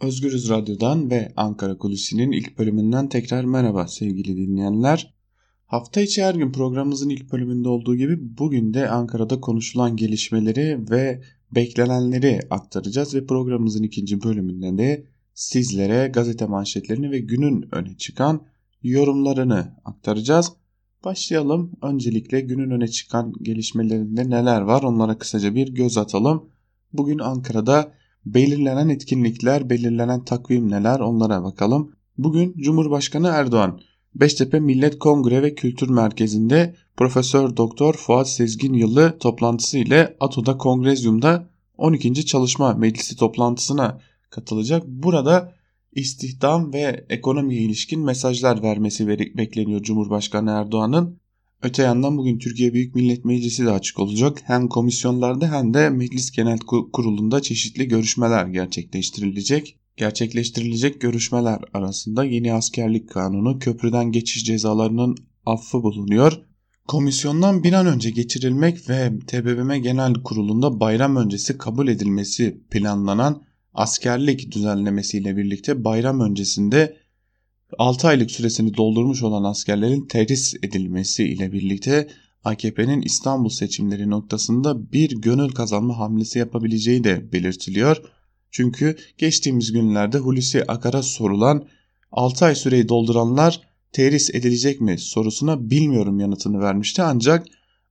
Özgürüz 0.00 0.48
Radyo'dan 0.48 1.10
ve 1.10 1.32
Ankara 1.36 1.78
Kulisi'nin 1.78 2.32
ilk 2.32 2.58
bölümünden 2.58 3.08
tekrar 3.08 3.44
merhaba 3.44 3.88
sevgili 3.88 4.36
dinleyenler. 4.36 5.14
Hafta 5.66 6.00
içi 6.00 6.22
her 6.22 6.34
gün 6.34 6.52
programımızın 6.52 7.08
ilk 7.08 7.32
bölümünde 7.32 7.68
olduğu 7.68 7.96
gibi 7.96 8.38
bugün 8.38 8.74
de 8.74 8.88
Ankara'da 8.88 9.40
konuşulan 9.40 9.96
gelişmeleri 9.96 10.90
ve 10.90 11.22
beklenenleri 11.54 12.40
aktaracağız 12.50 13.14
ve 13.14 13.26
programımızın 13.26 13.82
ikinci 13.82 14.22
bölümünde 14.22 14.78
de 14.78 15.06
sizlere 15.34 16.08
gazete 16.08 16.46
manşetlerini 16.46 17.10
ve 17.10 17.18
günün 17.18 17.74
öne 17.74 17.96
çıkan 17.96 18.46
yorumlarını 18.82 19.74
aktaracağız. 19.84 20.52
Başlayalım. 21.04 21.72
Öncelikle 21.82 22.40
günün 22.40 22.70
öne 22.70 22.88
çıkan 22.88 23.32
gelişmelerinde 23.42 24.30
neler 24.30 24.60
var 24.60 24.82
onlara 24.82 25.18
kısaca 25.18 25.54
bir 25.54 25.68
göz 25.68 25.98
atalım. 25.98 26.50
Bugün 26.92 27.18
Ankara'da 27.18 27.99
belirlenen 28.26 28.88
etkinlikler, 28.88 29.70
belirlenen 29.70 30.24
takvim 30.24 30.70
neler 30.70 31.00
onlara 31.00 31.44
bakalım. 31.44 31.92
Bugün 32.18 32.54
Cumhurbaşkanı 32.58 33.28
Erdoğan 33.28 33.80
Beştepe 34.14 34.60
Millet 34.60 34.98
Kongre 34.98 35.42
ve 35.42 35.54
Kültür 35.54 35.88
Merkezi'nde 35.88 36.74
Profesör 36.96 37.56
Doktor 37.56 37.94
Fuat 37.94 38.28
Sezgin 38.28 38.72
Yılı 38.74 39.18
toplantısı 39.18 39.78
ile 39.78 40.16
ATO'da 40.20 40.56
Kongrezyum'da 40.56 41.50
12. 41.78 42.26
Çalışma 42.26 42.74
Meclisi 42.74 43.16
toplantısına 43.16 44.00
katılacak. 44.30 44.86
Burada 44.86 45.54
istihdam 45.92 46.72
ve 46.72 47.06
ekonomiye 47.08 47.60
ilişkin 47.60 48.00
mesajlar 48.00 48.62
vermesi 48.62 49.08
bekleniyor 49.08 49.82
Cumhurbaşkanı 49.82 50.50
Erdoğan'ın. 50.50 51.19
Öte 51.62 51.82
yandan 51.82 52.16
bugün 52.16 52.38
Türkiye 52.38 52.72
Büyük 52.72 52.94
Millet 52.94 53.24
Meclisi 53.24 53.64
de 53.64 53.70
açık 53.70 53.98
olacak. 53.98 54.42
Hem 54.44 54.68
komisyonlarda 54.68 55.52
hem 55.52 55.74
de 55.74 55.90
Meclis 55.90 56.30
Genel 56.30 56.58
Kurulu'nda 56.92 57.42
çeşitli 57.42 57.88
görüşmeler 57.88 58.46
gerçekleştirilecek. 58.46 59.76
Gerçekleştirilecek 59.96 61.00
görüşmeler 61.00 61.58
arasında 61.72 62.24
yeni 62.24 62.52
askerlik 62.54 63.10
kanunu, 63.10 63.58
köprüden 63.58 64.12
geçiş 64.12 64.44
cezalarının 64.44 65.16
affı 65.46 65.82
bulunuyor. 65.82 66.32
Komisyondan 66.88 67.64
bir 67.64 67.72
an 67.72 67.86
önce 67.86 68.10
geçirilmek 68.10 68.88
ve 68.90 69.12
TBMM 69.26 69.74
Genel 69.82 70.14
Kurulu'nda 70.14 70.80
bayram 70.80 71.16
öncesi 71.16 71.58
kabul 71.58 71.88
edilmesi 71.88 72.60
planlanan 72.70 73.42
askerlik 73.74 74.52
düzenlemesiyle 74.52 75.36
birlikte 75.36 75.84
bayram 75.84 76.20
öncesinde 76.20 76.96
6 77.78 78.08
aylık 78.08 78.30
süresini 78.30 78.76
doldurmuş 78.76 79.22
olan 79.22 79.44
askerlerin 79.44 80.06
terhis 80.06 80.54
edilmesi 80.62 81.24
ile 81.24 81.52
birlikte 81.52 82.08
AKP'nin 82.44 83.02
İstanbul 83.02 83.48
seçimleri 83.48 84.10
noktasında 84.10 84.92
bir 84.92 85.10
gönül 85.10 85.50
kazanma 85.50 85.98
hamlesi 85.98 86.38
yapabileceği 86.38 87.04
de 87.04 87.32
belirtiliyor. 87.32 88.02
Çünkü 88.50 88.96
geçtiğimiz 89.18 89.72
günlerde 89.72 90.18
Hulusi 90.18 90.64
Akar'a 90.64 91.02
sorulan 91.02 91.64
6 92.12 92.44
ay 92.44 92.54
süreyi 92.54 92.88
dolduranlar 92.88 93.60
terhis 93.92 94.30
edilecek 94.34 94.80
mi 94.80 94.98
sorusuna 94.98 95.70
bilmiyorum 95.70 96.20
yanıtını 96.20 96.60
vermişti 96.60 97.02
ancak 97.02 97.46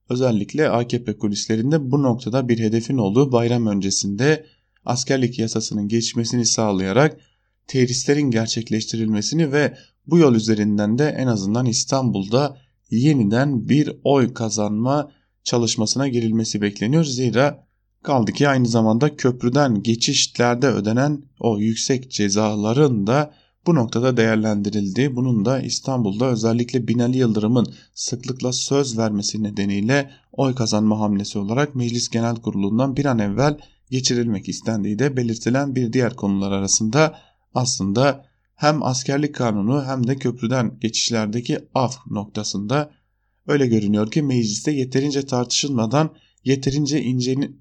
özellikle 0.09 0.69
AKP 0.69 1.17
kulislerinde 1.17 1.91
bu 1.91 2.03
noktada 2.03 2.49
bir 2.49 2.59
hedefin 2.59 2.97
olduğu 2.97 3.31
bayram 3.31 3.67
öncesinde 3.67 4.45
askerlik 4.86 5.39
yasasının 5.39 5.88
geçmesini 5.88 6.45
sağlayarak 6.45 7.17
terhislerin 7.70 8.31
gerçekleştirilmesini 8.31 9.52
ve 9.52 9.78
bu 10.08 10.17
yol 10.17 10.36
üzerinden 10.36 10.98
de 10.98 11.16
en 11.17 11.28
azından 11.28 11.66
İstanbul'da 11.66 12.58
yeniden 12.92 13.70
bir 13.70 13.92
oy 14.03 14.34
kazanma 14.34 15.11
çalışmasına 15.44 16.08
girilmesi 16.08 16.61
bekleniyor. 16.61 17.03
Zira 17.03 17.67
kaldı 18.03 18.31
ki 18.31 18.50
aynı 18.50 18.67
zamanda 18.67 19.16
köprüden 19.16 19.84
geçişlerde 19.84 20.67
ödenen 20.67 21.23
o 21.39 21.59
yüksek 21.59 22.11
cezaların 22.11 23.08
da 23.08 23.34
bu 23.67 23.76
noktada 23.76 24.17
değerlendirildi. 24.17 25.16
Bunun 25.16 25.45
da 25.45 25.61
İstanbul'da 25.61 26.26
özellikle 26.26 26.88
Binali 26.88 27.17
Yıldırım'ın 27.17 27.67
sıklıkla 27.94 28.54
söz 28.54 28.98
vermesi 28.98 29.44
nedeniyle 29.44 30.11
oy 30.32 30.55
kazanma 30.55 30.99
hamlesi 30.99 31.39
olarak 31.39 31.76
Meclis 31.76 32.10
Genel 32.10 32.36
Kurulu'ndan 32.36 32.98
bir 32.98 33.05
an 33.05 33.20
evvel 33.20 33.58
geçirilmek 33.92 34.49
istendiği 34.49 34.99
de 34.99 35.17
belirtilen 35.17 35.76
bir 35.76 35.93
diğer 35.93 36.16
konular 36.16 36.52
arasında 36.52 37.16
aslında 37.54 38.26
hem 38.55 38.83
askerlik 38.83 39.36
kanunu 39.36 39.86
hem 39.86 40.08
de 40.08 40.15
köprüden 40.15 40.80
geçişlerdeki 40.82 41.60
af 41.76 42.08
noktasında 42.08 42.92
öyle 43.48 43.67
görünüyor 43.67 44.11
ki 44.11 44.21
mecliste 44.21 44.71
yeterince 44.71 45.26
tartışılmadan, 45.26 46.10
yeterince 46.43 47.02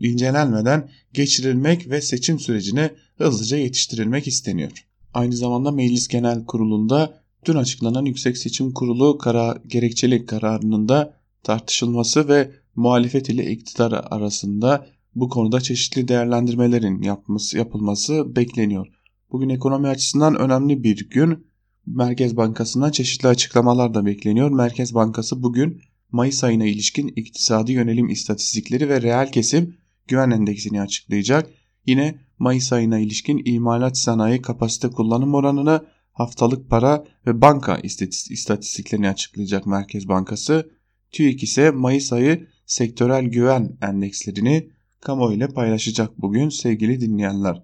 incelenmeden 0.01 0.91
geçirilmek 1.13 1.91
ve 1.91 2.01
seçim 2.01 2.39
sürecine 2.39 2.91
hızlıca 3.19 3.57
yetiştirilmek 3.57 4.29
isteniyor. 4.29 4.87
Aynı 5.15 5.37
zamanda 5.37 5.71
Meclis 5.71 6.09
Genel 6.09 6.45
Kurulu'nda 6.45 7.23
dün 7.45 7.57
açıklanan 7.57 8.05
Yüksek 8.05 8.39
Seçim 8.39 8.73
Kurulu 8.73 9.19
kara, 9.19 9.59
gerekçeli 9.67 10.27
kararının 10.27 10.89
da 10.89 11.15
tartışılması 11.43 12.29
ve 12.29 12.51
muhalefet 12.77 13.29
ile 13.29 13.51
iktidar 13.51 13.93
arasında 14.11 14.87
bu 15.15 15.29
konuda 15.29 15.61
çeşitli 15.61 16.09
değerlendirmelerin 16.09 17.03
yapması, 17.03 17.59
yapılması 17.59 18.37
bekleniyor. 18.37 18.98
Bugün 19.33 19.49
ekonomi 19.49 19.89
açısından 19.89 20.37
önemli 20.37 20.83
bir 20.85 21.11
gün. 21.11 21.47
Merkez 21.87 22.37
Bankası'ndan 22.37 22.91
çeşitli 22.91 23.29
açıklamalar 23.29 23.95
da 23.95 24.07
bekleniyor. 24.07 24.51
Merkez 24.51 24.95
Bankası 24.95 25.43
bugün 25.43 25.81
Mayıs 26.13 26.45
ayına 26.45 26.67
ilişkin 26.67 27.09
iktisadi 27.17 27.73
yönelim 27.73 28.09
istatistikleri 28.09 28.89
ve 28.89 29.03
reel 29.03 29.33
kesim 29.33 29.77
güven 30.09 30.31
endeksini 30.31 30.81
açıklayacak. 30.81 31.51
Yine 31.87 32.19
Mayıs 32.39 32.73
ayına 32.73 32.99
ilişkin 32.99 33.43
imalat 33.45 33.99
sanayi 33.99 34.43
kapasite 34.43 34.89
kullanım 34.89 35.35
oranını, 35.35 35.87
haftalık 36.13 36.71
para 36.71 37.05
ve 37.27 37.41
banka 37.41 37.77
istatistiklerini 38.31 39.09
açıklayacak 39.09 39.67
Merkez 39.67 40.09
Bankası. 40.09 40.71
TÜİK 41.11 41.43
ise 41.43 41.71
Mayıs 41.71 42.13
ayı 42.13 42.47
sektörel 42.67 43.25
güven 43.25 43.79
endekslerini 43.83 44.71
kamuoyuyla 45.01 45.49
paylaşacak 45.49 46.19
bugün 46.23 46.49
sevgili 46.49 47.01
dinleyenler. 47.01 47.63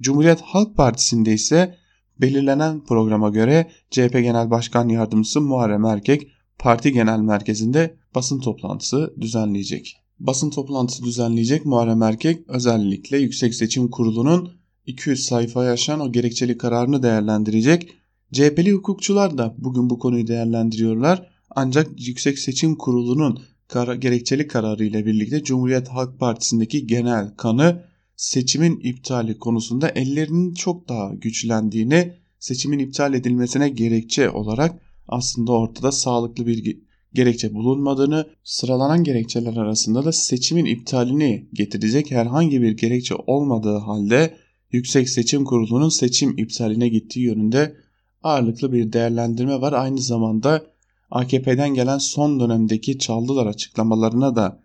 Cumhuriyet 0.00 0.40
Halk 0.40 0.76
Partisi'nde 0.76 1.32
ise 1.32 1.74
belirlenen 2.20 2.84
programa 2.84 3.28
göre 3.28 3.70
CHP 3.90 4.12
Genel 4.12 4.50
Başkan 4.50 4.88
Yardımcısı 4.88 5.40
Muharrem 5.40 5.84
Erkek 5.84 6.28
parti 6.58 6.92
genel 6.92 7.18
merkezinde 7.18 7.96
basın 8.14 8.40
toplantısı 8.40 9.14
düzenleyecek. 9.20 9.96
Basın 10.20 10.50
toplantısı 10.50 11.04
düzenleyecek 11.04 11.66
Muharrem 11.66 12.02
Erkek 12.02 12.40
özellikle 12.48 13.18
Yüksek 13.18 13.54
Seçim 13.54 13.90
Kurulu'nun 13.90 14.50
200 14.86 15.24
sayfaya 15.24 15.72
aşan 15.72 16.00
o 16.00 16.12
gerekçeli 16.12 16.58
kararını 16.58 17.02
değerlendirecek. 17.02 17.94
CHP'li 18.32 18.72
hukukçular 18.72 19.38
da 19.38 19.54
bugün 19.58 19.90
bu 19.90 19.98
konuyu 19.98 20.26
değerlendiriyorlar. 20.26 21.28
Ancak 21.50 22.08
Yüksek 22.08 22.38
Seçim 22.38 22.76
Kurulu'nun 22.76 23.40
kara, 23.68 23.94
gerekçeli 23.94 24.46
kararı 24.48 24.84
ile 24.84 25.06
birlikte 25.06 25.44
Cumhuriyet 25.44 25.88
Halk 25.88 26.18
Partisi'ndeki 26.20 26.86
genel 26.86 27.34
kanı 27.36 27.82
seçimin 28.16 28.80
iptali 28.80 29.38
konusunda 29.38 29.88
ellerinin 29.88 30.54
çok 30.54 30.88
daha 30.88 31.14
güçlendiğini, 31.14 32.12
seçimin 32.38 32.78
iptal 32.78 33.14
edilmesine 33.14 33.68
gerekçe 33.68 34.30
olarak 34.30 34.80
aslında 35.08 35.52
ortada 35.52 35.92
sağlıklı 35.92 36.46
bir 36.46 36.78
gerekçe 37.14 37.54
bulunmadığını, 37.54 38.26
sıralanan 38.44 39.04
gerekçeler 39.04 39.56
arasında 39.56 40.04
da 40.04 40.12
seçimin 40.12 40.64
iptalini 40.64 41.48
getirecek 41.52 42.10
herhangi 42.10 42.62
bir 42.62 42.76
gerekçe 42.76 43.14
olmadığı 43.26 43.76
halde 43.76 44.36
Yüksek 44.72 45.08
Seçim 45.08 45.44
Kurulu'nun 45.44 45.88
seçim 45.88 46.38
iptaline 46.38 46.88
gittiği 46.88 47.20
yönünde 47.20 47.76
ağırlıklı 48.22 48.72
bir 48.72 48.92
değerlendirme 48.92 49.60
var. 49.60 49.72
Aynı 49.72 50.00
zamanda 50.00 50.66
AKP'den 51.10 51.74
gelen 51.74 51.98
son 51.98 52.40
dönemdeki 52.40 52.98
çaldılar 52.98 53.46
açıklamalarına 53.46 54.36
da 54.36 54.62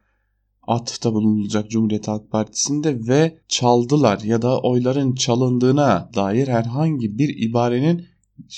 atıfta 0.67 1.13
bulunulacak 1.13 1.71
Cumhuriyet 1.71 2.07
Halk 2.07 2.31
Partisi'nde 2.31 3.07
ve 3.07 3.37
çaldılar 3.47 4.19
ya 4.19 4.41
da 4.41 4.59
oyların 4.59 5.15
çalındığına 5.15 6.09
dair 6.15 6.47
herhangi 6.47 7.17
bir 7.17 7.49
ibarenin 7.49 8.05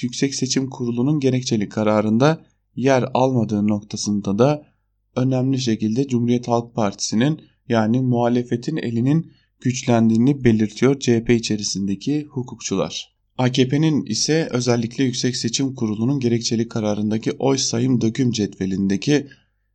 Yüksek 0.01 0.35
Seçim 0.35 0.69
Kurulu'nun 0.69 1.19
gerekçeli 1.19 1.69
kararında 1.69 2.45
yer 2.75 3.05
almadığı 3.13 3.67
noktasında 3.67 4.39
da 4.39 4.65
önemli 5.15 5.59
şekilde 5.59 6.07
Cumhuriyet 6.07 6.47
Halk 6.47 6.75
Partisi'nin 6.75 7.41
yani 7.69 8.01
muhalefetin 8.01 8.77
elinin 8.77 9.31
güçlendiğini 9.61 10.43
belirtiyor 10.43 10.99
CHP 10.99 11.29
içerisindeki 11.29 12.23
hukukçular. 12.23 13.13
AKP'nin 13.37 14.05
ise 14.05 14.47
özellikle 14.51 15.03
Yüksek 15.03 15.35
Seçim 15.35 15.75
Kurulu'nun 15.75 16.19
gerekçeli 16.19 16.67
kararındaki 16.67 17.31
oy 17.31 17.57
sayım 17.57 18.01
döküm 18.01 18.31
cetvelindeki 18.31 19.27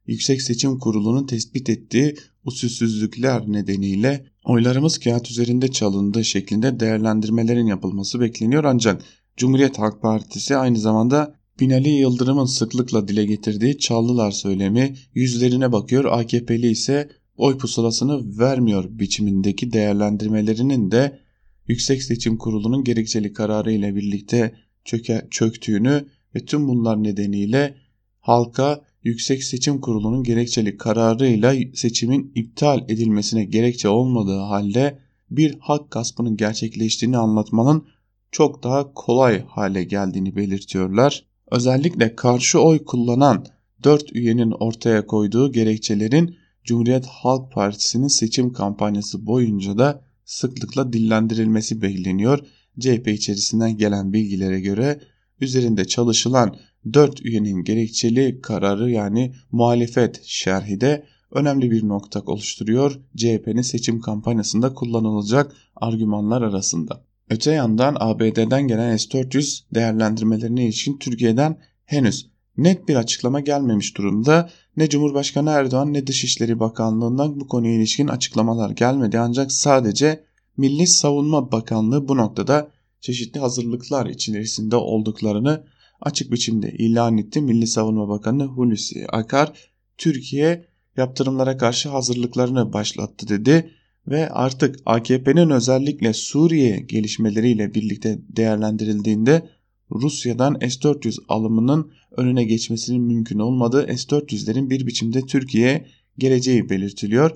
Yüksek 0.09 0.43
Seçim 0.43 0.79
Kurulu'nun 0.79 1.27
tespit 1.27 1.71
ettiği 1.71 2.15
usulsüzlükler 2.45 3.43
nedeniyle 3.47 4.27
oylarımız 4.45 4.99
kağıt 4.99 5.31
üzerinde 5.31 5.69
çalındığı 5.69 6.25
şeklinde 6.25 6.81
değerlendirmelerin 6.81 7.67
yapılması 7.67 8.21
bekleniyor. 8.21 8.65
Ancak 8.65 9.03
Cumhuriyet 9.37 9.79
Halk 9.79 10.03
Partisi 10.03 10.57
aynı 10.57 10.79
zamanda 10.79 11.35
Binali 11.61 11.89
Yıldırım'ın 11.89 12.45
sıklıkla 12.45 13.09
dile 13.09 13.25
getirdiği 13.25 13.79
çaldılar 13.79 14.31
söylemi 14.31 14.97
yüzlerine 15.15 15.73
bakıyor. 15.73 16.05
AKP'li 16.05 16.71
ise 16.71 17.09
oy 17.37 17.59
pusulasını 17.59 18.39
vermiyor 18.39 18.85
biçimindeki 18.89 19.73
değerlendirmelerinin 19.73 20.91
de 20.91 21.19
Yüksek 21.67 22.03
Seçim 22.03 22.37
Kurulu'nun 22.37 22.85
gerekçeli 22.85 23.33
kararı 23.33 23.73
ile 23.73 23.95
birlikte 23.95 24.55
çöke, 24.85 25.27
çöktüğünü 25.31 26.07
ve 26.35 26.45
tüm 26.45 26.69
bunlar 26.69 27.03
nedeniyle 27.03 27.75
halka 28.21 28.88
Yüksek 29.05 29.45
Seçim 29.45 29.81
Kurulu'nun 29.81 30.23
gerekçeli 30.23 30.77
kararıyla 30.77 31.55
seçimin 31.75 32.33
iptal 32.35 32.85
edilmesine 32.89 33.45
gerekçe 33.45 33.89
olmadığı 33.89 34.39
halde 34.39 34.99
bir 35.31 35.57
hak 35.61 35.91
gaspının 35.91 36.37
gerçekleştiğini 36.37 37.19
anlatmanın 37.19 37.87
çok 38.33 38.63
daha 38.63 38.93
kolay 38.95 39.45
hale 39.47 39.85
geldiğini 39.85 40.37
belirtiyorlar. 40.37 41.25
Özellikle 41.51 42.17
karşı 42.17 42.61
oy 42.61 42.85
kullanan 42.85 43.47
4 43.85 44.17
üyenin 44.17 44.51
ortaya 44.51 45.07
koyduğu 45.07 45.53
gerekçelerin 45.53 46.37
Cumhuriyet 46.65 47.07
Halk 47.07 47.53
Partisi'nin 47.53 48.09
seçim 48.09 48.53
kampanyası 48.53 49.27
boyunca 49.27 49.79
da 49.79 50.05
sıklıkla 50.25 50.93
dillendirilmesi 50.93 51.83
bekleniyor. 51.83 52.39
CHP 52.81 53.09
içerisinden 53.09 53.77
gelen 53.77 54.13
bilgilere 54.13 54.61
göre 54.61 55.01
üzerinde 55.41 55.85
çalışılan 55.85 56.57
4 56.95 57.25
üyenin 57.25 57.65
gerekçeli 57.65 58.41
kararı 58.41 58.91
yani 58.91 59.35
muhalefet 59.53 60.21
şerhi 60.25 60.81
de 60.81 61.05
önemli 61.31 61.71
bir 61.71 61.89
nokta 61.89 62.21
oluşturuyor 62.21 63.01
CHP'nin 63.17 63.63
seçim 63.63 64.01
kampanyasında 64.01 64.75
kullanılacak 64.75 65.53
argümanlar 65.77 66.43
arasında. 66.43 67.05
Öte 67.31 67.53
yandan 67.53 67.97
ABD'den 68.01 68.69
gelen 68.69 68.97
S-400 68.97 69.63
değerlendirmelerine 69.75 70.65
ilişkin 70.65 70.99
Türkiye'den 70.99 71.59
henüz 71.85 72.31
net 72.57 72.89
bir 72.89 72.97
açıklama 72.97 73.41
gelmemiş 73.41 73.97
durumda. 73.97 74.51
Ne 74.77 74.89
Cumhurbaşkanı 74.89 75.51
Erdoğan 75.51 75.93
ne 75.93 76.07
Dışişleri 76.07 76.61
Bakanlığı'ndan 76.61 77.41
bu 77.41 77.49
konuya 77.49 77.75
ilişkin 77.75 78.09
açıklamalar 78.09 78.71
gelmedi 78.71 79.19
ancak 79.19 79.53
sadece 79.53 80.25
Milli 80.57 80.87
Savunma 80.87 81.53
Bakanlığı 81.53 82.09
bu 82.09 82.17
noktada 82.17 82.71
çeşitli 83.01 83.41
hazırlıklar 83.41 84.07
içerisinde 84.07 84.77
olduklarını 84.77 85.65
açık 86.01 86.33
biçimde 86.33 86.73
ilan 86.73 87.19
etti. 87.19 87.43
Milli 87.43 87.67
Savunma 87.67 88.09
Bakanı 88.09 88.45
Hulusi 88.45 89.07
Akar 89.09 89.53
Türkiye 89.99 90.65
yaptırımlara 90.97 91.57
karşı 91.57 91.89
hazırlıklarını 91.89 92.73
başlattı 92.73 93.29
dedi 93.29 93.71
ve 94.07 94.31
artık 94.31 94.77
AKP'nin 94.87 95.51
özellikle 95.51 96.13
Suriye 96.13 96.79
gelişmeleriyle 96.79 97.75
birlikte 97.75 98.19
değerlendirildiğinde 98.29 99.49
Rusya'dan 99.91 100.59
S-400 100.61 101.19
alımının 101.29 101.93
önüne 102.17 102.45
geçmesinin 102.45 103.03
mümkün 103.03 103.39
olmadığı 103.39 103.87
S-400'lerin 103.87 104.71
bir 104.71 104.87
biçimde 104.87 105.21
Türkiye'ye 105.21 105.87
geleceği 106.19 106.71
belirtiliyor. 106.71 107.31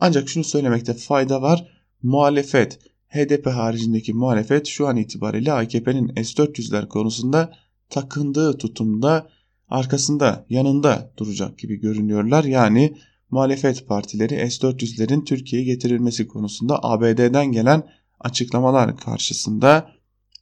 Ancak 0.00 0.28
şunu 0.28 0.44
söylemekte 0.44 0.94
fayda 0.94 1.42
var. 1.42 1.68
Muhalefet, 2.02 2.78
HDP 3.08 3.46
haricindeki 3.46 4.12
muhalefet 4.12 4.66
şu 4.66 4.86
an 4.86 4.96
itibariyle 4.96 5.52
AKP'nin 5.52 6.08
S-400'ler 6.08 6.88
konusunda 6.88 7.52
takındığı 7.90 8.58
tutumda 8.58 9.28
arkasında 9.68 10.46
yanında 10.48 11.12
duracak 11.16 11.58
gibi 11.58 11.76
görünüyorlar. 11.76 12.44
Yani 12.44 12.96
muhalefet 13.30 13.86
partileri 13.86 14.50
S-400'lerin 14.50 15.24
Türkiye'ye 15.24 15.66
getirilmesi 15.66 16.26
konusunda 16.26 16.78
ABD'den 16.82 17.52
gelen 17.52 17.82
açıklamalar 18.20 18.96
karşısında 18.96 19.90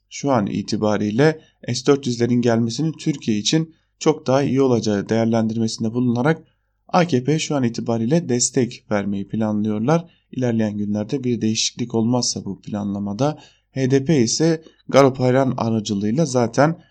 şu 0.09 0.31
an 0.31 0.47
itibariyle 0.47 1.41
S-400'lerin 1.67 2.41
gelmesinin 2.41 2.91
Türkiye 2.91 3.37
için 3.37 3.75
çok 3.99 4.27
daha 4.27 4.43
iyi 4.43 4.61
olacağı 4.61 5.09
değerlendirmesinde 5.09 5.93
bulunarak 5.93 6.43
AKP 6.87 7.39
şu 7.39 7.55
an 7.55 7.63
itibariyle 7.63 8.29
destek 8.29 8.85
vermeyi 8.91 9.27
planlıyorlar. 9.27 10.05
İlerleyen 10.31 10.77
günlerde 10.77 11.23
bir 11.23 11.41
değişiklik 11.41 11.95
olmazsa 11.95 12.45
bu 12.45 12.61
planlamada 12.61 13.39
HDP 13.71 14.09
ise 14.09 14.63
Garopaylan 14.89 15.53
aracılığıyla 15.57 16.25
zaten 16.25 16.81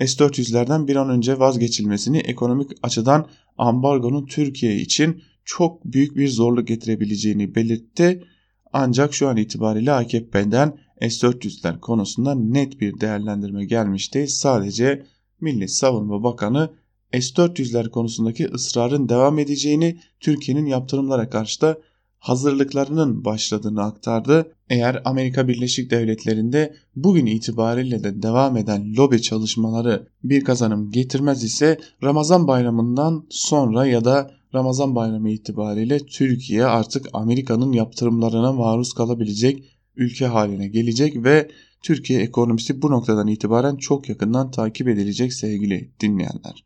S-400'lerden 0.00 0.88
bir 0.88 0.96
an 0.96 1.10
önce 1.10 1.38
vazgeçilmesini 1.38 2.18
ekonomik 2.18 2.70
açıdan 2.82 3.28
ambargonun 3.58 4.26
Türkiye 4.26 4.76
için 4.76 5.22
çok 5.44 5.84
büyük 5.84 6.16
bir 6.16 6.28
zorluk 6.28 6.68
getirebileceğini 6.68 7.54
belirtti. 7.54 8.24
Ancak 8.72 9.14
şu 9.14 9.28
an 9.28 9.36
itibariyle 9.36 9.92
AKP'den 9.92 10.78
S-400'ler 11.00 11.80
konusunda 11.80 12.34
net 12.34 12.80
bir 12.80 13.00
değerlendirme 13.00 13.64
gelmiş 13.64 14.14
değil. 14.14 14.26
Sadece 14.26 15.06
Milli 15.40 15.68
Savunma 15.68 16.22
Bakanı 16.22 16.70
S-400'ler 17.12 17.90
konusundaki 17.90 18.46
ısrarın 18.46 19.08
devam 19.08 19.38
edeceğini, 19.38 20.00
Türkiye'nin 20.20 20.66
yaptırımlara 20.66 21.28
karşı 21.28 21.60
da 21.60 21.78
hazırlıklarının 22.22 23.24
başladığını 23.24 23.82
aktardı. 23.82 24.54
Eğer 24.70 25.02
Amerika 25.04 25.48
Birleşik 25.48 25.90
Devletleri'nde 25.90 26.74
bugün 26.96 27.26
itibariyle 27.26 28.04
de 28.04 28.22
devam 28.22 28.56
eden 28.56 28.94
lobi 28.96 29.22
çalışmaları 29.22 30.06
bir 30.24 30.44
kazanım 30.44 30.90
getirmez 30.90 31.44
ise 31.44 31.78
Ramazan 32.02 32.48
bayramından 32.48 33.26
sonra 33.30 33.86
ya 33.86 34.04
da 34.04 34.30
Ramazan 34.54 34.94
bayramı 34.94 35.30
itibariyle 35.30 35.98
Türkiye 35.98 36.64
artık 36.64 37.08
Amerika'nın 37.12 37.72
yaptırımlarına 37.72 38.52
maruz 38.52 38.92
kalabilecek 38.92 39.64
ülke 39.96 40.26
haline 40.26 40.68
gelecek 40.68 41.24
ve 41.24 41.50
Türkiye 41.82 42.20
ekonomisi 42.20 42.82
bu 42.82 42.90
noktadan 42.90 43.26
itibaren 43.26 43.76
çok 43.76 44.08
yakından 44.08 44.50
takip 44.50 44.88
edilecek 44.88 45.32
sevgili 45.32 45.90
dinleyenler. 46.00 46.64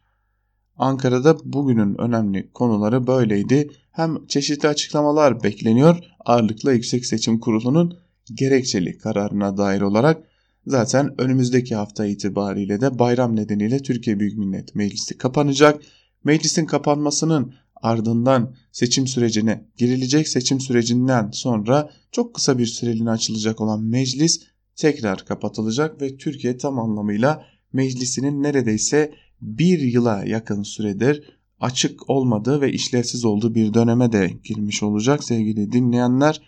Ankara'da 0.78 1.38
bugünün 1.44 2.00
önemli 2.00 2.50
konuları 2.52 3.06
böyleydi. 3.06 3.70
Hem 3.92 4.26
çeşitli 4.26 4.68
açıklamalar 4.68 5.42
bekleniyor 5.42 5.98
ağırlıkla 6.24 6.72
Yüksek 6.72 7.06
Seçim 7.06 7.40
Kurulu'nun 7.40 7.98
gerekçeli 8.34 8.98
kararına 8.98 9.56
dair 9.56 9.80
olarak 9.80 10.22
zaten 10.66 11.20
önümüzdeki 11.20 11.74
hafta 11.74 12.06
itibariyle 12.06 12.80
de 12.80 12.98
bayram 12.98 13.36
nedeniyle 13.36 13.78
Türkiye 13.78 14.20
Büyük 14.20 14.38
Millet 14.38 14.74
Meclisi 14.74 15.18
kapanacak. 15.18 15.82
Meclisin 16.24 16.66
kapanmasının 16.66 17.54
ardından 17.82 18.54
seçim 18.72 19.06
sürecine 19.06 19.64
girilecek. 19.76 20.28
Seçim 20.28 20.60
sürecinden 20.60 21.30
sonra 21.32 21.90
çok 22.12 22.34
kısa 22.34 22.58
bir 22.58 22.66
süreliğine 22.66 23.10
açılacak 23.10 23.60
olan 23.60 23.82
meclis 23.82 24.42
tekrar 24.76 25.24
kapatılacak 25.24 26.02
ve 26.02 26.16
Türkiye 26.16 26.56
tam 26.56 26.78
anlamıyla 26.78 27.44
meclisinin 27.72 28.42
neredeyse 28.42 29.12
bir 29.40 29.78
yıla 29.78 30.24
yakın 30.24 30.62
süredir 30.62 31.36
açık 31.60 32.10
olmadığı 32.10 32.60
ve 32.60 32.72
işlevsiz 32.72 33.24
olduğu 33.24 33.54
bir 33.54 33.74
döneme 33.74 34.12
de 34.12 34.30
girmiş 34.44 34.82
olacak 34.82 35.24
sevgili 35.24 35.72
dinleyenler. 35.72 36.40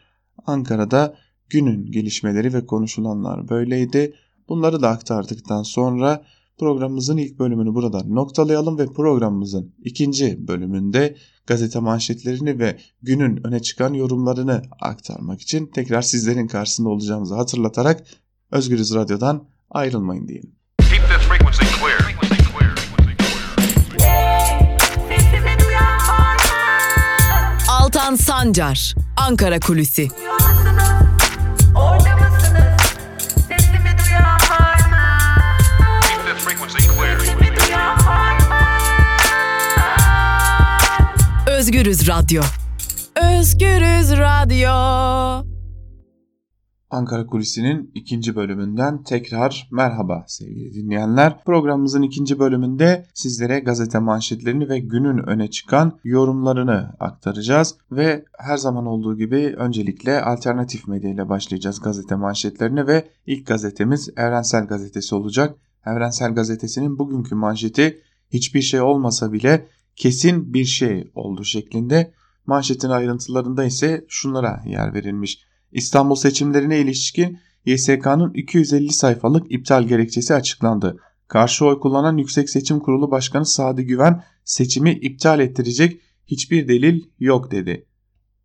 Ankara'da 0.47 1.15
günün 1.51 1.93
gelişmeleri 1.93 2.55
ve 2.55 2.67
konuşulanlar 2.67 3.49
böyleydi. 3.49 4.15
Bunları 4.49 4.83
da 4.83 4.89
aktardıktan 4.89 5.63
sonra 5.63 6.25
Programımızın 6.59 7.17
ilk 7.17 7.39
bölümünü 7.39 7.75
burada 7.75 8.05
noktalayalım 8.05 8.79
ve 8.79 8.87
programımızın 8.87 9.75
ikinci 9.85 10.49
bölümünde 10.49 11.17
gazete 11.47 11.79
manşetlerini 11.79 12.59
ve 12.59 12.79
günün 13.03 13.47
öne 13.47 13.63
çıkan 13.63 13.95
yorumlarını 13.95 14.63
aktarmak 14.81 15.41
için 15.41 15.67
tekrar 15.67 16.03
sizlerin 16.03 16.47
karşısında 16.47 16.89
olacağımızı 16.89 17.35
hatırlatarak 17.35 18.05
Özgürüz 18.51 18.95
Radyo'dan 18.95 19.49
ayrılmayın 19.71 20.29
diyelim. 20.29 20.53
Altan 28.09 28.25
Sancar, 28.25 28.95
Ankara 29.17 29.61
Kulüsi. 29.61 30.09
Özgürüz 41.47 42.09
Radyo. 42.09 42.43
Özgürüz 43.17 44.11
Radyo. 44.11 45.58
Ankara 46.91 47.27
Kulisi'nin 47.27 47.91
ikinci 47.95 48.37
bölümünden 48.37 49.03
tekrar 49.03 49.69
merhaba 49.73 50.25
sevgili 50.27 50.75
dinleyenler. 50.75 51.45
Programımızın 51.45 52.03
ikinci 52.03 52.39
bölümünde 52.39 53.07
sizlere 53.15 53.61
gazete 53.61 53.99
manşetlerini 53.99 54.69
ve 54.69 54.79
günün 54.79 55.19
öne 55.19 55.51
çıkan 55.51 55.99
yorumlarını 56.05 56.97
aktaracağız. 57.01 57.77
Ve 57.93 58.25
her 58.39 58.57
zaman 58.57 58.87
olduğu 58.87 59.17
gibi 59.17 59.55
öncelikle 59.59 60.23
alternatif 60.23 60.89
medya 60.89 61.11
ile 61.11 61.29
başlayacağız 61.29 61.81
gazete 61.81 62.15
manşetlerine 62.15 62.87
ve 62.87 63.09
ilk 63.27 63.47
gazetemiz 63.47 64.09
Evrensel 64.17 64.67
Gazetesi 64.67 65.15
olacak. 65.15 65.59
Evrensel 65.87 66.35
Gazetesi'nin 66.35 66.99
bugünkü 66.99 67.35
manşeti 67.35 68.01
hiçbir 68.31 68.63
şey 68.63 68.81
olmasa 68.81 69.33
bile 69.33 69.69
kesin 69.97 70.55
bir 70.55 70.65
şey 70.65 71.11
oldu 71.15 71.45
şeklinde. 71.45 72.13
Manşetin 72.47 72.89
ayrıntılarında 72.89 73.65
ise 73.65 74.05
şunlara 74.09 74.63
yer 74.67 74.95
verilmiş. 74.95 75.49
İstanbul 75.73 76.15
seçimlerine 76.15 76.79
ilişkin 76.79 77.39
YSK'nın 77.65 78.33
250 78.35 78.93
sayfalık 78.93 79.53
iptal 79.53 79.83
gerekçesi 79.83 80.35
açıklandı. 80.35 80.97
Karşı 81.29 81.67
oy 81.67 81.81
kullanan 81.81 82.17
Yüksek 82.17 82.51
Seçim 82.51 82.81
Kurulu 82.81 83.11
Başkanı 83.11 83.47
Sadi 83.47 83.85
Güven 83.85 84.23
seçimi 84.45 84.93
iptal 84.93 85.41
ettirecek 85.41 86.01
hiçbir 86.27 86.69
delil 86.69 87.03
yok 87.19 87.51
dedi. 87.51 87.85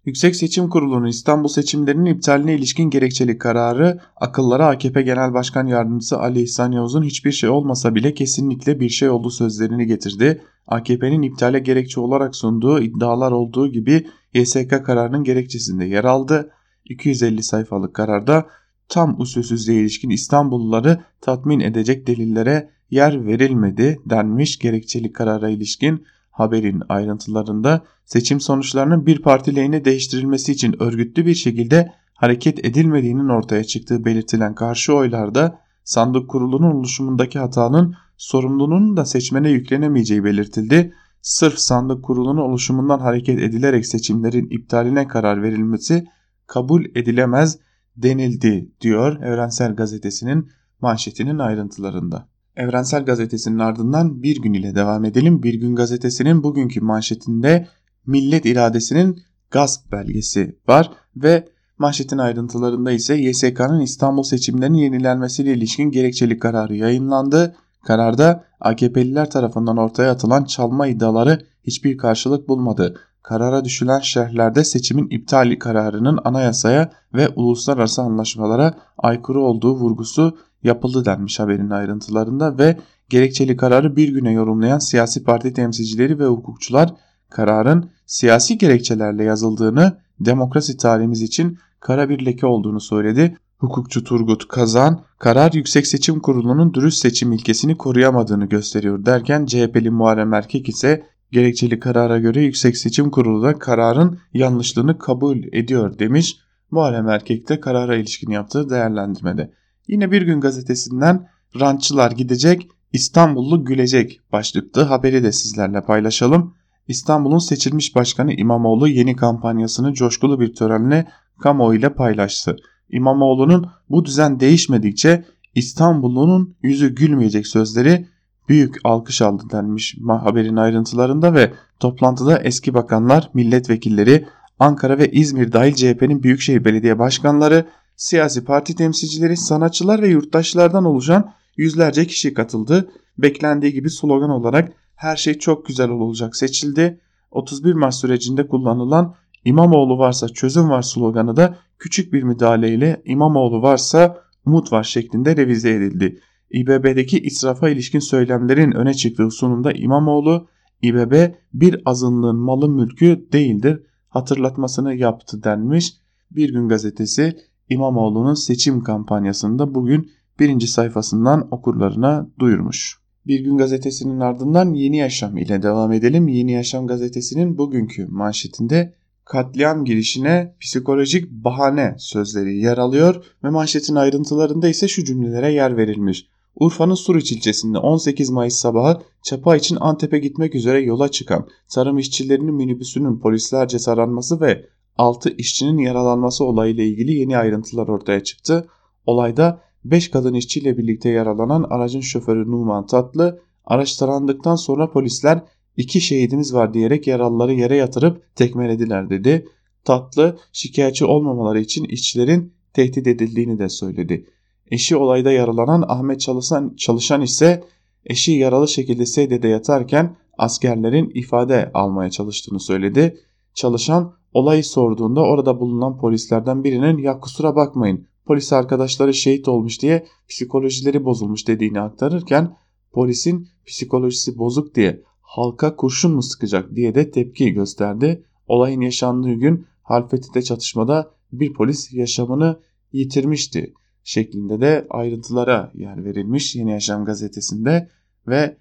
Yüksek 0.05 0.35
Seçim 0.35 0.69
Kurulu'nun 0.69 1.07
İstanbul 1.07 1.47
seçimlerinin 1.47 2.05
iptaline 2.05 2.55
ilişkin 2.55 2.89
gerekçeli 2.89 3.37
kararı 3.37 3.99
akıllara 4.15 4.67
AKP 4.67 5.01
Genel 5.01 5.33
Başkan 5.33 5.67
Yardımcısı 5.67 6.19
Ali 6.19 6.41
İhsan 6.41 6.71
Yavuz'un 6.71 7.03
hiçbir 7.03 7.31
şey 7.31 7.49
olmasa 7.49 7.95
bile 7.95 8.13
kesinlikle 8.13 8.79
bir 8.79 8.89
şey 8.89 9.09
oldu 9.09 9.29
sözlerini 9.29 9.85
getirdi. 9.87 10.41
AKP'nin 10.67 11.21
iptale 11.21 11.59
gerekçe 11.59 11.99
olarak 11.99 12.35
sunduğu 12.35 12.81
iddialar 12.81 13.31
olduğu 13.31 13.71
gibi 13.71 14.07
YSK 14.33 14.85
kararının 14.85 15.23
gerekçesinde 15.23 15.85
yer 15.85 16.03
aldı. 16.03 16.51
250 16.85 17.43
sayfalık 17.43 17.93
kararda 17.93 18.47
tam 18.89 19.21
usulsüzlüğe 19.21 19.81
ilişkin 19.81 20.09
İstanbulluları 20.09 21.03
tatmin 21.21 21.59
edecek 21.59 22.07
delillere 22.07 22.69
yer 22.91 23.25
verilmedi 23.25 23.99
denmiş 24.05 24.59
gerekçeli 24.59 25.13
karara 25.13 25.49
ilişkin 25.49 26.05
haberin 26.31 26.83
ayrıntılarında 26.89 27.83
seçim 28.05 28.39
sonuçlarının 28.39 29.05
bir 29.05 29.21
parti 29.21 29.55
lehine 29.55 29.85
değiştirilmesi 29.85 30.51
için 30.51 30.83
örgütlü 30.83 31.25
bir 31.25 31.35
şekilde 31.35 31.93
hareket 32.13 32.65
edilmediğinin 32.65 33.29
ortaya 33.29 33.63
çıktığı 33.63 34.05
belirtilen 34.05 34.55
karşı 34.55 34.93
oylarda 34.93 35.59
sandık 35.83 36.29
kurulunun 36.29 36.71
oluşumundaki 36.71 37.39
hatanın 37.39 37.95
sorumluluğunun 38.17 38.97
da 38.97 39.05
seçmene 39.05 39.49
yüklenemeyeceği 39.49 40.23
belirtildi. 40.23 40.93
Sırf 41.21 41.59
sandık 41.59 42.03
kurulunun 42.03 42.41
oluşumundan 42.41 42.99
hareket 42.99 43.39
edilerek 43.39 43.85
seçimlerin 43.85 44.49
iptaline 44.49 45.07
karar 45.07 45.43
verilmesi 45.43 46.05
kabul 46.53 46.85
edilemez 46.85 47.57
denildi 47.97 48.71
diyor 48.81 49.21
Evrensel 49.21 49.75
Gazetesi'nin 49.75 50.49
manşetinin 50.81 51.39
ayrıntılarında. 51.39 52.27
Evrensel 52.55 53.05
Gazetesi'nin 53.05 53.59
ardından 53.59 54.23
Bir 54.23 54.41
Gün 54.41 54.53
ile 54.53 54.75
devam 54.75 55.05
edelim. 55.05 55.43
Bir 55.43 55.53
Gün 55.53 55.75
Gazetesi'nin 55.75 56.43
bugünkü 56.43 56.81
manşetinde 56.81 57.67
millet 58.05 58.45
iradesinin 58.45 59.21
gasp 59.51 59.91
belgesi 59.91 60.59
var 60.67 60.91
ve 61.15 61.47
manşetin 61.77 62.17
ayrıntılarında 62.17 62.91
ise 62.91 63.15
YSK'nın 63.15 63.81
İstanbul 63.81 64.23
seçimlerinin 64.23 64.77
yenilenmesiyle 64.77 65.53
ilişkin 65.53 65.91
gerekçeli 65.91 66.39
kararı 66.39 66.75
yayınlandı. 66.75 67.55
Kararda 67.85 68.43
AKP'liler 68.59 69.29
tarafından 69.29 69.77
ortaya 69.77 70.11
atılan 70.11 70.43
çalma 70.43 70.87
iddiaları 70.87 71.39
hiçbir 71.63 71.97
karşılık 71.97 72.49
bulmadı. 72.49 72.99
Karara 73.23 73.65
düşülen 73.65 73.99
şerhlerde 73.99 74.63
seçimin 74.63 75.09
iptali 75.09 75.59
kararının 75.59 76.19
anayasaya 76.23 76.91
ve 77.13 77.29
uluslararası 77.29 78.01
anlaşmalara 78.01 78.73
aykırı 78.97 79.39
olduğu 79.39 79.75
vurgusu 79.75 80.37
yapıldı 80.63 81.05
denmiş 81.05 81.39
haberin 81.39 81.69
ayrıntılarında 81.69 82.57
ve 82.57 82.77
gerekçeli 83.09 83.57
kararı 83.57 83.95
bir 83.95 84.09
güne 84.09 84.31
yorumlayan 84.31 84.79
siyasi 84.79 85.23
parti 85.23 85.53
temsilcileri 85.53 86.19
ve 86.19 86.25
hukukçular 86.25 86.93
kararın 87.29 87.89
siyasi 88.05 88.57
gerekçelerle 88.57 89.23
yazıldığını 89.23 89.97
demokrasi 90.19 90.77
tarihimiz 90.77 91.21
için 91.21 91.57
kara 91.79 92.09
bir 92.09 92.25
leke 92.25 92.47
olduğunu 92.47 92.79
söyledi. 92.79 93.37
Hukukçu 93.57 94.03
Turgut 94.03 94.47
Kazan, 94.47 95.01
karar 95.19 95.51
Yüksek 95.53 95.87
Seçim 95.87 96.19
Kurulu'nun 96.19 96.73
dürüst 96.73 96.97
seçim 96.97 97.31
ilkesini 97.31 97.77
koruyamadığını 97.77 98.45
gösteriyor 98.45 99.05
derken 99.05 99.45
CHP'li 99.45 99.89
Muharrem 99.89 100.33
Erkek 100.33 100.69
ise 100.69 101.03
gerekçeli 101.33 101.79
karara 101.79 102.19
göre 102.19 102.41
Yüksek 102.41 102.77
Seçim 102.77 103.11
Kurulu 103.11 103.43
da 103.43 103.59
kararın 103.59 104.19
yanlışlığını 104.33 104.97
kabul 104.97 105.37
ediyor 105.51 105.99
demiş. 105.99 106.37
Muharrem 106.71 107.09
Erkek 107.09 107.49
de 107.49 107.59
karara 107.59 107.95
ilişkin 107.95 108.31
yaptığı 108.31 108.69
değerlendirmede. 108.69 109.51
Yine 109.87 110.11
bir 110.11 110.21
gün 110.21 110.41
gazetesinden 110.41 111.27
rantçılar 111.59 112.11
gidecek, 112.11 112.67
İstanbullu 112.93 113.65
gülecek 113.65 114.19
başlıklı 114.31 114.81
haberi 114.81 115.23
de 115.23 115.31
sizlerle 115.31 115.81
paylaşalım. 115.81 116.55
İstanbul'un 116.87 117.37
seçilmiş 117.37 117.95
başkanı 117.95 118.33
İmamoğlu 118.33 118.87
yeni 118.87 119.15
kampanyasını 119.15 119.93
coşkulu 119.93 120.39
bir 120.39 120.53
törenle 120.53 121.07
kamuoyuyla 121.39 121.93
paylaştı. 121.93 122.55
İmamoğlu'nun 122.89 123.71
bu 123.89 124.05
düzen 124.05 124.39
değişmedikçe 124.39 125.25
İstanbul'un 125.55 126.55
yüzü 126.61 126.95
gülmeyecek 126.95 127.47
sözleri 127.47 128.07
büyük 128.49 128.75
alkış 128.83 129.21
aldı 129.21 129.43
denmiş 129.51 129.97
haberin 130.07 130.55
ayrıntılarında 130.55 131.33
ve 131.33 131.53
toplantıda 131.79 132.39
eski 132.39 132.73
bakanlar, 132.73 133.29
milletvekilleri, 133.33 134.25
Ankara 134.59 134.97
ve 134.97 135.11
İzmir 135.11 135.51
dahil 135.51 135.73
CHP'nin 135.73 136.23
büyükşehir 136.23 136.65
belediye 136.65 136.99
başkanları, 136.99 137.65
siyasi 137.95 138.45
parti 138.45 138.75
temsilcileri, 138.75 139.37
sanatçılar 139.37 140.01
ve 140.01 140.07
yurttaşlardan 140.07 140.85
oluşan 140.85 141.31
yüzlerce 141.57 142.07
kişi 142.07 142.33
katıldı. 142.33 142.91
Beklendiği 143.17 143.73
gibi 143.73 143.89
slogan 143.89 144.29
olarak 144.29 144.71
her 144.95 145.15
şey 145.15 145.33
çok 145.33 145.65
güzel 145.65 145.89
olacak 145.89 146.35
seçildi. 146.35 146.99
31 147.31 147.73
Mart 147.73 147.93
sürecinde 147.93 148.47
kullanılan 148.47 149.15
İmamoğlu 149.45 149.97
varsa 149.97 150.29
çözüm 150.29 150.69
var 150.69 150.81
sloganı 150.81 151.35
da 151.35 151.57
küçük 151.79 152.13
bir 152.13 152.23
müdahaleyle 152.23 153.01
İmamoğlu 153.05 153.61
varsa 153.61 154.17
umut 154.45 154.71
var 154.71 154.83
şeklinde 154.83 155.37
revize 155.37 155.69
edildi. 155.69 156.19
İBB'deki 156.53 157.19
israfa 157.19 157.69
ilişkin 157.69 157.99
söylemlerin 157.99 158.71
öne 158.71 158.93
çıktığı 158.93 159.31
sunumda 159.31 159.71
İmamoğlu, 159.71 160.47
İBB 160.81 161.33
bir 161.53 161.81
azınlığın 161.85 162.35
malı 162.35 162.69
mülkü 162.69 163.27
değildir 163.31 163.83
hatırlatmasını 164.09 164.95
yaptı 164.95 165.43
denmiş. 165.43 165.93
Bir 166.31 166.53
gün 166.53 166.69
gazetesi 166.69 167.37
İmamoğlu'nun 167.69 168.33
seçim 168.33 168.83
kampanyasında 168.83 169.75
bugün 169.75 170.11
birinci 170.39 170.67
sayfasından 170.67 171.47
okurlarına 171.51 172.29
duyurmuş. 172.39 172.97
Bir 173.27 173.39
gün 173.39 173.57
gazetesinin 173.57 174.19
ardından 174.19 174.73
Yeni 174.73 174.97
Yaşam 174.97 175.37
ile 175.37 175.63
devam 175.63 175.91
edelim. 175.91 176.27
Yeni 176.27 176.51
Yaşam 176.51 176.87
gazetesinin 176.87 177.57
bugünkü 177.57 178.07
manşetinde 178.07 178.93
katliam 179.25 179.85
girişine 179.85 180.55
psikolojik 180.61 181.31
bahane 181.31 181.95
sözleri 181.97 182.57
yer 182.57 182.77
alıyor 182.77 183.25
ve 183.43 183.49
manşetin 183.49 183.95
ayrıntılarında 183.95 184.67
ise 184.67 184.87
şu 184.87 185.05
cümlelere 185.05 185.53
yer 185.53 185.77
verilmiş. 185.77 186.27
Urfa'nın 186.55 186.95
Suriç 186.95 187.31
ilçesinde 187.31 187.77
18 187.77 188.29
Mayıs 188.29 188.55
sabahı 188.55 189.01
çapa 189.23 189.55
için 189.55 189.77
Antep'e 189.79 190.19
gitmek 190.19 190.55
üzere 190.55 190.81
yola 190.81 191.11
çıkan 191.11 191.47
tarım 191.73 191.97
işçilerinin 191.97 192.55
minibüsünün 192.55 193.19
polislerce 193.19 193.77
taranması 193.77 194.41
ve 194.41 194.65
6 194.97 195.29
işçinin 195.37 195.77
yaralanması 195.77 196.45
olayıyla 196.45 196.83
ilgili 196.83 197.13
yeni 197.13 197.37
ayrıntılar 197.37 197.87
ortaya 197.87 198.23
çıktı. 198.23 198.67
Olayda 199.05 199.61
5 199.85 200.11
kadın 200.11 200.33
işçiyle 200.33 200.77
birlikte 200.77 201.09
yaralanan 201.09 201.63
aracın 201.69 202.01
şoförü 202.01 202.51
Numan 202.51 202.87
Tatlı, 202.87 203.39
araç 203.65 203.95
tarandıktan 203.95 204.55
sonra 204.55 204.91
polisler 204.91 205.41
iki 205.77 206.01
şehidimiz 206.01 206.53
var 206.53 206.73
diyerek 206.73 207.07
yaralıları 207.07 207.53
yere 207.53 207.75
yatırıp 207.75 208.35
tekmelediler 208.35 209.09
dedi. 209.09 209.47
Tatlı 209.83 210.37
şikayetçi 210.51 211.05
olmamaları 211.05 211.59
için 211.59 211.83
işçilerin 211.83 212.53
tehdit 212.73 213.07
edildiğini 213.07 213.59
de 213.59 213.69
söyledi. 213.69 214.25
Eşi 214.71 214.97
olayda 214.97 215.31
yaralanan 215.31 215.83
Ahmet 215.87 216.19
Çalışan, 216.19 216.75
Çalışan 216.77 217.21
ise 217.21 217.63
eşi 218.05 218.31
yaralı 218.31 218.67
şekilde 218.67 219.05
sedyede 219.05 219.47
yatarken 219.47 220.15
askerlerin 220.37 221.11
ifade 221.13 221.71
almaya 221.73 222.09
çalıştığını 222.09 222.59
söyledi. 222.59 223.17
Çalışan 223.53 224.13
olayı 224.33 224.63
sorduğunda 224.63 225.21
orada 225.21 225.59
bulunan 225.59 225.97
polislerden 225.97 226.63
birinin 226.63 226.97
ya 226.97 227.19
kusura 227.19 227.55
bakmayın 227.55 228.07
polis 228.25 228.53
arkadaşları 228.53 229.13
şehit 229.13 229.47
olmuş 229.47 229.81
diye 229.81 230.05
psikolojileri 230.29 231.05
bozulmuş 231.05 231.47
dediğini 231.47 231.81
aktarırken 231.81 232.57
polisin 232.91 233.47
psikolojisi 233.65 234.37
bozuk 234.37 234.75
diye 234.75 235.03
halka 235.21 235.75
kurşun 235.75 236.13
mu 236.13 236.21
sıkacak 236.23 236.75
diye 236.75 236.95
de 236.95 237.11
tepki 237.11 237.51
gösterdi. 237.51 238.25
Olayın 238.47 238.81
yaşandığı 238.81 239.33
gün 239.33 239.65
Halfeti'de 239.83 240.41
çatışmada 240.41 241.11
bir 241.31 241.53
polis 241.53 241.93
yaşamını 241.93 242.59
yitirmişti 242.91 243.73
şeklinde 244.03 244.61
de 244.61 244.87
ayrıntılara 244.89 245.71
yer 245.75 246.05
verilmiş 246.05 246.55
Yeni 246.55 246.71
Yaşam 246.71 247.05
gazetesinde 247.05 247.89
ve 248.27 248.57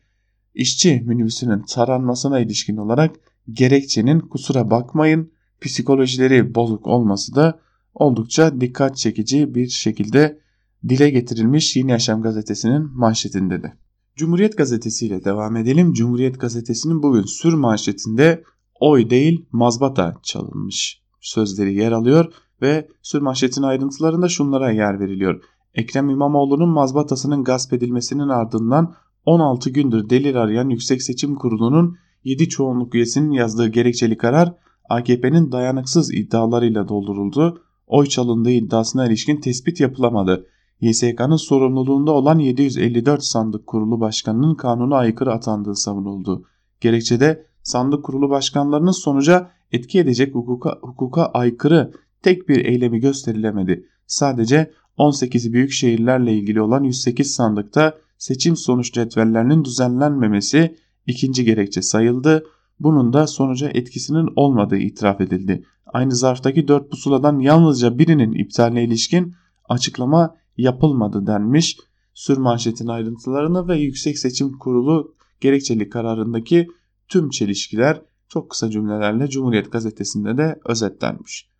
işçi 0.55 1.03
minibüsünün 1.07 1.63
taranmasına 1.63 2.41
ilişkin 2.41 2.77
olarak 2.77 3.17
gerekçenin 3.51 4.21
kusura 4.21 4.71
bakmayın 4.71 5.33
psikolojileri 5.61 6.55
bozuk 6.55 6.87
olması 6.87 7.35
da 7.35 7.61
oldukça 7.95 8.61
dikkat 8.61 8.97
çekici 8.97 9.55
bir 9.55 9.69
şekilde 9.69 10.41
dile 10.89 11.11
getirilmiş 11.11 11.77
Yeni 11.77 11.91
Yaşam 11.91 12.23
gazetesinin 12.23 12.99
manşetinde 12.99 13.63
de. 13.63 13.73
Cumhuriyet 14.17 14.57
Gazetesi 14.57 15.07
ile 15.07 15.25
devam 15.25 15.57
edelim. 15.57 15.93
Cumhuriyet 15.93 16.41
Gazetesi'nin 16.41 17.03
bugün 17.03 17.23
sür 17.23 17.53
manşetinde 17.53 18.43
oy 18.81 19.11
değil 19.11 19.47
mazbata 19.53 20.17
çalınmış 20.23 21.03
sözleri 21.21 21.75
yer 21.75 21.93
alıyor 21.93 22.33
ve 22.62 22.88
sür 23.02 23.21
manşetin 23.21 23.62
ayrıntılarında 23.62 24.28
şunlara 24.28 24.71
yer 24.71 25.00
veriliyor. 25.00 25.42
Ekrem 25.75 26.11
İmamoğlu'nun 26.11 26.69
mazbatasının 26.69 27.45
gasp 27.45 27.73
edilmesinin 27.73 28.28
ardından 28.28 28.95
16 29.26 29.71
gündür 29.71 30.11
delil 30.11 30.42
arayan 30.42 30.69
Yüksek 30.69 31.02
Seçim 31.02 31.35
Kurulu'nun 31.35 31.97
7 32.25 32.49
çoğunluk 32.49 32.95
üyesinin 32.95 33.31
yazdığı 33.31 33.69
gerekçeli 33.69 34.16
karar 34.16 34.54
AKP'nin 34.88 35.52
dayanıksız 35.52 36.14
iddialarıyla 36.14 36.88
dolduruldu. 36.88 37.62
Oy 37.87 38.07
çalındığı 38.07 38.50
iddiasına 38.50 39.07
ilişkin 39.07 39.40
tespit 39.40 39.81
yapılamadı. 39.81 40.47
YSK'nın 40.81 41.37
sorumluluğunda 41.37 42.12
olan 42.12 42.38
754 42.38 43.25
sandık 43.25 43.66
kurulu 43.66 44.00
başkanının 44.00 44.54
kanuna 44.54 44.97
aykırı 44.97 45.33
atandığı 45.33 45.76
savunuldu. 45.76 46.45
Gerekçede 46.81 47.47
sandık 47.62 48.04
kurulu 48.04 48.31
başkanlarının 48.31 48.90
sonuca 48.90 49.50
etki 49.73 49.99
edecek 49.99 50.35
hukuka, 50.35 50.78
hukuka 50.83 51.25
aykırı 51.26 51.92
tek 52.23 52.49
bir 52.49 52.64
eylemi 52.64 53.00
gösterilemedi. 53.00 53.87
Sadece 54.07 54.73
18 54.97 55.52
büyük 55.52 55.73
şehirlerle 55.73 56.33
ilgili 56.33 56.61
olan 56.61 56.83
108 56.85 57.35
sandıkta 57.35 57.95
seçim 58.19 58.57
sonuç 58.57 58.93
cetvellerinin 58.93 59.64
düzenlenmemesi 59.64 60.76
ikinci 61.07 61.45
gerekçe 61.45 61.83
sayıldı. 61.83 62.45
Bunun 62.81 63.12
da 63.12 63.26
sonuca 63.26 63.69
etkisinin 63.69 64.29
olmadığı 64.37 64.76
itiraf 64.76 65.21
edildi. 65.21 65.64
Aynı 65.87 66.14
zarftaki 66.14 66.69
4 66.69 66.91
pusuladan 66.91 67.38
yalnızca 67.38 67.99
birinin 67.99 68.33
iptaline 68.33 68.85
ilişkin 68.85 69.35
açıklama 69.69 70.37
yapılmadı 70.57 71.26
denmiş. 71.26 71.76
Sür 72.14 72.38
manşetin 72.38 72.87
ayrıntılarını 72.87 73.69
ve 73.69 73.79
Yüksek 73.79 74.19
Seçim 74.19 74.59
Kurulu 74.59 75.14
gerekçeli 75.41 75.88
kararındaki 75.88 76.69
tüm 77.09 77.31
çelişkiler 77.31 78.02
çok 78.29 78.50
kısa 78.50 78.71
cümlelerle 78.71 79.29
Cumhuriyet 79.29 79.73
Gazetesi'nde 79.73 80.38
de 80.38 80.61
özetlenmiş. 80.64 81.52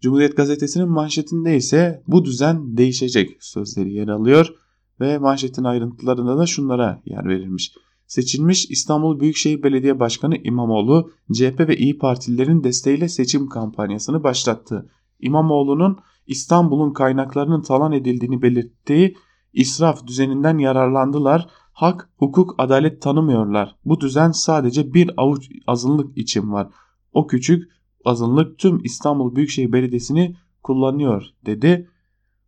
Cumhuriyet 0.00 0.36
Gazetesi'nin 0.36 0.88
manşetinde 0.88 1.56
ise 1.56 2.02
bu 2.06 2.24
düzen 2.24 2.76
değişecek 2.76 3.36
sözleri 3.40 3.92
yer 3.92 4.08
alıyor 4.08 4.54
ve 5.00 5.18
manşetin 5.18 5.64
ayrıntılarında 5.64 6.38
da 6.38 6.46
şunlara 6.46 7.02
yer 7.04 7.28
verilmiş. 7.28 7.72
Seçilmiş 8.06 8.70
İstanbul 8.70 9.20
Büyükşehir 9.20 9.62
Belediye 9.62 10.00
Başkanı 10.00 10.36
İmamoğlu 10.44 11.10
CHP 11.32 11.60
ve 11.60 11.76
İyi 11.76 11.98
Partililerin 11.98 12.64
desteğiyle 12.64 13.08
seçim 13.08 13.48
kampanyasını 13.48 14.22
başlattı. 14.24 14.90
İmamoğlu'nun 15.20 15.98
İstanbul'un 16.26 16.92
kaynaklarının 16.92 17.62
talan 17.62 17.92
edildiğini 17.92 18.42
belirttiği 18.42 19.16
israf 19.52 20.06
düzeninden 20.06 20.58
yararlandılar. 20.58 21.46
Hak, 21.72 22.10
hukuk, 22.16 22.54
adalet 22.58 23.02
tanımıyorlar. 23.02 23.76
Bu 23.84 24.00
düzen 24.00 24.30
sadece 24.30 24.94
bir 24.94 25.10
avuç 25.16 25.50
azınlık 25.66 26.18
için 26.18 26.52
var. 26.52 26.68
O 27.12 27.26
küçük 27.26 27.77
azınlık 28.04 28.58
tüm 28.58 28.84
İstanbul 28.84 29.34
Büyükşehir 29.34 29.72
Belediyesi'ni 29.72 30.36
kullanıyor 30.62 31.24
dedi. 31.46 31.88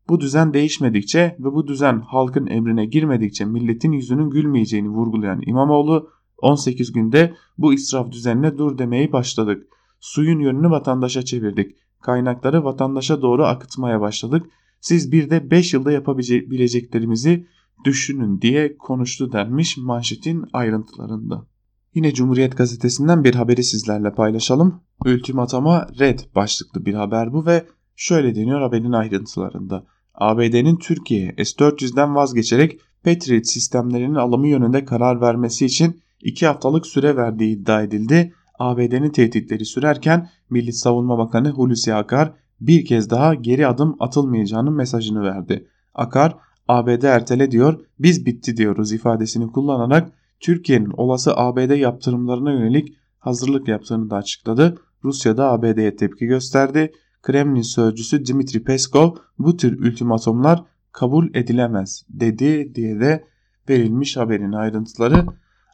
Bu 0.09 0.21
düzen 0.21 0.55
değişmedikçe 0.55 1.37
ve 1.41 1.53
bu 1.53 1.67
düzen 1.67 2.01
halkın 2.01 2.47
emrine 2.47 2.87
girmedikçe 2.87 3.45
milletin 3.45 3.93
yüzünün 3.93 4.31
gülmeyeceğini 4.31 4.89
vurgulayan 4.89 5.43
İmamoğlu 5.47 6.11
18 6.39 6.93
günde 6.93 7.35
bu 7.59 7.75
israf 7.75 8.13
düzenine 8.13 8.59
dur 8.59 8.79
demeyi 8.79 9.13
başladık. 9.13 9.67
Suyun 10.01 10.41
yönünü 10.41 10.71
vatandaşa 10.71 11.25
çevirdik. 11.25 11.77
Kaynakları 12.01 12.65
vatandaşa 12.65 13.23
doğru 13.23 13.45
akıtmaya 13.45 14.01
başladık. 14.01 14.47
Siz 14.81 15.13
bir 15.13 15.31
de 15.31 15.51
5 15.51 15.75
yılda 15.75 15.93
yapabileceklerimizi 15.93 17.47
düşünün 17.85 18.41
diye 18.41 18.77
konuştu 18.79 19.33
denmiş 19.33 19.77
manşetin 19.77 20.45
ayrıntılarında. 20.53 21.47
Yine 21.95 22.15
Cumhuriyet 22.15 22.57
Gazetesi'nden 22.57 23.25
bir 23.25 23.35
haberi 23.35 23.65
sizlerle 23.65 24.13
paylaşalım. 24.13 24.81
Ultimatama 25.07 25.87
red 25.99 26.19
başlıklı 26.35 26.87
bir 26.87 26.95
haber 26.95 27.33
bu 27.33 27.47
ve 27.47 27.67
şöyle 27.97 28.35
deniyor 28.35 28.61
haberin 28.61 28.93
ayrıntılarında. 28.93 29.85
ABD'nin 30.15 30.77
Türkiye 30.77 31.35
S-400'den 31.39 32.15
vazgeçerek 32.15 32.81
Patriot 33.05 33.47
sistemlerinin 33.47 34.15
alımı 34.15 34.49
yönünde 34.49 34.85
karar 34.85 35.21
vermesi 35.21 35.67
için 35.67 36.01
2 36.21 36.47
haftalık 36.47 36.87
süre 36.87 37.17
verdiği 37.17 37.57
iddia 37.57 37.83
edildi. 37.83 38.35
ABD'nin 38.59 39.11
tehditleri 39.11 39.65
sürerken 39.65 40.29
Milli 40.51 40.73
Savunma 40.73 41.19
Bakanı 41.19 41.51
Hulusi 41.51 41.95
Akar 41.95 42.33
bir 42.61 42.85
kez 42.85 43.11
daha 43.11 43.35
geri 43.35 43.67
adım 43.67 43.97
atılmayacağının 44.01 44.73
mesajını 44.73 45.23
verdi. 45.23 45.69
Akar 45.95 46.37
ABD 46.69 47.03
ertele 47.03 47.51
diyor 47.51 47.81
biz 47.99 48.27
bitti 48.27 48.57
diyoruz 48.57 48.93
ifadesini 48.93 49.53
kullanarak 49.53 50.13
Türkiye'nin 50.41 50.91
olası 50.91 51.37
ABD 51.37 51.77
yaptırımlarına 51.77 52.53
yönelik 52.53 52.97
hazırlık 53.19 53.69
yaptığını 53.69 54.11
da 54.11 54.17
açıkladı. 54.17 54.79
Rusya 55.05 55.37
da 55.37 55.51
ABD'ye 55.51 55.97
tepki 55.97 56.27
gösterdi. 56.27 56.93
Kremlin 57.23 57.63
sözcüsü 57.63 58.27
Dmitri 58.27 58.65
Peskov 58.65 59.15
bu 59.39 59.57
tür 59.57 59.87
ultimatomlar 59.87 60.65
kabul 60.93 61.35
edilemez 61.35 62.05
dedi 62.09 62.75
diye 62.75 63.01
de 63.01 63.25
verilmiş 63.69 64.17
haberin 64.17 64.53
ayrıntıları. 64.53 65.27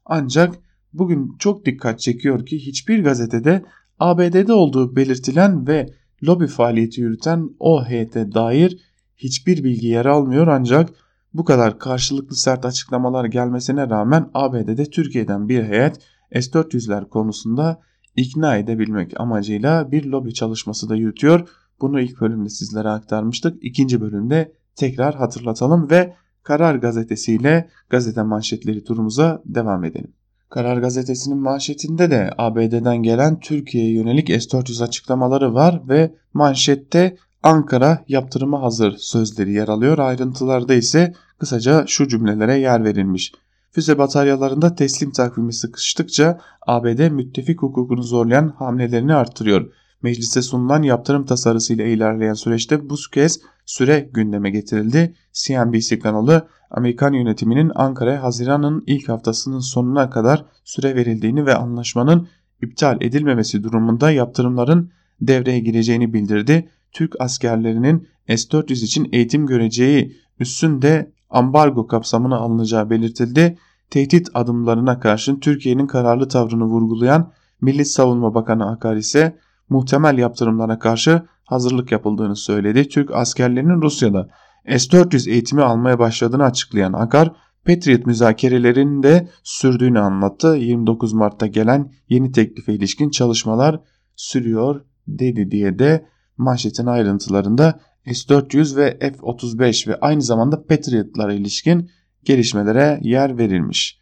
Ancak 0.04 0.54
bugün 0.92 1.36
çok 1.38 1.66
dikkat 1.66 2.00
çekiyor 2.00 2.46
ki 2.46 2.66
hiçbir 2.66 3.04
gazetede 3.04 3.64
ABD'de 3.98 4.52
olduğu 4.52 4.96
belirtilen 4.96 5.66
ve 5.66 5.86
lobi 6.24 6.46
faaliyeti 6.46 7.00
yürüten 7.00 7.50
o 7.58 7.84
heyete 7.84 8.32
dair 8.32 8.78
hiçbir 9.16 9.64
bilgi 9.64 9.86
yer 9.86 10.06
almıyor 10.06 10.46
ancak 10.46 10.90
bu 11.34 11.44
kadar 11.44 11.78
karşılıklı 11.78 12.36
sert 12.36 12.64
açıklamalar 12.64 13.24
gelmesine 13.24 13.90
rağmen 13.90 14.30
ABD'de 14.34 14.84
Türkiye'den 14.84 15.48
bir 15.48 15.64
heyet 15.64 15.98
S-400'ler 16.32 17.08
konusunda 17.08 17.80
ikna 18.16 18.56
edebilmek 18.56 19.20
amacıyla 19.20 19.92
bir 19.92 20.04
lobi 20.04 20.34
çalışması 20.34 20.88
da 20.88 20.96
yürütüyor. 20.96 21.48
Bunu 21.80 22.00
ilk 22.00 22.20
bölümde 22.20 22.48
sizlere 22.48 22.88
aktarmıştık. 22.88 23.64
İkinci 23.64 24.00
bölümde 24.00 24.52
tekrar 24.76 25.14
hatırlatalım 25.14 25.90
ve 25.90 26.14
Karar 26.42 26.74
Gazetesi 26.74 27.34
ile 27.34 27.68
gazete 27.90 28.22
manşetleri 28.22 28.84
turumuza 28.84 29.42
devam 29.44 29.84
edelim. 29.84 30.12
Karar 30.48 30.76
Gazetesi'nin 30.76 31.38
manşetinde 31.38 32.10
de 32.10 32.30
ABD'den 32.38 32.96
gelen 32.96 33.40
Türkiye'ye 33.40 33.92
yönelik 33.92 34.28
S-400 34.28 34.84
açıklamaları 34.84 35.54
var 35.54 35.82
ve 35.88 36.14
manşette 36.32 37.16
Ankara 37.46 38.04
yaptırıma 38.08 38.62
hazır 38.62 38.96
sözleri 38.96 39.52
yer 39.52 39.68
alıyor. 39.68 39.98
Ayrıntılarda 39.98 40.74
ise 40.74 41.14
kısaca 41.38 41.84
şu 41.86 42.08
cümlelere 42.08 42.58
yer 42.58 42.84
verilmiş. 42.84 43.32
Füze 43.70 43.98
bataryalarında 43.98 44.74
teslim 44.74 45.10
takvimi 45.10 45.52
sıkıştıkça 45.52 46.40
ABD 46.66 47.10
müttefik 47.10 47.62
hukukunu 47.62 48.02
zorlayan 48.02 48.48
hamlelerini 48.48 49.14
arttırıyor. 49.14 49.72
Meclise 50.02 50.42
sunulan 50.42 50.82
yaptırım 50.82 51.26
tasarısıyla 51.26 51.84
ilerleyen 51.84 52.34
süreçte 52.34 52.90
bu 52.90 52.94
kez 53.12 53.40
süre 53.66 54.10
gündeme 54.12 54.50
getirildi. 54.50 55.14
CNBC 55.32 55.98
kanalı 55.98 56.48
Amerikan 56.70 57.12
yönetiminin 57.12 57.72
Ankara'ya 57.74 58.22
Haziran'ın 58.22 58.84
ilk 58.86 59.08
haftasının 59.08 59.60
sonuna 59.60 60.10
kadar 60.10 60.44
süre 60.64 60.96
verildiğini 60.96 61.46
ve 61.46 61.54
anlaşmanın 61.54 62.28
iptal 62.62 62.98
edilmemesi 63.00 63.62
durumunda 63.62 64.10
yaptırımların 64.10 64.90
devreye 65.20 65.58
gireceğini 65.58 66.12
bildirdi. 66.12 66.70
Türk 66.96 67.20
askerlerinin 67.20 68.08
S-400 68.28 68.84
için 68.84 69.08
eğitim 69.12 69.46
göreceği 69.46 70.16
üstünde 70.40 71.12
ambargo 71.30 71.86
kapsamına 71.86 72.36
alınacağı 72.36 72.90
belirtildi. 72.90 73.58
Tehdit 73.90 74.28
adımlarına 74.34 75.00
karşın 75.00 75.40
Türkiye'nin 75.40 75.86
kararlı 75.86 76.28
tavrını 76.28 76.64
vurgulayan 76.64 77.32
Milli 77.60 77.84
Savunma 77.84 78.34
Bakanı 78.34 78.70
Akar 78.70 78.96
ise 78.96 79.38
muhtemel 79.68 80.18
yaptırımlara 80.18 80.78
karşı 80.78 81.22
hazırlık 81.44 81.92
yapıldığını 81.92 82.36
söyledi. 82.36 82.88
Türk 82.88 83.10
askerlerinin 83.14 83.82
Rusya'da 83.82 84.28
S-400 84.68 85.30
eğitimi 85.30 85.62
almaya 85.62 85.98
başladığını 85.98 86.44
açıklayan 86.44 86.92
Akar, 86.92 87.32
Patriot 87.66 88.06
müzakerelerinin 88.06 89.02
de 89.02 89.28
sürdüğünü 89.42 90.00
anlattı. 90.00 90.56
29 90.56 91.12
Mart'ta 91.12 91.46
gelen 91.46 91.92
yeni 92.08 92.32
teklife 92.32 92.74
ilişkin 92.74 93.10
çalışmalar 93.10 93.80
sürüyor 94.16 94.80
dedi 95.08 95.50
diye 95.50 95.78
de 95.78 96.06
manşetin 96.36 96.86
ayrıntılarında 96.86 97.80
S-400 98.06 98.76
ve 98.76 98.98
F-35 99.00 99.88
ve 99.88 100.00
aynı 100.00 100.22
zamanda 100.22 100.66
Patriot'lara 100.66 101.32
ilişkin 101.34 101.90
gelişmelere 102.24 103.00
yer 103.02 103.38
verilmiş. 103.38 104.00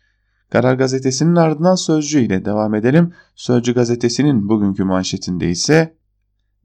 Karar 0.50 0.74
Gazetesi'nin 0.74 1.36
ardından 1.36 1.74
Sözcü 1.74 2.20
ile 2.20 2.44
devam 2.44 2.74
edelim. 2.74 3.12
Sözcü 3.34 3.74
Gazetesi'nin 3.74 4.48
bugünkü 4.48 4.84
manşetinde 4.84 5.50
ise 5.50 5.94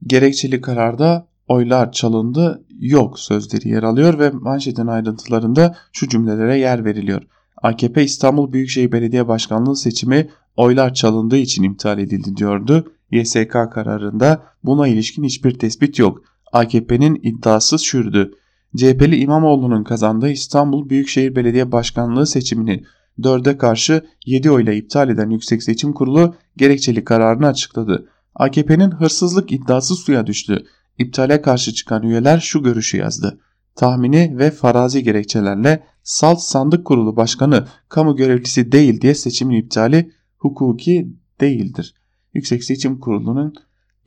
gerekçeli 0.06 0.60
kararda 0.60 1.28
oylar 1.48 1.92
çalındı 1.92 2.64
yok 2.78 3.18
sözleri 3.18 3.68
yer 3.68 3.82
alıyor 3.82 4.18
ve 4.18 4.30
manşetin 4.30 4.86
ayrıntılarında 4.86 5.76
şu 5.92 6.08
cümlelere 6.08 6.58
yer 6.58 6.84
veriliyor. 6.84 7.22
AKP 7.62 8.04
İstanbul 8.04 8.52
Büyükşehir 8.52 8.92
Belediye 8.92 9.28
Başkanlığı 9.28 9.76
seçimi 9.76 10.28
oylar 10.56 10.94
çalındığı 10.94 11.36
için 11.36 11.62
iptal 11.62 11.98
edildi 11.98 12.36
diyordu. 12.36 12.92
YSK 13.10 13.52
kararında 13.52 14.42
buna 14.64 14.88
ilişkin 14.88 15.24
hiçbir 15.24 15.58
tespit 15.58 15.98
yok. 15.98 16.22
AKP'nin 16.52 17.20
iddiası 17.22 17.78
şürdü. 17.78 18.34
CHP'li 18.76 19.16
İmamoğlu'nun 19.16 19.84
kazandığı 19.84 20.30
İstanbul 20.30 20.88
Büyükşehir 20.88 21.36
Belediye 21.36 21.72
Başkanlığı 21.72 22.26
seçimini 22.26 22.84
4'e 23.18 23.58
karşı 23.58 24.04
7 24.26 24.50
oyla 24.50 24.72
iptal 24.72 25.08
eden 25.08 25.30
Yüksek 25.30 25.62
Seçim 25.62 25.92
Kurulu 25.92 26.34
gerekçeli 26.56 27.04
kararını 27.04 27.46
açıkladı. 27.46 28.08
AKP'nin 28.34 28.90
hırsızlık 28.90 29.52
iddiası 29.52 29.94
suya 29.94 30.26
düştü. 30.26 30.64
İptale 30.98 31.42
karşı 31.42 31.74
çıkan 31.74 32.02
üyeler 32.02 32.38
şu 32.38 32.62
görüşü 32.62 32.96
yazdı. 32.96 33.40
Tahmini 33.74 34.38
ve 34.38 34.50
farazi 34.50 35.02
gerekçelerle 35.02 35.84
Salt 36.02 36.40
Sandık 36.40 36.84
Kurulu 36.84 37.16
Başkanı 37.16 37.66
kamu 37.88 38.16
görevlisi 38.16 38.72
değil 38.72 39.00
diye 39.00 39.14
seçimin 39.14 39.56
iptali 39.56 40.12
hukuki 40.38 41.12
değildir. 41.40 41.94
Yüksek 42.34 42.64
Seçim 42.64 42.98
Kurulu'nun 42.98 43.54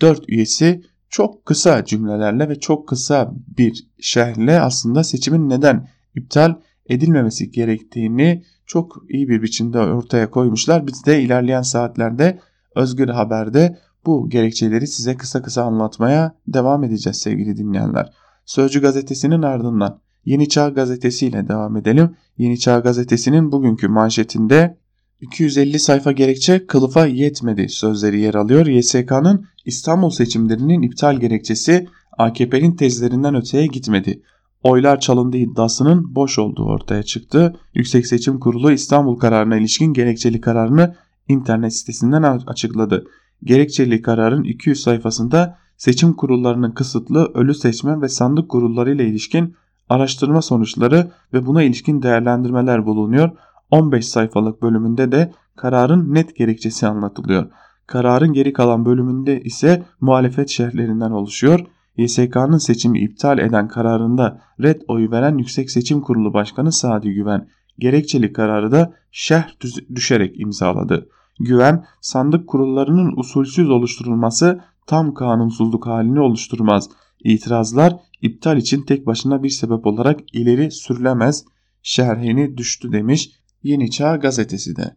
4 0.02 0.30
üyesi 0.30 0.82
çok 1.10 1.46
kısa 1.46 1.86
cümlelerle 1.86 2.50
ve 2.50 2.60
çok 2.60 2.88
kısa 2.88 3.34
bir 3.58 3.88
şerhle 4.00 4.60
aslında 4.60 5.04
seçimin 5.04 5.50
neden 5.50 5.88
iptal 6.16 6.56
edilmemesi 6.90 7.52
gerektiğini 7.52 8.44
çok 8.66 9.04
iyi 9.10 9.30
bir 9.30 9.42
biçimde 9.42 9.80
ortaya 9.80 10.30
koymuşlar. 10.30 10.88
Biz 10.88 11.06
de 11.06 11.22
ilerleyen 11.22 11.62
saatlerde 11.62 12.40
Özgür 12.76 13.10
Haber'de 13.10 13.80
Bu 14.06 14.30
gerekçeleri 14.30 14.88
size 14.88 15.18
kısa 15.18 15.42
kısa 15.42 15.64
anlatmaya 15.64 16.36
devam 16.48 16.84
edeceğiz 16.84 17.18
sevgili 17.18 17.58
dinleyenler. 17.58 18.14
Sözcü 18.46 18.82
gazetesinin 18.82 19.42
ardından 19.42 20.00
Yeni 20.26 20.50
Çağ 20.50 20.70
Gazetesi 20.70 21.28
ile 21.28 21.48
devam 21.48 21.78
edelim. 21.78 22.16
Yeni 22.38 22.60
Çağ 22.60 22.80
Gazetesi'nin 22.80 23.52
bugünkü 23.52 23.88
manşetinde 23.88 24.78
250 25.24 25.80
sayfa 25.80 26.12
gerekçe 26.12 26.68
kılıfa 26.68 27.06
yetmedi 27.06 27.70
sözleri 27.70 28.20
yer 28.20 28.34
alıyor. 28.34 28.66
YSK'nın 28.66 29.46
İstanbul 29.66 30.10
seçimlerinin 30.10 30.82
iptal 30.82 31.20
gerekçesi 31.20 31.88
AKP'nin 32.18 32.76
tezlerinden 32.76 33.36
öteye 33.36 33.68
gitmedi. 33.68 34.22
Oylar 34.64 35.00
çalındı 35.00 35.38
iddiasının 35.38 36.16
boş 36.16 36.40
olduğu 36.40 36.66
ortaya 36.66 37.04
çıktı. 37.04 37.56
Yüksek 37.74 38.08
Seçim 38.08 38.40
Kurulu 38.40 38.72
İstanbul 38.72 39.16
kararına 39.16 39.58
ilişkin 39.58 39.94
gerekçeli 39.94 40.42
kararını 40.42 40.96
internet 41.28 41.74
sitesinden 41.74 42.24
açıkladı. 42.24 43.06
Gerekçeli 43.44 44.02
kararın 44.02 44.44
200 44.44 44.82
sayfasında 44.82 45.58
seçim 45.78 46.14
kurullarının 46.14 46.72
kısıtlı 46.72 47.32
ölü 47.34 47.54
seçmen 47.54 48.02
ve 48.02 48.10
sandık 48.10 48.50
kurulları 48.50 48.96
ile 48.96 49.08
ilişkin 49.08 49.56
araştırma 49.90 50.42
sonuçları 50.42 51.12
ve 51.34 51.46
buna 51.46 51.64
ilişkin 51.64 52.02
değerlendirmeler 52.02 52.86
bulunuyor. 52.86 53.32
15 53.74 54.08
sayfalık 54.08 54.62
bölümünde 54.62 55.12
de 55.12 55.32
kararın 55.56 56.14
net 56.14 56.36
gerekçesi 56.36 56.88
anlatılıyor. 56.88 57.52
Kararın 57.88 58.34
geri 58.34 58.54
kalan 58.54 58.86
bölümünde 58.86 59.42
ise 59.42 59.84
muhalefet 60.02 60.50
şerhlerinden 60.50 61.12
oluşuyor. 61.12 61.60
YSK'nın 61.98 62.58
seçimi 62.58 63.00
iptal 63.00 63.40
eden 63.40 63.68
kararında 63.68 64.42
red 64.62 64.82
oyu 64.88 65.12
veren 65.12 65.38
Yüksek 65.38 65.72
Seçim 65.72 66.02
Kurulu 66.02 66.34
Başkanı 66.34 66.72
Sadi 66.72 67.14
Güven 67.14 67.48
gerekçeli 67.80 68.34
kararı 68.34 68.72
da 68.72 68.94
şerh 69.12 69.48
düşerek 69.96 70.40
imzaladı. 70.40 71.10
Güven, 71.40 71.86
sandık 72.02 72.48
kurullarının 72.48 73.18
usulsüz 73.18 73.70
oluşturulması 73.70 74.62
tam 74.88 75.14
kanunsuzluk 75.14 75.88
halini 75.88 76.20
oluşturmaz. 76.20 76.90
İtirazlar 77.24 77.96
iptal 78.22 78.58
için 78.58 78.82
tek 78.82 79.08
başına 79.08 79.44
bir 79.44 79.50
sebep 79.50 79.88
olarak 79.88 80.20
ileri 80.36 80.72
sürülemez 80.72 81.46
şerhini 81.84 82.58
düştü 82.58 82.92
demiş 82.92 83.43
Yeni 83.64 83.92
Çağ 83.92 84.16
gazetesi 84.16 84.76
de. 84.76 84.96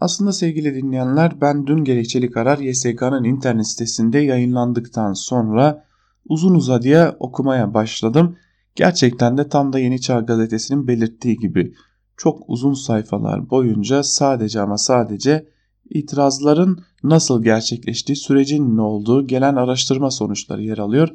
Aslında 0.00 0.32
sevgili 0.32 0.74
dinleyenler 0.74 1.40
ben 1.40 1.66
dün 1.66 1.84
gerekçeli 1.84 2.30
karar 2.30 2.58
YSK'nın 2.58 3.24
internet 3.24 3.66
sitesinde 3.66 4.18
yayınlandıktan 4.18 5.12
sonra 5.12 5.84
uzun 6.28 6.54
uzadıya 6.54 7.16
okumaya 7.18 7.74
başladım. 7.74 8.36
Gerçekten 8.74 9.38
de 9.38 9.48
tam 9.48 9.72
da 9.72 9.78
Yeni 9.78 10.00
Çağ 10.00 10.20
gazetesinin 10.20 10.88
belirttiği 10.88 11.36
gibi 11.36 11.74
çok 12.16 12.42
uzun 12.46 12.74
sayfalar 12.74 13.50
boyunca 13.50 14.02
sadece 14.02 14.60
ama 14.60 14.78
sadece 14.78 15.48
itirazların 15.90 16.78
nasıl 17.02 17.42
gerçekleştiği, 17.42 18.16
sürecin 18.16 18.76
ne 18.76 18.80
olduğu, 18.80 19.26
gelen 19.26 19.56
araştırma 19.56 20.10
sonuçları 20.10 20.62
yer 20.62 20.78
alıyor. 20.78 21.08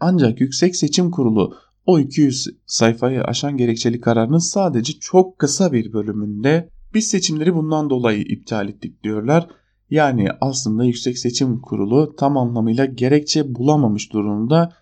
Ancak 0.00 0.40
Yüksek 0.40 0.76
Seçim 0.76 1.10
Kurulu 1.10 1.56
o 1.90 1.98
200 1.98 2.48
sayfayı 2.66 3.24
aşan 3.24 3.56
gerekçeli 3.56 4.00
kararının 4.00 4.38
sadece 4.38 4.92
çok 4.92 5.38
kısa 5.38 5.72
bir 5.72 5.92
bölümünde 5.92 6.68
biz 6.94 7.08
seçimleri 7.08 7.54
bundan 7.54 7.90
dolayı 7.90 8.20
iptal 8.20 8.68
ettik 8.68 9.04
diyorlar. 9.04 9.48
Yani 9.90 10.28
aslında 10.40 10.84
Yüksek 10.84 11.18
Seçim 11.18 11.60
Kurulu 11.60 12.16
tam 12.16 12.36
anlamıyla 12.36 12.84
gerekçe 12.84 13.54
bulamamış 13.54 14.12
durumda 14.12 14.72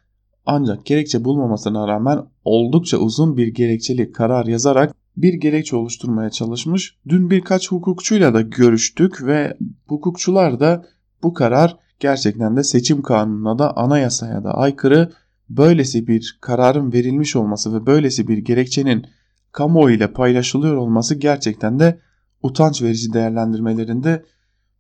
ancak 0.46 0.86
gerekçe 0.86 1.24
bulmamasına 1.24 1.88
rağmen 1.88 2.18
oldukça 2.44 2.98
uzun 2.98 3.36
bir 3.36 3.46
gerekçeli 3.46 4.12
karar 4.12 4.46
yazarak 4.46 4.94
bir 5.16 5.34
gerekçe 5.34 5.76
oluşturmaya 5.76 6.30
çalışmış. 6.30 6.96
Dün 7.08 7.30
birkaç 7.30 7.70
hukukçuyla 7.70 8.34
da 8.34 8.40
görüştük 8.40 9.26
ve 9.26 9.56
hukukçular 9.86 10.60
da 10.60 10.84
bu 11.22 11.34
karar 11.34 11.76
gerçekten 12.00 12.56
de 12.56 12.64
seçim 12.64 13.02
kanununa 13.02 13.58
da 13.58 13.76
anayasaya 13.76 14.44
da 14.44 14.54
aykırı. 14.54 15.12
Böylesi 15.50 16.06
bir 16.06 16.38
kararın 16.40 16.92
verilmiş 16.92 17.36
olması 17.36 17.74
ve 17.74 17.86
böylesi 17.86 18.28
bir 18.28 18.38
gerekçenin 18.38 19.06
kamuoyu 19.52 19.96
ile 19.96 20.12
paylaşılıyor 20.12 20.76
olması 20.76 21.14
gerçekten 21.14 21.78
de 21.78 22.00
utanç 22.42 22.82
verici 22.82 23.12
değerlendirmelerinde 23.12 24.24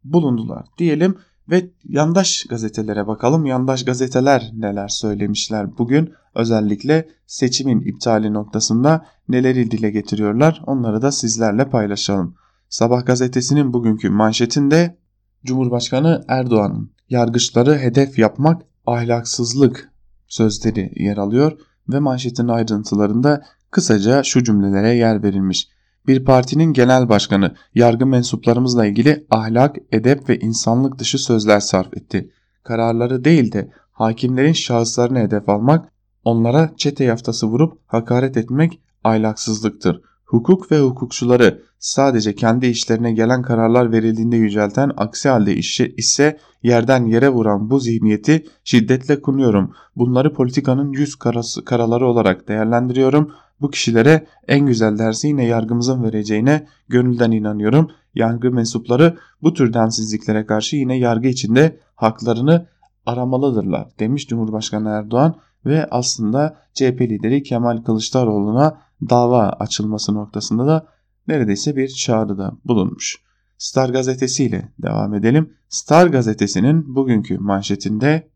bulundular 0.04 0.66
diyelim 0.78 1.14
ve 1.50 1.70
yandaş 1.84 2.44
gazetelere 2.44 3.06
bakalım. 3.06 3.46
Yandaş 3.46 3.84
gazeteler 3.84 4.50
neler 4.54 4.88
söylemişler 4.88 5.78
bugün 5.78 6.12
özellikle 6.34 7.08
seçimin 7.26 7.80
iptali 7.80 8.32
noktasında 8.32 9.06
neleri 9.28 9.70
dile 9.70 9.90
getiriyorlar 9.90 10.62
onları 10.66 11.02
da 11.02 11.12
sizlerle 11.12 11.70
paylaşalım. 11.70 12.34
Sabah 12.68 13.06
gazetesinin 13.06 13.72
bugünkü 13.72 14.10
manşetinde 14.10 14.98
Cumhurbaşkanı 15.44 16.24
Erdoğan'ın 16.28 16.90
yargıçları 17.08 17.78
hedef 17.78 18.18
yapmak 18.18 18.62
ahlaksızlık 18.86 19.92
sözleri 20.28 20.92
yer 20.96 21.16
alıyor 21.16 21.58
ve 21.88 21.98
manşetin 21.98 22.48
ayrıntılarında 22.48 23.42
kısaca 23.70 24.22
şu 24.22 24.44
cümlelere 24.44 24.94
yer 24.94 25.22
verilmiş 25.22 25.68
bir 26.08 26.24
partinin 26.24 26.72
genel 26.72 27.08
başkanı 27.08 27.54
yargı 27.74 28.06
mensuplarımızla 28.06 28.86
ilgili 28.86 29.26
ahlak, 29.30 29.76
edep 29.92 30.28
ve 30.28 30.38
insanlık 30.38 30.98
dışı 30.98 31.18
sözler 31.18 31.60
sarf 31.60 31.96
etti. 31.96 32.30
Kararları 32.62 33.24
değil 33.24 33.52
de 33.52 33.72
hakimlerin 33.92 34.52
şahıslarını 34.52 35.18
hedef 35.18 35.48
almak, 35.48 35.92
onlara 36.24 36.70
çete 36.76 37.04
yaftası 37.04 37.46
vurup 37.46 37.78
hakaret 37.86 38.36
etmek 38.36 38.80
ahlaksızlıktır. 39.04 40.02
Hukuk 40.28 40.72
ve 40.72 40.80
hukukçuları 40.80 41.62
sadece 41.78 42.34
kendi 42.34 42.66
işlerine 42.66 43.12
gelen 43.12 43.42
kararlar 43.42 43.92
verildiğinde 43.92 44.36
yücelten 44.36 44.92
aksi 44.96 45.28
halde 45.28 45.56
işi 45.56 45.94
ise 45.96 46.38
yerden 46.62 47.04
yere 47.04 47.28
vuran 47.28 47.70
bu 47.70 47.80
zihniyeti 47.80 48.46
şiddetle 48.64 49.20
kunuyorum. 49.20 49.72
Bunları 49.96 50.32
politikanın 50.32 50.92
yüz 50.92 51.14
karası, 51.14 51.64
karaları 51.64 52.06
olarak 52.06 52.48
değerlendiriyorum. 52.48 53.32
Bu 53.60 53.70
kişilere 53.70 54.26
en 54.48 54.66
güzel 54.66 54.98
dersi 54.98 55.28
yine 55.28 55.44
yargımızın 55.44 56.02
vereceğine 56.02 56.66
gönülden 56.88 57.30
inanıyorum. 57.30 57.90
Yargı 58.14 58.50
mensupları 58.50 59.16
bu 59.42 59.54
tür 59.54 59.72
densizliklere 59.72 60.46
karşı 60.46 60.76
yine 60.76 60.98
yargı 60.98 61.28
içinde 61.28 61.80
haklarını 61.94 62.66
aramalıdırlar 63.06 63.88
demiş 63.98 64.28
Cumhurbaşkanı 64.28 64.88
Erdoğan 64.88 65.34
ve 65.66 65.86
aslında 65.90 66.56
CHP 66.74 67.00
lideri 67.00 67.42
Kemal 67.42 67.82
Kılıçdaroğlu'na 67.82 68.87
dava 69.10 69.48
açılması 69.48 70.14
noktasında 70.14 70.66
da 70.66 70.86
neredeyse 71.28 71.76
bir 71.76 71.88
çağrıda 71.88 72.52
bulunmuş. 72.64 73.16
Star 73.58 73.88
gazetesiyle 73.88 74.72
devam 74.78 75.14
edelim. 75.14 75.52
Star 75.68 76.06
gazetesinin 76.06 76.94
bugünkü 76.94 77.38
manşetinde 77.38 78.28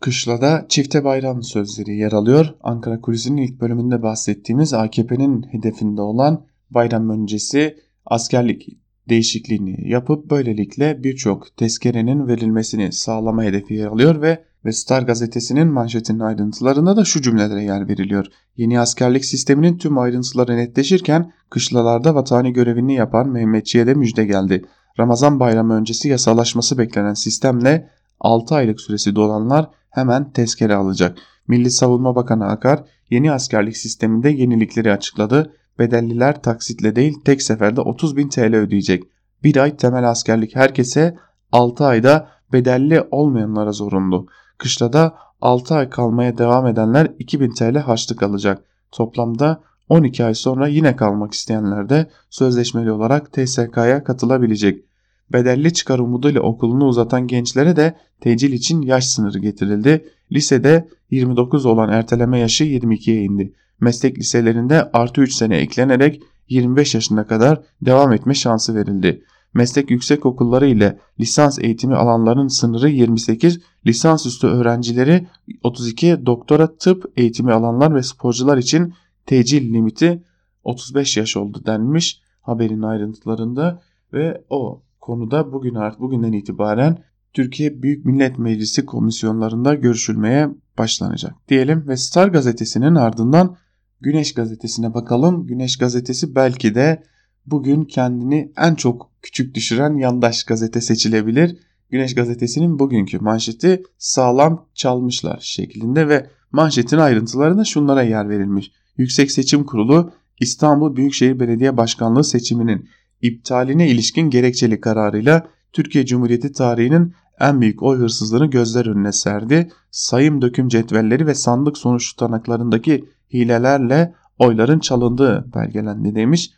Kışlada 0.00 0.66
çifte 0.68 1.04
bayram 1.04 1.42
sözleri 1.42 1.96
yer 1.96 2.12
alıyor. 2.12 2.54
Ankara 2.60 3.00
Kulisi'nin 3.00 3.42
ilk 3.42 3.60
bölümünde 3.60 4.02
bahsettiğimiz 4.02 4.72
AKP'nin 4.72 5.42
hedefinde 5.42 6.02
olan 6.02 6.46
bayram 6.70 7.10
öncesi 7.10 7.76
askerlik 8.06 8.68
değişikliğini 9.08 9.88
yapıp 9.88 10.30
böylelikle 10.30 11.04
birçok 11.04 11.56
tezkerenin 11.56 12.28
verilmesini 12.28 12.92
sağlama 12.92 13.42
hedefi 13.42 13.74
yer 13.74 13.86
alıyor 13.86 14.22
ve 14.22 14.44
ve 14.64 14.72
Star 14.72 15.02
gazetesinin 15.02 15.68
manşetinin 15.68 16.20
ayrıntılarında 16.20 16.96
da 16.96 17.04
şu 17.04 17.22
cümlelere 17.22 17.62
yer 17.62 17.88
veriliyor. 17.88 18.26
Yeni 18.56 18.80
askerlik 18.80 19.24
sisteminin 19.24 19.78
tüm 19.78 19.98
ayrıntıları 19.98 20.56
netleşirken 20.56 21.32
kışlalarda 21.50 22.14
vatani 22.14 22.52
görevini 22.52 22.94
yapan 22.94 23.28
Mehmetçi'ye 23.28 23.86
de 23.86 23.94
müjde 23.94 24.24
geldi. 24.24 24.64
Ramazan 25.00 25.40
bayramı 25.40 25.74
öncesi 25.74 26.08
yasalaşması 26.08 26.78
beklenen 26.78 27.14
sistemle 27.14 27.90
6 28.20 28.54
aylık 28.54 28.80
süresi 28.80 29.16
dolanlar 29.16 29.70
hemen 29.90 30.32
tezkere 30.32 30.74
alacak. 30.74 31.18
Milli 31.48 31.70
Savunma 31.70 32.16
Bakanı 32.16 32.46
Akar 32.46 32.84
yeni 33.10 33.32
askerlik 33.32 33.76
sisteminde 33.76 34.30
yenilikleri 34.30 34.92
açıkladı. 34.92 35.52
Bedelliler 35.78 36.42
taksitle 36.42 36.96
değil 36.96 37.14
tek 37.24 37.42
seferde 37.42 37.80
30 37.80 38.16
bin 38.16 38.28
TL 38.28 38.54
ödeyecek. 38.54 39.04
Bir 39.42 39.56
ay 39.56 39.76
temel 39.76 40.10
askerlik 40.10 40.56
herkese 40.56 41.16
6 41.52 41.84
ayda 41.84 42.28
bedelli 42.52 43.02
olmayanlara 43.10 43.72
zorunlu. 43.72 44.26
Kışlada 44.58 45.14
6 45.40 45.74
ay 45.74 45.90
kalmaya 45.90 46.38
devam 46.38 46.66
edenler 46.66 47.12
2000 47.18 47.50
TL 47.50 47.76
harçlık 47.76 48.22
alacak. 48.22 48.64
Toplamda 48.92 49.62
12 49.88 50.24
ay 50.24 50.34
sonra 50.34 50.68
yine 50.68 50.96
kalmak 50.96 51.32
isteyenler 51.32 51.88
de 51.88 52.10
sözleşmeli 52.30 52.92
olarak 52.92 53.32
TSK'ya 53.32 54.04
katılabilecek. 54.04 54.84
Bedelli 55.32 55.72
çıkar 55.72 55.98
umuduyla 55.98 56.40
okulunu 56.40 56.84
uzatan 56.86 57.26
gençlere 57.26 57.76
de 57.76 57.96
tecil 58.20 58.52
için 58.52 58.82
yaş 58.82 59.06
sınırı 59.06 59.38
getirildi. 59.38 60.04
Lisede 60.32 60.88
29 61.10 61.66
olan 61.66 61.88
erteleme 61.88 62.38
yaşı 62.38 62.64
22'ye 62.64 63.22
indi. 63.22 63.52
Meslek 63.80 64.18
liselerinde 64.18 64.90
artı 64.92 65.20
3 65.20 65.34
sene 65.34 65.56
eklenerek 65.56 66.22
25 66.48 66.94
yaşına 66.94 67.26
kadar 67.26 67.62
devam 67.82 68.12
etme 68.12 68.34
şansı 68.34 68.74
verildi. 68.74 69.24
Meslek 69.54 69.90
yüksek 69.90 70.26
okulları 70.26 70.66
ile 70.66 70.98
lisans 71.20 71.58
eğitimi 71.58 71.94
alanların 71.94 72.48
sınırı 72.48 72.88
28, 72.88 73.60
lisansüstü 73.86 74.46
öğrencileri 74.46 75.26
32, 75.62 76.26
doktora 76.26 76.76
tıp 76.76 77.12
eğitimi 77.16 77.52
alanlar 77.52 77.94
ve 77.94 78.02
sporcular 78.02 78.58
için 78.58 78.94
tecil 79.26 79.74
limiti 79.74 80.22
35 80.64 81.16
yaş 81.16 81.36
oldu 81.36 81.62
denmiş 81.66 82.20
haberin 82.40 82.82
ayrıntılarında 82.82 83.82
ve 84.12 84.44
o 84.50 84.82
konuda 85.00 85.52
bugün 85.52 85.74
artık 85.74 86.00
bugünden 86.00 86.32
itibaren 86.32 86.98
Türkiye 87.32 87.82
Büyük 87.82 88.04
Millet 88.04 88.38
Meclisi 88.38 88.86
komisyonlarında 88.86 89.74
görüşülmeye 89.74 90.48
başlanacak 90.78 91.34
diyelim 91.48 91.88
ve 91.88 91.96
Star 91.96 92.28
gazetesinin 92.28 92.94
ardından 92.94 93.56
Güneş 94.00 94.34
gazetesine 94.34 94.94
bakalım. 94.94 95.46
Güneş 95.46 95.78
gazetesi 95.78 96.34
belki 96.34 96.74
de 96.74 97.02
bugün 97.46 97.84
kendini 97.84 98.52
en 98.56 98.74
çok 98.74 99.10
küçük 99.22 99.54
düşüren 99.54 99.96
yandaş 99.96 100.44
gazete 100.44 100.80
seçilebilir. 100.80 101.58
Güneş 101.94 102.14
gazetesinin 102.14 102.78
bugünkü 102.78 103.18
manşeti 103.18 103.82
sağlam 103.98 104.66
çalmışlar 104.74 105.38
şeklinde 105.40 106.08
ve 106.08 106.30
manşetin 106.52 106.98
ayrıntılarında 106.98 107.64
şunlara 107.64 108.02
yer 108.02 108.28
verilmiş. 108.28 108.72
Yüksek 108.96 109.30
Seçim 109.30 109.64
Kurulu 109.64 110.12
İstanbul 110.40 110.96
Büyükşehir 110.96 111.40
Belediye 111.40 111.76
Başkanlığı 111.76 112.24
seçiminin 112.24 112.88
iptaline 113.22 113.88
ilişkin 113.88 114.30
gerekçeli 114.30 114.80
kararıyla 114.80 115.46
Türkiye 115.72 116.06
Cumhuriyeti 116.06 116.52
tarihinin 116.52 117.14
en 117.40 117.60
büyük 117.60 117.82
oy 117.82 117.98
hırsızlığını 117.98 118.46
gözler 118.46 118.86
önüne 118.86 119.12
serdi. 119.12 119.70
Sayım 119.90 120.42
döküm 120.42 120.68
cetvelleri 120.68 121.26
ve 121.26 121.34
sandık 121.34 121.78
sonuç 121.78 122.10
tutanaklarındaki 122.10 123.04
hilelerle 123.32 124.14
oyların 124.38 124.78
çalındığı 124.78 125.44
belgelendi 125.54 126.14
demiş. 126.14 126.50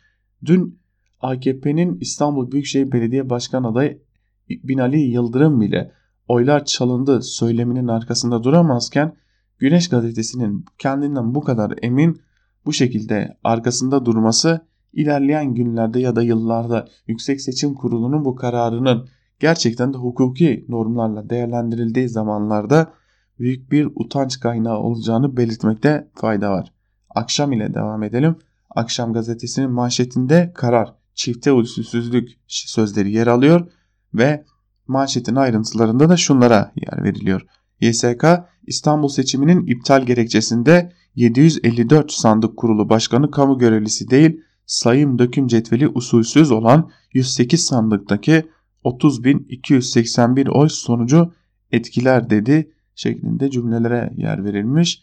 Dün 0.45 0.79
AKP'nin 1.21 1.97
İstanbul 1.99 2.51
Büyükşehir 2.51 2.91
Belediye 2.91 3.29
Başkan 3.29 3.63
adayı 3.63 4.06
Binali 4.49 4.99
Yıldırım 4.99 5.61
bile 5.61 5.91
oylar 6.27 6.65
çalındı 6.65 7.21
söyleminin 7.21 7.87
arkasında 7.87 8.43
duramazken 8.43 9.15
Güneş 9.59 9.89
gazetesinin 9.89 10.65
kendinden 10.77 11.35
bu 11.35 11.41
kadar 11.41 11.73
emin 11.81 12.21
bu 12.65 12.73
şekilde 12.73 13.37
arkasında 13.43 14.05
durması 14.05 14.67
ilerleyen 14.93 15.53
günlerde 15.53 15.99
ya 15.99 16.15
da 16.15 16.21
yıllarda 16.23 16.87
Yüksek 17.07 17.41
Seçim 17.41 17.73
Kurulu'nun 17.73 18.25
bu 18.25 18.35
kararının 18.35 19.07
gerçekten 19.39 19.93
de 19.93 19.97
hukuki 19.97 20.65
normlarla 20.69 21.29
değerlendirildiği 21.29 22.09
zamanlarda 22.09 22.93
büyük 23.39 23.71
bir 23.71 23.89
utanç 23.95 24.39
kaynağı 24.39 24.77
olacağını 24.77 25.37
belirtmekte 25.37 26.07
fayda 26.15 26.51
var. 26.51 26.73
Akşam 27.09 27.51
ile 27.51 27.73
devam 27.73 28.03
edelim. 28.03 28.35
Akşam 28.75 29.13
gazetesinin 29.13 29.71
manşetinde 29.71 30.51
karar, 30.55 30.93
çifte 31.13 31.53
usulsüzlük 31.53 32.29
sözleri 32.47 33.11
yer 33.11 33.27
alıyor 33.27 33.71
ve 34.13 34.45
manşetin 34.87 35.35
ayrıntılarında 35.35 36.09
da 36.09 36.17
şunlara 36.17 36.71
yer 36.75 37.03
veriliyor. 37.03 37.41
YSK 37.81 38.25
İstanbul 38.67 39.07
seçiminin 39.07 39.65
iptal 39.65 40.05
gerekçesinde 40.05 40.91
754 41.15 42.11
sandık 42.11 42.57
kurulu 42.57 42.89
başkanı 42.89 43.31
kamu 43.31 43.57
görevlisi 43.57 44.09
değil 44.09 44.41
sayım 44.65 45.19
döküm 45.19 45.47
cetveli 45.47 45.87
usulsüz 45.87 46.51
olan 46.51 46.89
108 47.13 47.65
sandıktaki 47.65 48.43
30.281 48.83 50.49
oy 50.49 50.69
sonucu 50.69 51.33
etkiler 51.71 52.29
dedi 52.29 52.71
şeklinde 52.95 53.51
cümlelere 53.51 54.13
yer 54.17 54.43
verilmiş. 54.43 55.01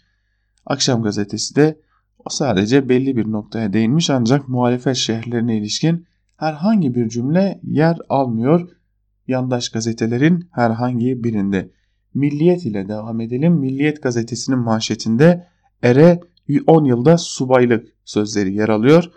Akşam 0.66 1.02
gazetesi 1.02 1.56
de 1.56 1.80
o 2.18 2.30
sadece 2.30 2.88
belli 2.88 3.16
bir 3.16 3.30
noktaya 3.30 3.72
değinmiş 3.72 4.10
ancak 4.10 4.48
muhalefet 4.48 4.96
şehirlerine 4.96 5.58
ilişkin 5.58 6.06
herhangi 6.36 6.94
bir 6.94 7.08
cümle 7.08 7.60
yer 7.62 7.98
almıyor 8.08 8.68
yandaş 9.28 9.68
gazetelerin 9.68 10.48
herhangi 10.50 11.24
birinde. 11.24 11.70
Milliyet 12.14 12.64
ile 12.64 12.88
devam 12.88 13.20
edelim. 13.20 13.52
Milliyet 13.52 14.02
gazetesinin 14.02 14.58
manşetinde 14.58 15.46
ere 15.82 16.20
10 16.66 16.84
yılda 16.84 17.18
subaylık 17.18 17.88
sözleri 18.04 18.54
yer 18.54 18.68
alıyor 18.68 19.10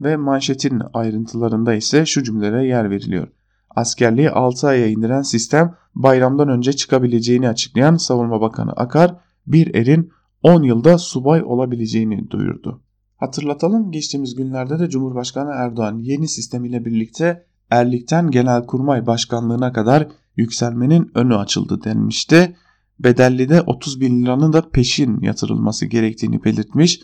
ve 0.00 0.16
manşetin 0.16 0.82
ayrıntılarında 0.94 1.74
ise 1.74 2.06
şu 2.06 2.22
cümlelere 2.22 2.66
yer 2.66 2.90
veriliyor. 2.90 3.28
Askerliği 3.70 4.30
6 4.30 4.66
aya 4.66 4.86
indiren 4.86 5.22
sistem 5.22 5.74
bayramdan 5.94 6.48
önce 6.48 6.72
çıkabileceğini 6.72 7.48
açıklayan 7.48 7.96
Savunma 7.96 8.40
Bakanı 8.40 8.72
Akar 8.72 9.16
bir 9.46 9.74
erin 9.74 10.12
10 10.42 10.62
yılda 10.62 10.98
subay 10.98 11.42
olabileceğini 11.42 12.30
duyurdu. 12.30 12.82
Hatırlatalım 13.16 13.90
geçtiğimiz 13.90 14.34
günlerde 14.34 14.78
de 14.78 14.88
Cumhurbaşkanı 14.88 15.50
Erdoğan 15.50 15.98
yeni 15.98 16.28
sistem 16.28 16.64
ile 16.64 16.84
birlikte 16.84 17.46
erlikten 17.72 18.30
genelkurmay 18.30 19.06
başkanlığına 19.06 19.72
kadar 19.72 20.08
yükselmenin 20.36 21.10
önü 21.14 21.36
açıldı 21.36 21.84
denmişti. 21.84 22.56
Bedellide 22.98 23.62
30 23.62 24.00
bin 24.00 24.22
liranın 24.22 24.52
da 24.52 24.70
peşin 24.70 25.20
yatırılması 25.20 25.86
gerektiğini 25.86 26.44
belirtmiş. 26.44 27.00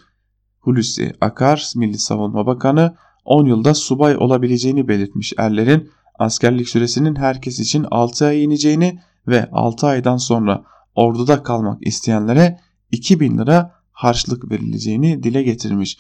Hulusi 0.60 1.12
Akar, 1.20 1.72
Milli 1.76 1.98
Savunma 1.98 2.46
Bakanı 2.46 2.94
10 3.24 3.46
yılda 3.46 3.74
subay 3.74 4.16
olabileceğini 4.16 4.88
belirtmiş 4.88 5.32
erlerin 5.38 5.90
askerlik 6.18 6.68
süresinin 6.68 7.16
herkes 7.16 7.60
için 7.60 7.86
6 7.90 8.26
ay 8.26 8.44
ineceğini 8.44 9.00
ve 9.28 9.48
6 9.52 9.86
aydan 9.86 10.16
sonra 10.16 10.64
orduda 10.94 11.42
kalmak 11.42 11.86
isteyenlere 11.86 12.60
2000 12.90 13.38
lira 13.38 13.72
harçlık 13.92 14.50
verileceğini 14.50 15.22
dile 15.22 15.42
getirmiş. 15.42 15.98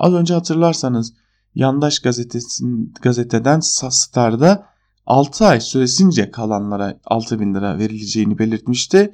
Az 0.00 0.12
önce 0.14 0.34
hatırlarsanız 0.34 1.14
Yandaş 1.54 1.98
gazetesinin, 1.98 2.94
gazeteden 3.02 3.60
Star'da 3.60 4.66
6 5.06 5.46
ay 5.46 5.60
süresince 5.60 6.30
kalanlara 6.30 7.00
6000 7.04 7.54
lira 7.54 7.78
verileceğini 7.78 8.38
belirtmişti. 8.38 9.12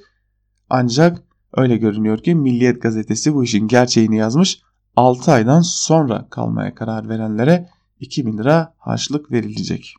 Ancak 0.71 1.23
öyle 1.57 1.77
görünüyor 1.77 2.19
ki 2.19 2.35
Milliyet 2.35 2.83
gazetesi 2.83 3.35
bu 3.35 3.45
işin 3.45 3.69
gerçeğini 3.69 4.17
yazmış. 4.17 4.61
6 4.97 5.33
aydan 5.33 5.61
sonra 5.61 6.27
kalmaya 6.31 6.75
karar 6.75 7.09
verenlere 7.09 7.69
2000 8.01 8.39
lira 8.39 8.75
harçlık 8.79 9.33
verilecek. 9.33 9.95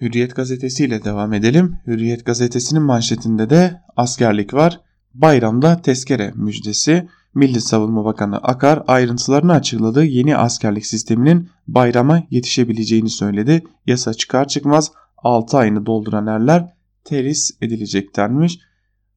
Hürriyet 0.00 0.36
gazetesiyle 0.36 1.04
devam 1.04 1.32
edelim. 1.32 1.76
Hürriyet 1.86 2.26
gazetesinin 2.26 2.82
manşetinde 2.82 3.50
de 3.50 3.80
askerlik 3.96 4.54
var. 4.54 4.80
Bayramda 5.14 5.82
tezkere 5.82 6.32
müjdesi. 6.34 7.08
Milli 7.34 7.60
Savunma 7.60 8.04
Bakanı 8.04 8.36
Akar 8.36 8.82
ayrıntılarını 8.86 9.52
açıkladığı 9.52 10.04
yeni 10.04 10.36
askerlik 10.36 10.86
sisteminin 10.86 11.48
bayrama 11.68 12.22
yetişebileceğini 12.30 13.10
söyledi. 13.10 13.64
Yasa 13.86 14.14
çıkar 14.14 14.48
çıkmaz 14.48 14.92
6 15.16 15.58
ayını 15.58 15.86
dolduran 15.86 16.26
erler 16.26 16.74
teris 17.04 17.50
edilecek 17.60 18.16
denmiş. 18.16 18.58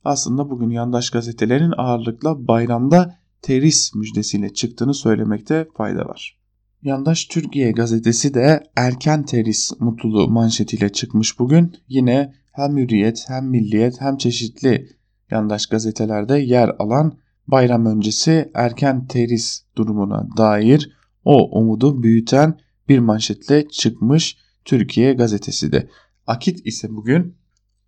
Aslında 0.03 0.49
bugün 0.49 0.69
yandaş 0.69 1.09
gazetelerin 1.09 1.73
ağırlıkla 1.77 2.47
bayramda 2.47 3.15
teris 3.41 3.95
müjdesiyle 3.95 4.53
çıktığını 4.53 4.93
söylemekte 4.93 5.67
fayda 5.77 6.05
var. 6.05 6.37
Yandaş 6.81 7.25
Türkiye 7.25 7.71
gazetesi 7.71 8.33
de 8.33 8.63
erken 8.75 9.23
teris 9.23 9.71
mutluluğu 9.79 10.29
manşetiyle 10.29 10.89
çıkmış 10.89 11.39
bugün. 11.39 11.75
Yine 11.87 12.33
hem 12.51 12.77
Hürriyet 12.77 13.25
hem 13.27 13.49
Milliyet 13.49 14.01
hem 14.01 14.17
çeşitli 14.17 14.87
yandaş 15.31 15.65
gazetelerde 15.65 16.37
yer 16.39 16.69
alan 16.79 17.17
bayram 17.47 17.85
öncesi 17.85 18.51
erken 18.53 19.07
teris 19.07 19.63
durumuna 19.77 20.27
dair 20.37 20.91
o 21.25 21.59
umudu 21.59 22.03
büyüten 22.03 22.59
bir 22.89 22.99
manşetle 22.99 23.67
çıkmış 23.67 24.37
Türkiye 24.65 25.13
gazetesi 25.13 25.71
de. 25.71 25.89
Akit 26.27 26.67
ise 26.67 26.87
bugün 26.89 27.35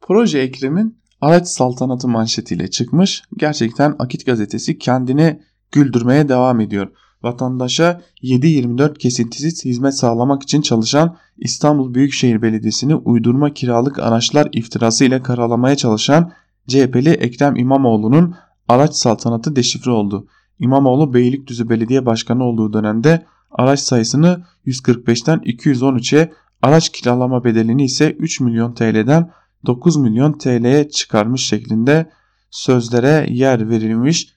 proje 0.02 0.40
Ekrem'in 0.40 0.98
araç 1.22 1.48
saltanatı 1.48 2.08
manşetiyle 2.08 2.70
çıkmış. 2.70 3.24
Gerçekten 3.38 3.96
Akit 4.00 4.26
gazetesi 4.26 4.78
kendini 4.80 5.42
güldürmeye 5.72 6.30
devam 6.30 6.60
ediyor. 6.60 6.88
Vatandaşa 7.24 8.02
7-24 8.24 8.98
kesintisiz 8.98 9.66
hizmet 9.66 9.94
sağlamak 9.96 10.44
için 10.44 10.62
çalışan 10.62 11.18
İstanbul 11.38 11.94
Büyükşehir 11.94 12.42
Belediyesi'ni 12.42 12.96
uydurma 12.96 13.54
kiralık 13.54 14.00
araçlar 14.00 14.48
iftirası 14.52 15.06
ile 15.06 15.22
karalamaya 15.24 15.76
çalışan 15.76 16.32
CHP'li 16.68 17.10
Ekrem 17.10 17.56
İmamoğlu'nun 17.56 18.36
araç 18.68 18.96
saltanatı 18.96 19.56
deşifre 19.56 19.92
oldu. 19.92 20.28
İmamoğlu 20.60 21.14
Beylikdüzü 21.14 21.70
Belediye 21.70 22.06
Başkanı 22.06 22.44
olduğu 22.44 22.74
dönemde 22.74 23.26
araç 23.52 23.80
sayısını 23.80 24.44
145'ten 24.66 25.40
213'e 25.40 26.34
araç 26.62 26.90
kiralama 26.90 27.44
bedelini 27.44 27.84
ise 27.84 28.12
3 28.12 28.40
milyon 28.40 28.74
TL'den 28.74 29.32
9 29.66 29.98
milyon 29.98 30.34
TL'ye 30.34 30.90
çıkarmış 30.90 31.48
şeklinde 31.48 32.10
sözlere 32.52 33.28
yer 33.30 33.70
verilmiş. 33.70 34.36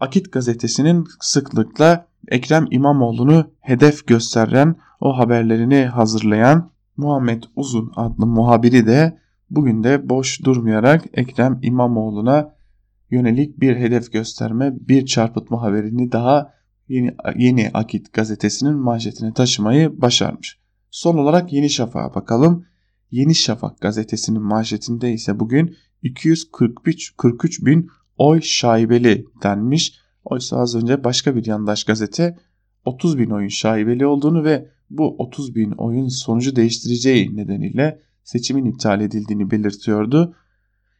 Akit 0.00 0.32
gazetesinin 0.32 1.06
sıklıkla 1.20 2.06
Ekrem 2.28 2.66
İmamoğlu'nu 2.70 3.50
hedef 3.60 4.06
gösteren 4.06 4.76
o 5.00 5.18
haberlerini 5.18 5.84
hazırlayan 5.84 6.70
Muhammed 6.96 7.42
Uzun 7.56 7.92
adlı 7.96 8.26
muhabiri 8.26 8.86
de 8.86 9.18
bugün 9.50 9.84
de 9.84 10.08
boş 10.08 10.44
durmayarak 10.44 11.04
Ekrem 11.12 11.58
İmamoğlu'na 11.62 12.53
yönelik 13.14 13.60
bir 13.60 13.76
hedef 13.76 14.12
gösterme, 14.12 14.72
bir 14.80 15.06
çarpıtma 15.06 15.62
haberini 15.62 16.12
daha 16.12 16.52
yeni, 16.88 17.14
yeni 17.36 17.70
Akit 17.74 18.12
gazetesinin 18.12 18.74
manşetine 18.74 19.32
taşımayı 19.32 20.00
başarmış. 20.02 20.58
Son 20.90 21.18
olarak 21.18 21.52
Yeni 21.52 21.70
Şafak'a 21.70 22.14
bakalım. 22.14 22.66
Yeni 23.10 23.34
Şafak 23.34 23.80
gazetesinin 23.80 24.42
manşetinde 24.42 25.12
ise 25.12 25.40
bugün 25.40 25.76
243 26.02 27.16
43 27.16 27.64
bin 27.64 27.88
oy 28.16 28.40
şaibeli 28.42 29.26
denmiş. 29.42 29.94
Oysa 30.24 30.56
az 30.56 30.74
önce 30.74 31.04
başka 31.04 31.36
bir 31.36 31.46
yandaş 31.46 31.84
gazete 31.84 32.38
30 32.84 33.18
bin 33.18 33.30
oyun 33.30 33.48
şaibeli 33.48 34.06
olduğunu 34.06 34.44
ve 34.44 34.68
bu 34.90 35.16
30 35.18 35.54
bin 35.54 35.70
oyun 35.70 36.08
sonucu 36.08 36.56
değiştireceği 36.56 37.36
nedeniyle 37.36 38.00
seçimin 38.24 38.64
iptal 38.64 39.00
edildiğini 39.00 39.50
belirtiyordu. 39.50 40.34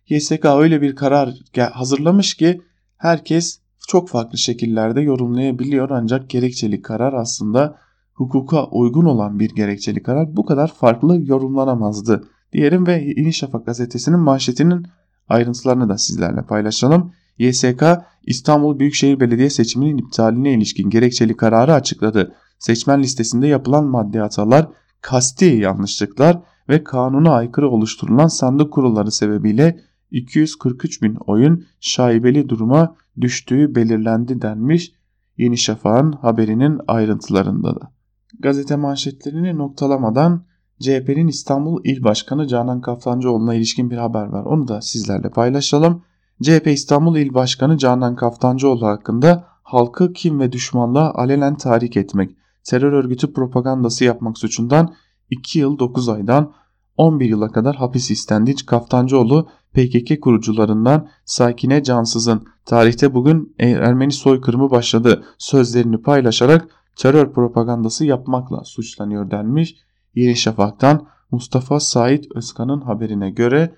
YSK 0.09 0.45
öyle 0.45 0.83
bir 0.83 0.97
karar 0.97 1.35
hazırlamış 1.73 2.35
ki 2.35 2.61
herkes 2.97 3.61
çok 3.89 4.09
farklı 4.09 4.39
şekillerde 4.39 5.01
yorumlayabiliyor 5.01 5.91
ancak 5.91 6.31
gerekçeli 6.31 6.83
karar 6.83 7.13
aslında 7.13 7.79
hukuka 8.15 8.67
uygun 8.67 9.05
olan 9.05 9.39
bir 9.39 9.51
gerekçeli 9.55 10.03
karar 10.03 10.37
bu 10.37 10.45
kadar 10.45 10.69
farklı 10.75 11.21
yorumlanamazdı 11.25 12.29
diyelim 12.53 12.87
ve 12.87 13.13
Yeni 13.17 13.33
Şafak 13.33 13.67
gazetesinin 13.67 14.19
manşetinin 14.19 14.87
ayrıntılarını 15.29 15.89
da 15.89 15.99
sizlerle 15.99 16.43
paylaşalım. 16.43 17.13
YSK 17.39 17.83
İstanbul 18.23 18.79
Büyükşehir 18.79 19.21
Belediye 19.21 19.51
seçiminin 19.51 19.99
iptaline 19.99 20.53
ilişkin 20.53 20.91
gerekçeli 20.91 21.37
kararı 21.37 21.75
açıkladı. 21.75 22.35
Seçmen 22.59 23.03
listesinde 23.03 23.47
yapılan 23.47 23.85
maddi 23.85 24.19
hatalar, 24.19 24.69
kasti 25.01 25.45
yanlışlıklar 25.45 26.41
ve 26.69 26.85
kanuna 26.85 27.33
aykırı 27.33 27.71
oluşturulan 27.71 28.27
sandık 28.27 28.73
kurulları 28.73 29.11
sebebiyle 29.11 29.81
243 30.11 31.03
bin 31.03 31.15
oyun 31.27 31.65
şaibeli 31.81 32.49
duruma 32.49 32.97
düştüğü 33.21 33.75
belirlendi 33.75 34.43
denmiş 34.43 34.93
Yeni 35.37 35.59
Şafak'ın 35.59 36.13
haberinin 36.13 36.81
ayrıntılarında 36.89 37.77
da. 37.77 37.93
Gazete 38.39 38.77
manşetlerini 38.77 39.59
noktalamadan 39.59 40.45
CHP'nin 40.81 41.29
İstanbul 41.29 41.85
İl 41.85 42.05
Başkanı 42.05 42.49
Canan 42.49 42.81
Kaftancıoğlu'na 42.81 43.55
ilişkin 43.55 43.91
bir 43.91 43.97
haber 43.97 44.27
var. 44.27 44.45
Onu 44.45 44.69
da 44.69 44.81
sizlerle 44.81 45.31
paylaşalım. 45.31 46.03
CHP 46.43 46.67
İstanbul 46.67 47.17
İl 47.17 47.35
Başkanı 47.35 47.79
Canan 47.79 48.17
Kaftancıoğlu 48.17 48.87
hakkında 48.87 49.47
halkı 49.63 50.13
kim 50.13 50.41
ve 50.41 50.53
düşmanlığa 50.53 51.15
alenen 51.15 51.57
tahrik 51.57 51.97
etmek, 51.97 52.37
terör 52.65 52.93
örgütü 52.93 53.33
propagandası 53.33 54.05
yapmak 54.05 54.39
suçundan 54.39 54.95
2 55.31 55.59
yıl 55.59 55.79
9 55.79 56.09
aydan 56.09 56.53
11 56.97 57.29
yıla 57.29 57.49
kadar 57.49 57.77
hapis 57.77 58.11
istendi. 58.11 58.55
Kaftancıoğlu 58.67 59.49
PKK 59.75 60.23
kurucularından 60.23 61.09
Sakine 61.25 61.83
Cansız'ın 61.83 62.47
tarihte 62.65 63.15
bugün 63.15 63.55
Ermeni 63.59 64.13
soykırımı 64.13 64.71
başladı 64.71 65.25
sözlerini 65.39 66.03
paylaşarak 66.03 66.69
terör 66.97 67.33
propagandası 67.33 68.05
yapmakla 68.05 68.65
suçlanıyor 68.65 69.31
denmiş. 69.31 69.77
Yeni 70.15 70.37
Şafak'tan 70.37 71.07
Mustafa 71.31 71.81
Said 71.81 72.25
Özkan'ın 72.35 72.81
haberine 72.81 73.31
göre 73.31 73.75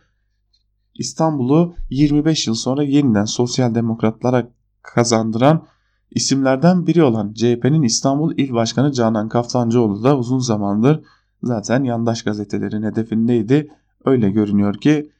İstanbul'u 0.94 1.74
25 1.90 2.46
yıl 2.46 2.54
sonra 2.54 2.82
yeniden 2.82 3.24
sosyal 3.24 3.74
demokratlara 3.74 4.48
kazandıran 4.82 5.66
isimlerden 6.10 6.86
biri 6.86 7.02
olan 7.02 7.32
CHP'nin 7.32 7.82
İstanbul 7.82 8.34
İl 8.36 8.52
Başkanı 8.52 8.92
Canan 8.92 9.28
Kaftancıoğlu 9.28 10.04
da 10.04 10.18
uzun 10.18 10.38
zamandır 10.38 11.04
zaten 11.42 11.84
yandaş 11.84 12.22
gazetelerin 12.22 12.82
hedefindeydi. 12.82 13.70
Öyle 14.04 14.30
görünüyor 14.30 14.74
ki 14.74 15.10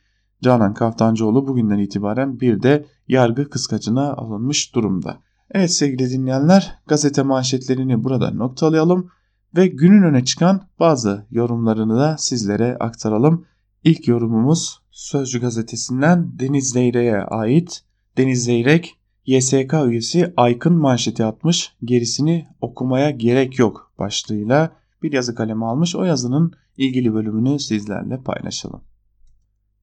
Canan 0.43 0.75
Kaftancıoğlu 0.75 1.49
bugünden 1.49 1.79
itibaren 1.79 2.41
bir 2.41 2.63
de 2.63 2.87
yargı 3.09 3.51
kıskacına 3.51 4.13
alınmış 4.13 4.75
durumda. 4.75 5.19
Evet 5.51 5.73
sevgili 5.73 6.11
dinleyenler 6.11 6.79
gazete 6.87 7.23
manşetlerini 7.23 8.05
burada 8.05 8.31
noktalayalım 8.31 9.11
ve 9.57 9.67
günün 9.67 10.03
öne 10.03 10.25
çıkan 10.25 10.63
bazı 10.81 11.27
yorumlarını 11.31 11.97
da 11.97 12.17
sizlere 12.19 12.77
aktaralım. 12.81 13.47
İlk 13.85 14.09
yorumumuz 14.09 14.81
Sözcü 14.91 15.41
gazetesinden 15.41 16.39
Deniz 16.39 16.71
Zeyrek'e 16.71 17.23
ait. 17.23 17.85
Deniz 18.17 18.45
Zeyrek 18.45 18.99
YSK 19.27 19.75
üyesi 19.87 20.33
Aykın 20.37 20.73
manşeti 20.73 21.25
atmış 21.25 21.73
gerisini 21.85 22.49
okumaya 22.61 23.11
gerek 23.11 23.59
yok 23.59 23.93
başlığıyla 23.99 24.73
bir 25.03 25.13
yazı 25.13 25.35
kalemi 25.35 25.67
almış. 25.67 25.97
O 25.97 26.05
yazının 26.05 26.53
ilgili 26.77 27.15
bölümünü 27.15 27.59
sizlerle 27.59 28.23
paylaşalım. 28.23 28.81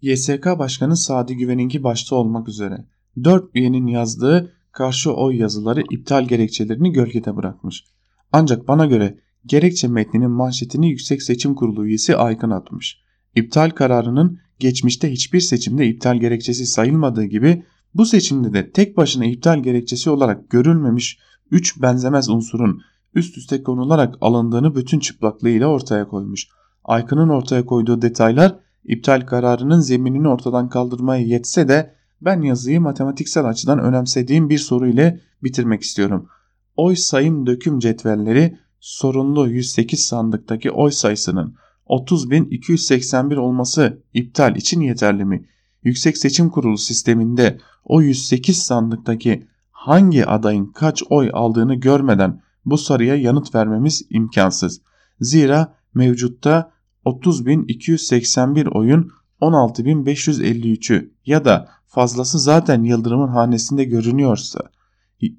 YSK 0.03 0.45
Başkanı 0.59 0.97
Sadi 0.97 1.37
Güven'inki 1.37 1.83
başta 1.83 2.15
olmak 2.15 2.49
üzere 2.49 2.85
4 3.23 3.45
üyenin 3.53 3.87
yazdığı 3.87 4.53
karşı 4.71 5.13
oy 5.13 5.35
yazıları 5.37 5.83
iptal 5.91 6.27
gerekçelerini 6.27 6.91
gölgede 6.91 7.35
bırakmış. 7.35 7.85
Ancak 8.31 8.67
bana 8.67 8.85
göre 8.85 9.19
gerekçe 9.45 9.87
metninin 9.87 10.31
manşetini 10.31 10.89
Yüksek 10.89 11.23
Seçim 11.23 11.55
Kurulu 11.55 11.85
üyesi 11.85 12.15
Aykın 12.15 12.49
atmış. 12.49 13.01
İptal 13.35 13.69
kararının 13.69 14.39
geçmişte 14.59 15.11
hiçbir 15.11 15.39
seçimde 15.39 15.87
iptal 15.87 16.17
gerekçesi 16.17 16.65
sayılmadığı 16.65 17.25
gibi 17.25 17.63
bu 17.93 18.05
seçimde 18.05 18.53
de 18.53 18.71
tek 18.71 18.97
başına 18.97 19.25
iptal 19.25 19.63
gerekçesi 19.63 20.09
olarak 20.09 20.49
görülmemiş 20.49 21.19
3 21.51 21.81
benzemez 21.81 22.29
unsurun 22.29 22.81
üst 23.15 23.37
üste 23.37 23.63
konularak 23.63 24.15
alındığını 24.21 24.75
bütün 24.75 24.99
çıplaklığıyla 24.99 25.67
ortaya 25.67 26.07
koymuş. 26.07 26.47
Aykın'ın 26.83 27.29
ortaya 27.29 27.65
koyduğu 27.65 28.01
detaylar 28.01 28.63
iptal 28.85 29.21
kararının 29.21 29.79
zeminini 29.79 30.27
ortadan 30.27 30.69
kaldırmaya 30.69 31.21
yetse 31.21 31.67
de 31.67 31.95
ben 32.21 32.41
yazıyı 32.41 32.81
matematiksel 32.81 33.45
açıdan 33.45 33.79
önemsediğim 33.79 34.49
bir 34.49 34.57
soru 34.57 34.87
ile 34.87 35.19
bitirmek 35.43 35.81
istiyorum. 35.81 36.29
Oy 36.75 36.95
sayım 36.95 37.45
döküm 37.45 37.79
cetvelleri 37.79 38.57
sorunlu 38.79 39.47
108 39.47 40.05
sandıktaki 40.05 40.71
oy 40.71 40.91
sayısının 40.91 41.55
30.281 41.87 43.35
olması 43.35 44.03
iptal 44.13 44.55
için 44.55 44.81
yeterli 44.81 45.25
mi? 45.25 45.47
Yüksek 45.83 46.17
Seçim 46.17 46.49
Kurulu 46.49 46.77
sisteminde 46.77 47.57
o 47.85 48.01
108 48.01 48.63
sandıktaki 48.63 49.47
hangi 49.71 50.25
adayın 50.25 50.65
kaç 50.65 51.03
oy 51.09 51.29
aldığını 51.33 51.75
görmeden 51.75 52.41
bu 52.65 52.77
soruya 52.77 53.15
yanıt 53.15 53.55
vermemiz 53.55 54.01
imkansız. 54.09 54.81
Zira 55.19 55.75
mevcutta 55.93 56.71
30.281 57.05 58.69
oyun 58.69 59.11
16.553'ü 59.41 61.11
ya 61.25 61.45
da 61.45 61.69
fazlası 61.85 62.39
zaten 62.39 62.83
Yıldırım'ın 62.83 63.27
hanesinde 63.27 63.83
görünüyorsa 63.83 64.59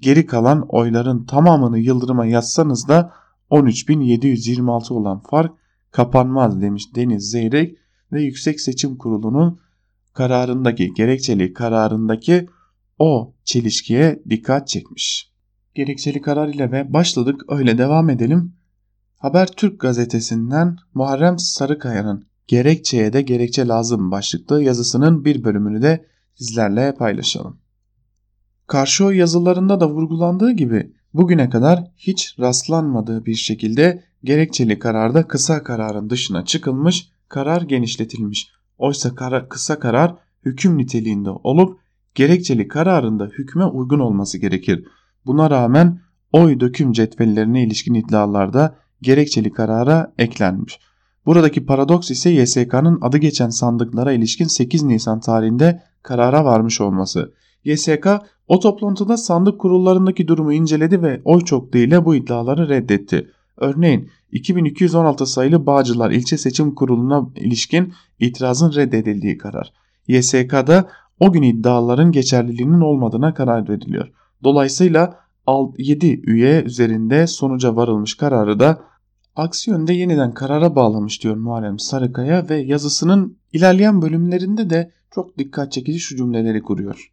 geri 0.01 0.25
kalan 0.25 0.65
oyların 0.69 1.25
tamamını 1.25 1.79
Yıldırım'a 1.79 2.25
yazsanız 2.25 2.87
da 2.87 3.13
13.726 3.51 4.93
olan 4.93 5.19
fark 5.19 5.53
kapanmaz 5.91 6.61
demiş 6.61 6.95
Deniz 6.95 7.29
Zeyrek 7.29 7.77
ve 8.11 8.21
Yüksek 8.23 8.61
Seçim 8.61 8.97
Kurulu'nun 8.97 9.59
kararındaki 10.13 10.93
gerekçeli 10.93 11.53
kararındaki 11.53 12.47
o 12.99 13.33
çelişkiye 13.43 14.23
dikkat 14.29 14.67
çekmiş. 14.67 15.31
Gerekçeli 15.75 16.21
karar 16.21 16.47
ile 16.47 16.71
ve 16.71 16.93
başladık 16.93 17.41
öyle 17.47 17.77
devam 17.77 18.09
edelim. 18.09 18.53
Haber 19.25 19.47
Türk 19.47 19.79
gazetesinden 19.79 20.77
Muharrem 20.93 21.39
Sarıkaya'nın 21.39 22.25
Gerekçeye 22.47 23.13
de 23.13 23.21
gerekçe 23.21 23.67
lazım 23.67 24.11
başlıklı 24.11 24.63
yazısının 24.63 25.25
bir 25.25 25.43
bölümünü 25.43 25.81
de 25.81 26.05
sizlerle 26.35 26.95
paylaşalım. 26.95 27.59
Karşı 28.67 29.03
yazılarında 29.03 29.79
da 29.79 29.89
vurgulandığı 29.89 30.51
gibi 30.51 30.91
bugüne 31.13 31.49
kadar 31.49 31.83
hiç 31.97 32.39
rastlanmadığı 32.39 33.25
bir 33.25 33.35
şekilde 33.35 34.03
gerekçeli 34.23 34.79
kararda 34.79 35.27
kısa 35.27 35.63
kararın 35.63 36.09
dışına 36.09 36.45
çıkılmış, 36.45 37.09
karar 37.29 37.61
genişletilmiş. 37.61 38.51
Oysa 38.77 39.15
kara, 39.15 39.49
kısa 39.49 39.79
karar 39.79 40.15
hüküm 40.45 40.77
niteliğinde 40.77 41.29
olup 41.29 41.79
gerekçeli 42.15 42.67
kararında 42.67 43.25
hükme 43.25 43.65
uygun 43.65 43.99
olması 43.99 44.37
gerekir. 44.37 44.87
Buna 45.25 45.49
rağmen 45.49 45.99
oy 46.31 46.59
döküm 46.59 46.91
cetvellerine 46.91 47.63
ilişkin 47.63 47.93
iddialarda 47.93 48.84
gerekçeli 49.05 49.51
karara 49.51 50.13
eklenmiş. 50.17 50.79
Buradaki 51.25 51.65
paradoks 51.65 52.11
ise 52.11 52.29
YSK'nın 52.29 52.99
adı 53.01 53.17
geçen 53.17 53.49
sandıklara 53.49 54.11
ilişkin 54.11 54.45
8 54.45 54.83
Nisan 54.83 55.19
tarihinde 55.19 55.81
karara 56.03 56.45
varmış 56.45 56.81
olması. 56.81 57.33
YSK 57.63 58.07
o 58.47 58.59
toplantıda 58.59 59.17
sandık 59.17 59.59
kurullarındaki 59.59 60.27
durumu 60.27 60.53
inceledi 60.53 61.01
ve 61.01 61.21
oy 61.25 61.41
çokluğu 61.41 61.77
ile 61.77 62.05
bu 62.05 62.15
iddiaları 62.15 62.69
reddetti. 62.69 63.31
Örneğin 63.57 64.09
2216 64.31 65.25
sayılı 65.25 65.65
Bağcılar 65.65 66.11
İlçe 66.11 66.37
Seçim 66.37 66.75
Kurulu'na 66.75 67.29
ilişkin 67.35 67.93
itirazın 68.19 68.73
reddedildiği 68.73 69.37
karar. 69.37 69.73
YSK'da 70.07 70.89
o 71.19 71.31
gün 71.31 71.41
iddiaların 71.41 72.11
geçerliliğinin 72.11 72.81
olmadığına 72.81 73.33
karar 73.33 73.69
veriliyor. 73.69 74.11
Dolayısıyla 74.43 75.19
7 75.77 76.21
üye 76.29 76.63
üzerinde 76.63 77.27
sonuca 77.27 77.75
varılmış 77.75 78.17
kararı 78.17 78.59
da 78.59 78.81
aksi 79.35 79.71
yönde 79.71 79.93
yeniden 79.93 80.33
karara 80.33 80.75
bağlamış 80.75 81.23
diyor 81.23 81.35
Muharrem 81.35 81.79
Sarıkaya 81.79 82.49
ve 82.49 82.55
yazısının 82.55 83.37
ilerleyen 83.53 84.01
bölümlerinde 84.01 84.69
de 84.69 84.91
çok 85.11 85.37
dikkat 85.37 85.71
çekici 85.71 85.99
şu 85.99 86.17
cümleleri 86.17 86.61
kuruyor. 86.61 87.11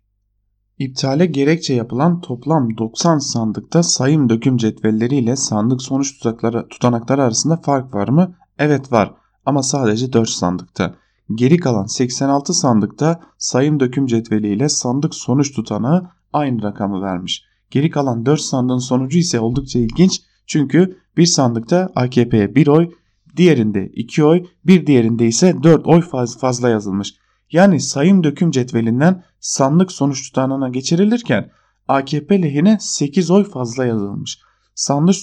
İptale 0.78 1.26
gerekçe 1.26 1.74
yapılan 1.74 2.20
toplam 2.20 2.76
90 2.76 3.18
sandıkta 3.18 3.82
sayım 3.82 4.28
döküm 4.28 4.56
cetvelleriyle 4.56 5.36
sandık 5.36 5.82
sonuç 5.82 6.18
tutanakları, 6.18 6.68
tutanakları 6.68 7.22
arasında 7.22 7.56
fark 7.56 7.94
var 7.94 8.08
mı? 8.08 8.34
Evet 8.58 8.92
var 8.92 9.14
ama 9.46 9.62
sadece 9.62 10.12
4 10.12 10.28
sandıkta. 10.28 10.94
Geri 11.34 11.56
kalan 11.56 11.86
86 11.86 12.54
sandıkta 12.54 13.20
sayım 13.38 13.80
döküm 13.80 14.06
cetveliyle 14.06 14.68
sandık 14.68 15.14
sonuç 15.14 15.54
tutanağı 15.54 16.10
aynı 16.32 16.62
rakamı 16.62 17.02
vermiş. 17.02 17.44
Geri 17.70 17.90
kalan 17.90 18.26
4 18.26 18.40
sandığın 18.40 18.78
sonucu 18.78 19.18
ise 19.18 19.40
oldukça 19.40 19.78
ilginç 19.78 20.22
çünkü 20.46 20.98
bir 21.16 21.26
sandıkta 21.26 21.88
AKP'ye 21.94 22.54
bir 22.54 22.66
oy, 22.66 22.90
diğerinde 23.36 23.86
2 23.86 24.24
oy, 24.24 24.46
bir 24.64 24.86
diğerinde 24.86 25.26
ise 25.26 25.62
4 25.62 25.86
oy 25.86 26.02
fazla 26.40 26.68
yazılmış. 26.68 27.14
Yani 27.52 27.80
sayım 27.80 28.24
döküm 28.24 28.50
cetvelinden 28.50 29.24
sandık 29.40 29.92
sonuç 29.92 30.28
tutanına 30.28 30.68
geçirilirken 30.68 31.50
AKP 31.88 32.42
lehine 32.42 32.76
8 32.80 33.30
oy 33.30 33.44
fazla 33.44 33.84
yazılmış. 33.84 34.38
Sandık, 34.74 35.14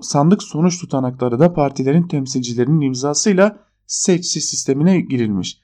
sandık 0.00 0.42
sonuç 0.42 0.80
tutanakları 0.80 1.38
da 1.38 1.54
partilerin 1.54 2.08
temsilcilerinin 2.08 2.80
imzasıyla 2.80 3.58
seçsi 3.86 4.40
sistemine 4.40 5.00
girilmiş. 5.00 5.60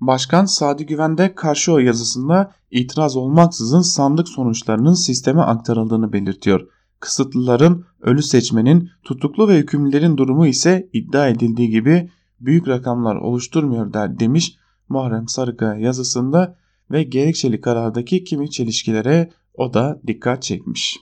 Başkan 0.00 0.44
Sadi 0.44 0.86
Güven 0.86 1.18
de 1.18 1.34
karşı 1.34 1.72
oy 1.72 1.84
yazısında 1.84 2.52
itiraz 2.70 3.16
olmaksızın 3.16 3.82
sandık 3.82 4.28
sonuçlarının 4.28 4.94
sisteme 4.94 5.42
aktarıldığını 5.42 6.12
belirtiyor. 6.12 6.68
Kısıtlıların, 7.00 7.84
ölü 8.00 8.22
seçmenin, 8.22 8.90
tutuklu 9.04 9.48
ve 9.48 9.58
hükümlülerin 9.58 10.16
durumu 10.16 10.46
ise 10.46 10.88
iddia 10.92 11.28
edildiği 11.28 11.70
gibi 11.70 12.10
büyük 12.40 12.68
rakamlar 12.68 13.16
oluşturmuyor 13.16 13.92
der 13.92 14.20
demiş 14.20 14.56
Muharrem 14.88 15.28
Sarıkaya 15.28 15.74
yazısında 15.74 16.56
ve 16.90 17.02
gerekçeli 17.02 17.60
karardaki 17.60 18.24
kimi 18.24 18.50
çelişkilere 18.50 19.30
o 19.54 19.74
da 19.74 20.00
dikkat 20.06 20.42
çekmiş. 20.42 20.96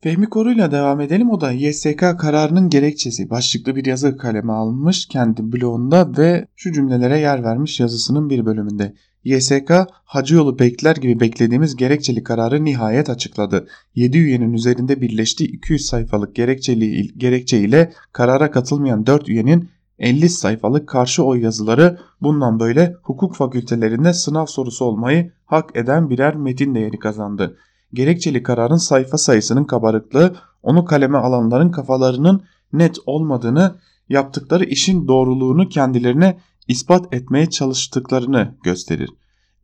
Fehmi 0.00 0.28
Koru'yla 0.28 0.70
devam 0.70 1.00
edelim. 1.00 1.30
O 1.30 1.40
da 1.40 1.52
YSK 1.52 1.98
kararının 2.18 2.68
gerekçesi 2.68 3.30
başlıklı 3.30 3.76
bir 3.76 3.84
yazı 3.84 4.16
kaleme 4.16 4.52
almış 4.52 5.06
kendi 5.06 5.52
blogunda 5.52 6.16
ve 6.18 6.48
şu 6.56 6.72
cümlelere 6.72 7.18
yer 7.18 7.44
vermiş 7.44 7.80
yazısının 7.80 8.30
bir 8.30 8.46
bölümünde. 8.46 8.94
YSK 9.24 9.72
hacı 10.04 10.58
bekler 10.58 10.96
gibi 10.96 11.20
beklediğimiz 11.20 11.76
gerekçeli 11.76 12.22
kararı 12.22 12.64
nihayet 12.64 13.10
açıkladı. 13.10 13.68
7 13.94 14.18
üyenin 14.18 14.52
üzerinde 14.52 15.00
birleştiği 15.00 15.48
200 15.48 15.86
sayfalık 15.86 16.34
gerekçeli, 16.34 17.18
gerekçe 17.18 17.58
ile 17.58 17.92
karara 18.12 18.50
katılmayan 18.50 19.06
4 19.06 19.28
üyenin 19.28 19.68
50 19.98 20.28
sayfalık 20.28 20.88
karşı 20.88 21.24
oy 21.24 21.42
yazıları 21.42 21.98
bundan 22.22 22.60
böyle 22.60 22.94
hukuk 23.02 23.36
fakültelerinde 23.36 24.12
sınav 24.12 24.46
sorusu 24.46 24.84
olmayı 24.84 25.32
hak 25.46 25.76
eden 25.76 26.10
birer 26.10 26.36
metin 26.36 26.74
değeri 26.74 26.98
kazandı 26.98 27.56
gerekçeli 27.94 28.42
kararın 28.42 28.76
sayfa 28.76 29.18
sayısının 29.18 29.64
kabarıklığı 29.64 30.36
onu 30.62 30.84
kaleme 30.84 31.18
alanların 31.18 31.70
kafalarının 31.70 32.42
net 32.72 32.96
olmadığını, 33.06 33.76
yaptıkları 34.08 34.64
işin 34.64 35.08
doğruluğunu 35.08 35.68
kendilerine 35.68 36.38
ispat 36.68 37.14
etmeye 37.14 37.50
çalıştıklarını 37.50 38.54
gösterir. 38.62 39.10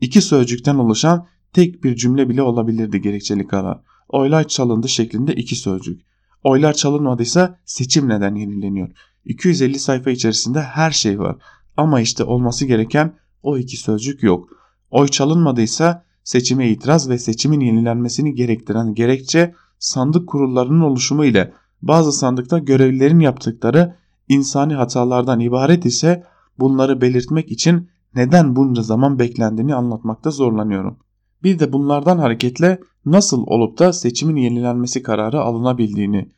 İki 0.01 0.21
sözcükten 0.21 0.75
oluşan 0.75 1.27
tek 1.53 1.85
bir 1.85 1.97
cümle 1.97 2.29
bile 2.29 2.43
olabilirdi 2.43 3.01
gerekçeli 3.01 3.47
karar. 3.47 3.81
Oylar 4.09 4.49
çalındı 4.49 4.89
şeklinde 4.89 5.35
iki 5.35 5.57
sözcük. 5.57 6.03
Oylar 6.45 6.73
çalınmadıysa 6.73 7.59
seçim 7.65 8.09
neden 8.09 8.35
yenileniyor? 8.35 8.89
250 9.25 9.79
sayfa 9.79 10.11
içerisinde 10.11 10.63
her 10.63 10.91
şey 10.91 11.19
var. 11.19 11.37
Ama 11.77 12.01
işte 12.01 12.25
olması 12.25 12.67
gereken 12.67 13.15
o 13.43 13.59
iki 13.59 13.77
sözcük 13.77 14.23
yok. 14.23 14.49
Oy 14.91 15.09
çalınmadıysa 15.09 16.05
seçime 16.25 16.69
itiraz 16.69 17.09
ve 17.09 17.19
seçimin 17.19 17.61
yenilenmesini 17.61 18.35
gerektiren 18.35 18.95
gerekçe 18.95 19.55
sandık 19.79 20.29
kurullarının 20.29 20.81
oluşumu 20.81 21.25
ile 21.25 21.53
bazı 21.83 22.13
sandıkta 22.13 22.59
görevlilerin 22.59 23.21
yaptıkları 23.21 23.97
insani 24.29 24.75
hatalardan 24.75 25.41
ibaret 25.41 25.87
ise 25.87 26.25
bunları 26.61 27.01
belirtmek 27.01 27.51
için 27.51 27.89
neden 28.15 28.57
bunca 28.57 28.83
zaman 28.83 29.19
beklendiğini 29.19 29.75
anlatmakta 29.75 30.31
zorlanıyorum. 30.31 30.99
Bir 31.43 31.59
de 31.59 31.73
bunlardan 31.73 32.19
hareketle 32.19 32.81
nasıl 33.05 33.43
olup 33.47 33.79
da 33.79 33.93
seçimin 33.93 34.37
yenilenmesi 34.37 35.03
kararı 35.03 35.41
alınabildiğini, 35.41 36.31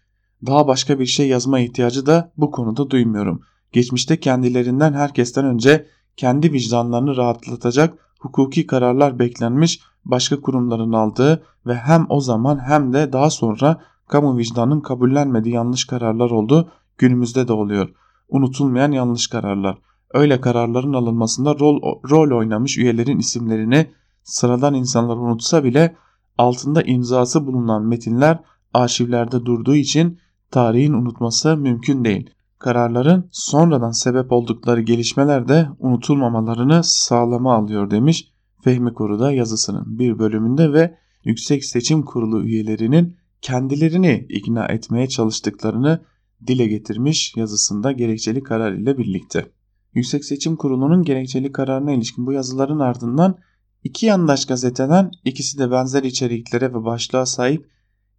daha 0.46 0.68
başka 0.68 0.98
bir 0.98 1.06
şey 1.06 1.28
yazma 1.28 1.60
ihtiyacı 1.60 2.06
da 2.06 2.32
bu 2.36 2.50
konuda 2.50 2.90
duymuyorum. 2.90 3.42
Geçmişte 3.72 4.20
kendilerinden 4.20 4.92
herkesten 4.92 5.44
önce 5.44 5.86
kendi 6.16 6.52
vicdanlarını 6.52 7.16
rahatlatacak 7.16 7.98
hukuki 8.20 8.66
kararlar 8.66 9.18
beklenmiş 9.18 9.80
başka 10.04 10.40
kurumların 10.40 10.92
aldığı 10.92 11.42
ve 11.66 11.74
hem 11.74 12.06
o 12.08 12.20
zaman 12.20 12.58
hem 12.58 12.92
de 12.92 13.12
daha 13.12 13.30
sonra 13.30 13.80
kamu 14.08 14.38
vicdanının 14.38 14.80
kabullenmediği 14.80 15.54
yanlış 15.54 15.84
kararlar 15.84 16.30
oldu. 16.30 16.70
Günümüzde 16.98 17.48
de 17.48 17.52
oluyor. 17.52 17.88
Unutulmayan 18.28 18.92
yanlış 18.92 19.26
kararlar. 19.26 19.78
Öyle 20.14 20.40
kararların 20.40 20.92
alınmasında 20.92 21.58
rol, 21.58 21.80
rol 22.10 22.38
oynamış 22.38 22.78
üyelerin 22.78 23.18
isimlerini 23.18 23.86
sıradan 24.22 24.74
insanlar 24.74 25.16
unutsa 25.16 25.64
bile 25.64 25.96
altında 26.38 26.82
imzası 26.82 27.46
bulunan 27.46 27.82
metinler 27.82 28.38
arşivlerde 28.74 29.44
durduğu 29.44 29.74
için 29.74 30.18
tarihin 30.50 30.92
unutması 30.92 31.56
mümkün 31.56 32.04
değil 32.04 32.30
kararların 32.62 33.28
sonradan 33.30 33.90
sebep 33.90 34.32
oldukları 34.32 34.80
gelişmeler 34.80 35.48
de 35.48 35.68
unutulmamalarını 35.78 36.80
sağlama 36.84 37.54
alıyor 37.54 37.90
demiş 37.90 38.32
Fehmi 38.64 38.94
Koru'da 38.94 39.32
yazısının 39.32 39.98
bir 39.98 40.18
bölümünde 40.18 40.72
ve 40.72 40.98
Yüksek 41.24 41.64
Seçim 41.64 42.02
Kurulu 42.02 42.42
üyelerinin 42.44 43.16
kendilerini 43.40 44.26
ikna 44.28 44.66
etmeye 44.66 45.08
çalıştıklarını 45.08 46.00
dile 46.46 46.66
getirmiş 46.66 47.36
yazısında 47.36 47.92
gerekçeli 47.92 48.42
karar 48.42 48.72
ile 48.72 48.98
birlikte. 48.98 49.52
Yüksek 49.94 50.24
Seçim 50.24 50.56
Kurulu'nun 50.56 51.02
gerekçeli 51.02 51.52
kararına 51.52 51.92
ilişkin 51.92 52.26
bu 52.26 52.32
yazıların 52.32 52.78
ardından 52.78 53.38
iki 53.84 54.06
yandaş 54.06 54.46
gazeteden 54.46 55.10
ikisi 55.24 55.58
de 55.58 55.70
benzer 55.70 56.02
içeriklere 56.02 56.74
ve 56.74 56.84
başlığa 56.84 57.26
sahip 57.26 57.70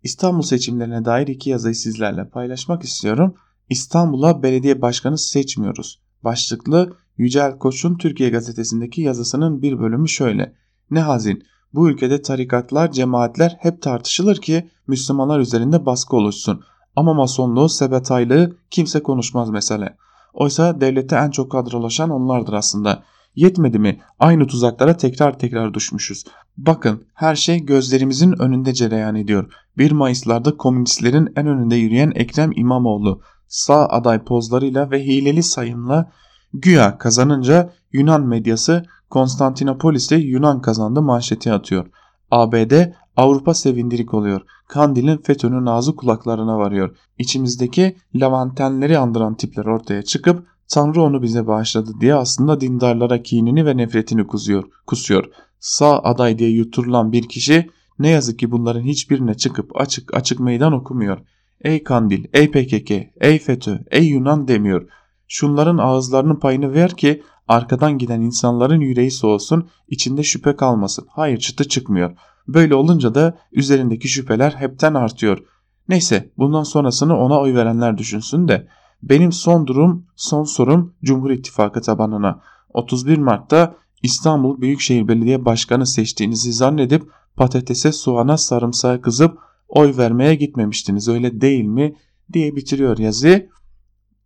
İstanbul 0.04 0.42
seçimlerine 0.42 1.06
dair 1.06 1.28
iki 1.28 1.50
yazıyı 1.50 1.76
sizlerle 1.76 2.30
paylaşmak 2.30 2.84
istiyorum. 2.84 3.36
İstanbul'a 3.70 4.44
belediye 4.44 4.82
başkanı 4.82 5.18
seçmiyoruz. 5.18 6.02
Başlıklı 6.24 6.98
Yücel 7.18 7.58
Koç'un 7.58 7.98
Türkiye 7.98 8.30
gazetesindeki 8.30 9.02
yazısının 9.02 9.62
bir 9.62 9.80
bölümü 9.80 10.10
şöyle. 10.10 10.54
Ne 10.92 11.00
hazin 11.00 11.44
bu 11.74 11.90
ülkede 11.90 12.22
tarikatlar, 12.22 12.92
cemaatler 12.92 13.58
hep 13.60 13.82
tartışılır 13.82 14.36
ki 14.36 14.70
Müslümanlar 14.88 15.40
üzerinde 15.40 15.86
baskı 15.86 16.16
oluşsun. 16.16 16.62
Ama 16.96 17.14
masonluğu, 17.14 17.70
sebetaylığı 17.70 18.56
kimse 18.72 19.04
konuşmaz 19.04 19.50
mesele. 19.50 19.98
Oysa 20.34 20.82
devlete 20.82 21.16
en 21.16 21.30
çok 21.30 21.52
kadrolaşan 21.52 22.10
onlardır 22.10 22.54
aslında. 22.54 23.04
Yetmedi 23.36 23.80
mi? 23.80 24.00
Aynı 24.20 24.48
tuzaklara 24.48 24.98
tekrar 24.98 25.40
tekrar 25.40 25.74
düşmüşüz. 25.74 26.26
Bakın 26.58 27.04
her 27.14 27.36
şey 27.36 27.60
gözlerimizin 27.66 28.42
önünde 28.42 28.74
cereyan 28.74 29.16
ediyor. 29.16 29.54
1 29.78 29.92
Mayıs'larda 29.92 30.58
komünistlerin 30.58 31.34
en 31.36 31.48
önünde 31.48 31.76
yürüyen 31.76 32.12
Ekrem 32.16 32.52
İmamoğlu 32.56 33.22
sağ 33.48 33.86
aday 33.86 34.24
pozlarıyla 34.24 34.92
ve 34.92 35.06
hileli 35.06 35.44
sayımla 35.44 36.12
güya 36.54 36.98
kazanınca 36.98 37.74
Yunan 37.92 38.22
medyası 38.28 38.86
Konstantinopolis'te 39.10 40.16
Yunan 40.16 40.62
kazandı 40.62 41.02
manşeti 41.02 41.54
atıyor. 41.54 41.86
ABD 42.34 42.74
Avrupa 43.18 43.54
sevindirik 43.54 44.14
oluyor. 44.14 44.42
Kandil'in 44.68 45.18
FETÖ'nün 45.18 45.66
ağzı 45.66 45.96
kulaklarına 45.96 46.58
varıyor. 46.58 46.98
İçimizdeki 47.18 47.96
lavantenleri 48.16 48.98
andıran 48.98 49.36
tipler 49.36 49.66
ortaya 49.66 50.04
çıkıp 50.04 50.48
Tanrı 50.68 51.02
onu 51.02 51.22
bize 51.22 51.48
bağışladı 51.48 51.92
diye 52.02 52.16
aslında 52.16 52.62
dindarlara 52.62 53.24
kinini 53.24 53.66
ve 53.66 53.78
nefretini 53.78 54.28
kusuyor. 54.28 54.64
kusuyor. 54.88 55.26
Sağ 55.60 56.00
aday 56.00 56.40
diye 56.40 56.50
yuturulan 56.50 57.12
bir 57.12 57.30
kişi 57.30 57.70
ne 58.00 58.10
yazık 58.10 58.40
ki 58.40 58.52
bunların 58.52 58.82
hiçbirine 58.82 59.34
çıkıp 59.34 59.82
açık 59.82 60.14
açık 60.14 60.40
meydan 60.40 60.74
okumuyor. 60.74 61.18
Ey 61.62 61.84
Kandil, 61.84 62.26
ey 62.34 62.52
PKK, 62.52 62.92
ey 63.22 63.40
FETÖ, 63.40 63.80
ey 63.92 64.08
Yunan 64.08 64.48
demiyor. 64.48 64.88
Şunların 65.28 65.78
ağızlarının 65.78 66.36
payını 66.36 66.74
ver 66.74 66.92
ki 66.92 67.24
arkadan 67.48 67.98
giden 67.98 68.22
insanların 68.22 68.80
yüreği 68.80 69.12
soğusun, 69.12 69.70
içinde 69.88 70.24
şüphe 70.24 70.56
kalmasın. 70.56 71.08
Hayır 71.10 71.38
çıtı 71.38 71.68
çıkmıyor. 71.68 72.18
Böyle 72.48 72.76
olunca 72.76 73.16
da 73.16 73.38
üzerindeki 73.52 74.08
şüpheler 74.08 74.52
hepten 74.52 74.94
artıyor. 74.94 75.44
Neyse 75.90 76.32
bundan 76.38 76.64
sonrasını 76.64 77.18
ona 77.18 77.40
oy 77.40 77.56
verenler 77.56 77.98
düşünsün 77.98 78.48
de 78.48 78.68
benim 79.04 79.32
son 79.32 79.68
durum, 79.68 80.06
son 80.16 80.44
sorum 80.44 80.94
Cumhur 81.04 81.32
İttifakı 81.32 81.82
tabanına. 81.82 82.42
31 82.74 83.18
Mart'ta 83.18 83.76
İstanbul 84.04 84.62
Büyükşehir 84.62 85.08
Belediye 85.08 85.46
Başkanı 85.46 85.86
seçtiğinizi 85.86 86.54
zannedip 86.54 87.04
patatese, 87.36 87.92
soğana, 87.92 88.38
sarımsağa 88.38 89.02
kızıp 89.02 89.38
oy 89.68 89.98
vermeye 89.98 90.36
gitmemiştiniz 90.36 91.08
öyle 91.08 91.42
değil 91.42 91.66
mi 91.66 91.96
diye 92.34 92.56
bitiriyor 92.56 92.98
yazıyı. 92.98 93.50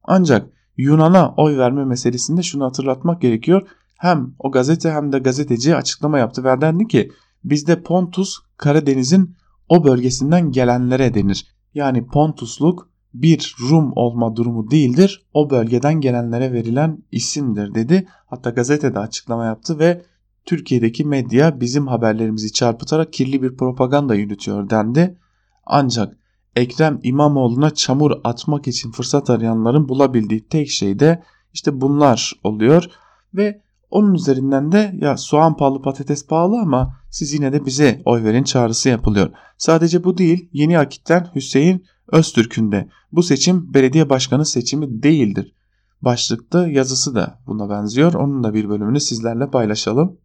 Ancak 0.03 0.56
Yunan'a 0.77 1.33
oy 1.37 1.57
verme 1.57 1.85
meselesinde 1.85 2.43
şunu 2.43 2.65
hatırlatmak 2.65 3.21
gerekiyor. 3.21 3.67
Hem 3.97 4.33
o 4.39 4.51
gazete 4.51 4.91
hem 4.91 5.11
de 5.11 5.19
gazeteci 5.19 5.75
açıklama 5.75 6.19
yaptı 6.19 6.43
ve 6.43 6.61
dendi 6.61 6.87
ki 6.87 7.11
bizde 7.43 7.83
Pontus 7.83 8.37
Karadeniz'in 8.57 9.35
o 9.69 9.83
bölgesinden 9.83 10.51
gelenlere 10.51 11.13
denir. 11.13 11.47
Yani 11.73 12.07
Pontusluk 12.07 12.89
bir 13.13 13.55
Rum 13.69 13.91
olma 13.95 14.35
durumu 14.35 14.71
değildir. 14.71 15.27
O 15.33 15.49
bölgeden 15.49 16.01
gelenlere 16.01 16.53
verilen 16.53 17.03
isimdir 17.11 17.75
dedi. 17.75 18.07
Hatta 18.25 18.49
gazetede 18.49 18.99
açıklama 18.99 19.45
yaptı 19.45 19.79
ve 19.79 20.05
Türkiye'deki 20.45 21.05
medya 21.05 21.59
bizim 21.61 21.87
haberlerimizi 21.87 22.53
çarpıtarak 22.53 23.13
kirli 23.13 23.41
bir 23.41 23.57
propaganda 23.57 24.15
yürütüyor 24.15 24.69
dendi. 24.69 25.17
Ancak 25.65 26.17
Ekrem 26.57 26.99
İmamoğlu'na 27.03 27.69
çamur 27.69 28.11
atmak 28.23 28.67
için 28.67 28.91
fırsat 28.91 29.29
arayanların 29.29 29.89
bulabildiği 29.89 30.47
tek 30.47 30.69
şey 30.69 30.99
de 30.99 31.23
İşte 31.53 31.81
bunlar 31.81 32.33
oluyor 32.43 32.85
ve 33.33 33.61
onun 33.89 34.13
üzerinden 34.13 34.71
de 34.71 34.95
ya 35.01 35.17
soğan 35.17 35.57
pahalı 35.57 35.81
patates 35.81 36.27
pahalı 36.27 36.59
ama 36.59 36.95
siz 37.09 37.33
yine 37.33 37.53
de 37.53 37.65
bize 37.65 38.01
oy 38.05 38.23
verin 38.23 38.43
çağrısı 38.43 38.89
yapılıyor. 38.89 39.29
Sadece 39.57 40.03
bu 40.03 40.17
değil 40.17 40.49
Yeni 40.53 40.79
Akit'ten 40.79 41.27
Hüseyin 41.35 41.85
Öztürk'ün 42.11 42.71
de 42.71 42.89
bu 43.11 43.23
seçim 43.23 43.73
belediye 43.73 44.09
başkanı 44.09 44.45
seçimi 44.45 45.03
değildir. 45.03 45.55
Başlıkta 46.01 46.67
yazısı 46.67 47.15
da 47.15 47.39
buna 47.47 47.69
benziyor. 47.69 48.13
Onun 48.13 48.43
da 48.43 48.53
bir 48.53 48.69
bölümünü 48.69 48.99
sizlerle 48.99 49.49
paylaşalım. 49.49 50.17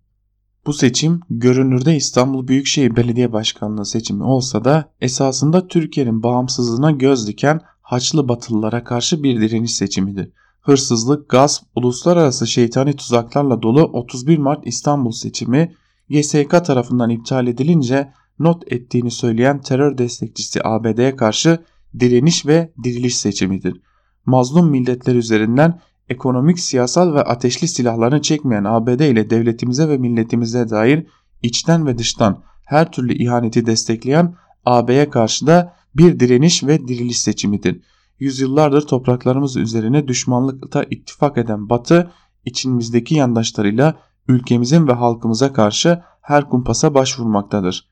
Bu 0.67 0.73
seçim 0.73 1.21
görünürde 1.31 1.97
İstanbul 1.97 2.49
Büyükşehir 2.49 2.97
Belediye 2.97 3.33
Başkanlığı 3.33 3.87
seçimi 3.87 4.25
olsa 4.25 4.65
da 4.65 4.93
esasında 5.01 5.69
Türkiye'nin 5.69 6.23
bağımsızlığına 6.23 6.91
göz 6.91 7.27
diken 7.27 7.61
Haçlı 7.83 8.29
Batılılara 8.29 8.85
karşı 8.85 9.23
bir 9.23 9.41
direniş 9.41 9.75
seçimidir. 9.75 10.29
Hırsızlık, 10.61 11.29
gasp, 11.29 11.65
uluslararası 11.77 12.47
şeytani 12.47 12.97
tuzaklarla 12.97 13.63
dolu 13.63 13.83
31 13.83 14.39
Mart 14.39 14.67
İstanbul 14.67 15.13
seçimi 15.13 15.75
GSK 16.11 16.51
tarafından 16.51 17.11
iptal 17.11 17.47
edilince 17.47 18.13
not 18.39 18.73
ettiğini 18.73 19.11
söyleyen 19.11 19.61
terör 19.61 19.99
destekçisi 19.99 20.61
ABD'ye 20.65 21.17
karşı 21.17 21.59
direniş 22.01 22.47
ve 22.47 22.73
diriliş 22.85 23.17
seçimidir. 23.17 23.81
Mazlum 24.27 24.71
milletler 24.71 25.15
üzerinden 25.15 25.81
ekonomik, 26.13 26.61
siyasal 26.61 27.15
ve 27.15 27.23
ateşli 27.23 27.69
silahlarını 27.69 28.23
çekmeyen 28.23 28.65
ABD 28.65 29.01
ile 29.01 29.31
devletimize 29.31 29.89
ve 29.89 29.99
milletimize 29.99 30.71
dair 30.71 31.07
içten 31.43 31.87
ve 31.87 31.99
dıştan 31.99 32.43
her 32.65 32.93
türlü 32.93 33.15
ihaneti 33.15 33.67
destekleyen 33.67 34.35
AB'ye 34.65 35.11
karşı 35.11 35.47
da 35.47 35.75
bir 35.95 36.21
direniş 36.21 36.65
ve 36.65 36.89
diriliş 36.89 37.21
seçimidir. 37.21 37.83
Yüzyıllardır 38.19 38.87
topraklarımız 38.87 39.57
üzerine 39.57 40.09
düşmanlıkta 40.09 40.85
ittifak 40.91 41.39
eden 41.39 41.69
Batı, 41.69 42.11
içimizdeki 42.45 43.15
yandaşlarıyla 43.15 43.95
ülkemizin 44.29 44.89
ve 44.89 44.93
halkımıza 44.93 45.53
karşı 45.53 46.03
her 46.21 46.49
kumpasa 46.49 46.95
başvurmaktadır. 46.95 47.92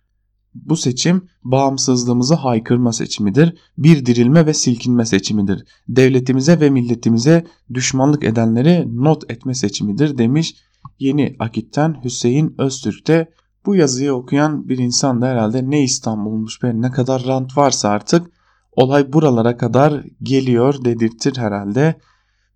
Bu 0.54 0.76
seçim 0.76 1.28
bağımsızlığımızı 1.44 2.34
haykırma 2.34 2.92
seçimidir, 2.92 3.56
bir 3.78 4.06
dirilme 4.06 4.46
ve 4.46 4.54
silkinme 4.54 5.06
seçimidir. 5.06 5.64
Devletimize 5.88 6.60
ve 6.60 6.70
milletimize 6.70 7.46
düşmanlık 7.74 8.24
edenleri 8.24 8.86
not 8.96 9.30
etme 9.30 9.54
seçimidir 9.54 10.18
demiş 10.18 10.54
Yeni 10.98 11.36
Akit'ten 11.38 11.96
Hüseyin 12.04 12.54
Öztürk'te 12.58 13.30
bu 13.66 13.74
yazıyı 13.74 14.14
okuyan 14.14 14.68
bir 14.68 14.78
insan 14.78 15.22
da 15.22 15.26
herhalde 15.26 15.70
ne 15.70 15.82
İstanbul'muş 15.82 16.62
be 16.62 16.72
ne 16.74 16.90
kadar 16.90 17.24
rant 17.26 17.56
varsa 17.56 17.88
artık 17.88 18.26
olay 18.72 19.12
buralara 19.12 19.56
kadar 19.56 20.04
geliyor 20.22 20.84
dedirtir 20.84 21.36
herhalde. 21.36 22.00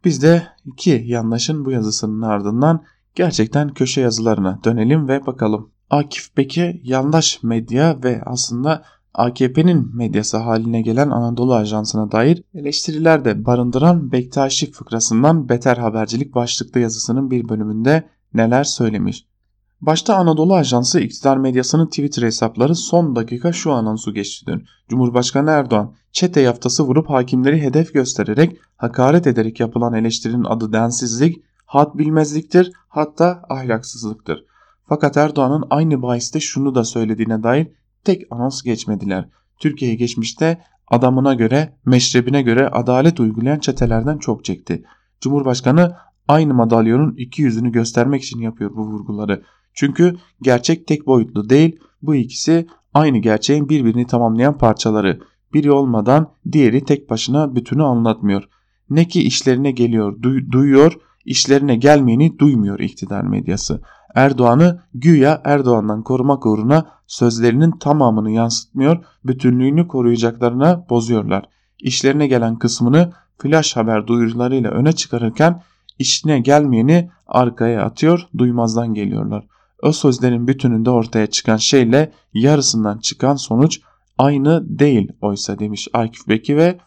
Biz 0.05 0.23
de 0.23 0.47
iki 0.65 1.03
yandaşın 1.07 1.65
bu 1.65 1.71
yazısının 1.71 2.23
ardından 2.23 2.85
gerçekten 3.15 3.69
köşe 3.69 4.01
yazılarına 4.01 4.61
dönelim 4.65 5.09
ve 5.09 5.27
bakalım. 5.27 5.74
Akif 5.91 6.37
Beki 6.37 6.81
yandaş 6.85 7.43
medya 7.43 7.99
ve 8.05 8.23
aslında 8.27 8.85
AKP'nin 9.15 9.97
medyası 9.97 10.37
haline 10.37 10.83
gelen 10.83 11.11
Anadolu 11.11 11.55
Ajansı'na 11.55 12.13
dair 12.13 12.43
eleştiriler 12.55 13.25
de 13.25 13.45
barındıran 13.45 14.13
Bektaşi 14.13 14.73
fıkrasından 14.73 15.49
beter 15.49 15.77
habercilik 15.77 16.35
başlıklı 16.35 16.81
yazısının 16.81 17.31
bir 17.31 17.49
bölümünde 17.49 18.09
neler 18.35 18.65
söylemiş. 18.65 19.27
Başta 19.81 20.17
Anadolu 20.17 20.55
Ajansı 20.55 21.01
iktidar 21.01 21.37
medyasının 21.37 21.87
Twitter 21.87 22.23
hesapları 22.23 22.75
son 22.75 23.17
dakika 23.17 23.53
şu 23.53 23.73
anonsu 23.73 24.15
geçti 24.15 24.47
dün. 24.47 24.65
Cumhurbaşkanı 24.89 25.51
Erdoğan 25.51 25.95
çete 26.13 26.41
yaftası 26.41 26.85
vurup 26.85 27.11
hakimleri 27.11 27.63
hedef 27.63 27.95
göstererek 27.95 28.57
hakaret 28.77 29.27
ederek 29.27 29.61
yapılan 29.61 29.95
eleştirinin 29.95 30.45
adı 30.45 30.73
densizlik, 30.73 31.43
had 31.67 31.99
bilmezliktir 31.99 32.73
hatta 32.89 33.43
ahlaksızlıktır. 33.49 34.45
Fakat 34.89 35.17
Erdoğan'ın 35.17 35.65
aynı 35.71 36.03
bahiste 36.03 36.41
şunu 36.41 36.75
da 36.75 36.85
söylediğine 36.85 37.43
dair 37.43 37.69
tek 38.05 38.23
anons 38.31 38.63
geçmediler. 38.63 39.29
Türkiye 39.59 39.95
geçmişte 39.95 40.65
adamına 40.89 41.35
göre, 41.35 41.77
meşrebine 41.87 42.43
göre 42.43 42.69
adalet 42.69 43.21
uygulayan 43.21 43.59
çetelerden 43.59 44.19
çok 44.19 44.45
çekti. 44.45 44.85
Cumhurbaşkanı 45.21 45.97
aynı 46.29 46.55
madalyonun 46.55 47.15
iki 47.17 47.43
yüzünü 47.43 47.73
göstermek 47.73 48.23
için 48.23 48.41
yapıyor 48.41 48.71
bu 48.77 48.87
vurguları. 48.87 49.43
Çünkü 49.75 50.17
gerçek 50.43 50.87
tek 50.87 51.07
boyutlu 51.07 51.51
değil, 51.51 51.81
bu 52.03 52.15
ikisi 52.15 52.67
aynı 52.95 53.19
gerçeğin 53.19 53.69
birbirini 53.69 54.07
tamamlayan 54.07 54.59
parçaları. 54.59 55.21
Biri 55.53 55.73
olmadan 55.73 56.31
diğeri 56.53 56.85
tek 56.85 57.11
başına 57.11 57.55
bütünü 57.55 57.83
anlatmıyor. 57.83 58.49
Ne 58.91 59.09
ki 59.09 59.23
işlerine 59.23 59.71
geliyor, 59.71 60.23
duy, 60.23 60.51
duyuyor, 60.51 60.99
işlerine 61.25 61.77
gelmeyeni 61.77 62.39
duymuyor 62.39 62.79
iktidar 62.79 63.23
medyası. 63.23 63.83
Erdoğan'ı 64.15 64.81
güya 64.95 65.41
Erdoğan'dan 65.45 66.03
korumak 66.03 66.47
uğruna 66.47 66.87
sözlerinin 67.07 67.71
tamamını 67.71 68.31
yansıtmıyor, 68.31 69.05
bütünlüğünü 69.25 69.89
koruyacaklarına 69.89 70.87
bozuyorlar. 70.91 71.45
İşlerine 71.79 72.27
gelen 72.27 72.57
kısmını 72.57 73.13
flash 73.39 73.77
haber 73.77 74.07
duyurularıyla 74.07 74.71
öne 74.71 74.93
çıkarırken 74.93 75.63
işine 75.99 76.41
gelmeyeni 76.41 77.11
arkaya 77.27 77.83
atıyor, 77.83 78.29
duymazdan 78.39 78.95
geliyorlar. 78.95 79.47
O 79.83 79.93
sözlerin 79.93 80.49
bütününde 80.49 80.91
ortaya 80.91 81.27
çıkan 81.27 81.57
şeyle 81.57 82.13
yarısından 82.35 82.99
çıkan 82.99 83.37
sonuç 83.37 83.81
aynı 84.19 84.79
değil 84.79 85.13
oysa 85.21 85.59
demiş 85.59 85.89
Akif 85.93 86.29
Beki 86.29 86.57
ve 86.57 86.79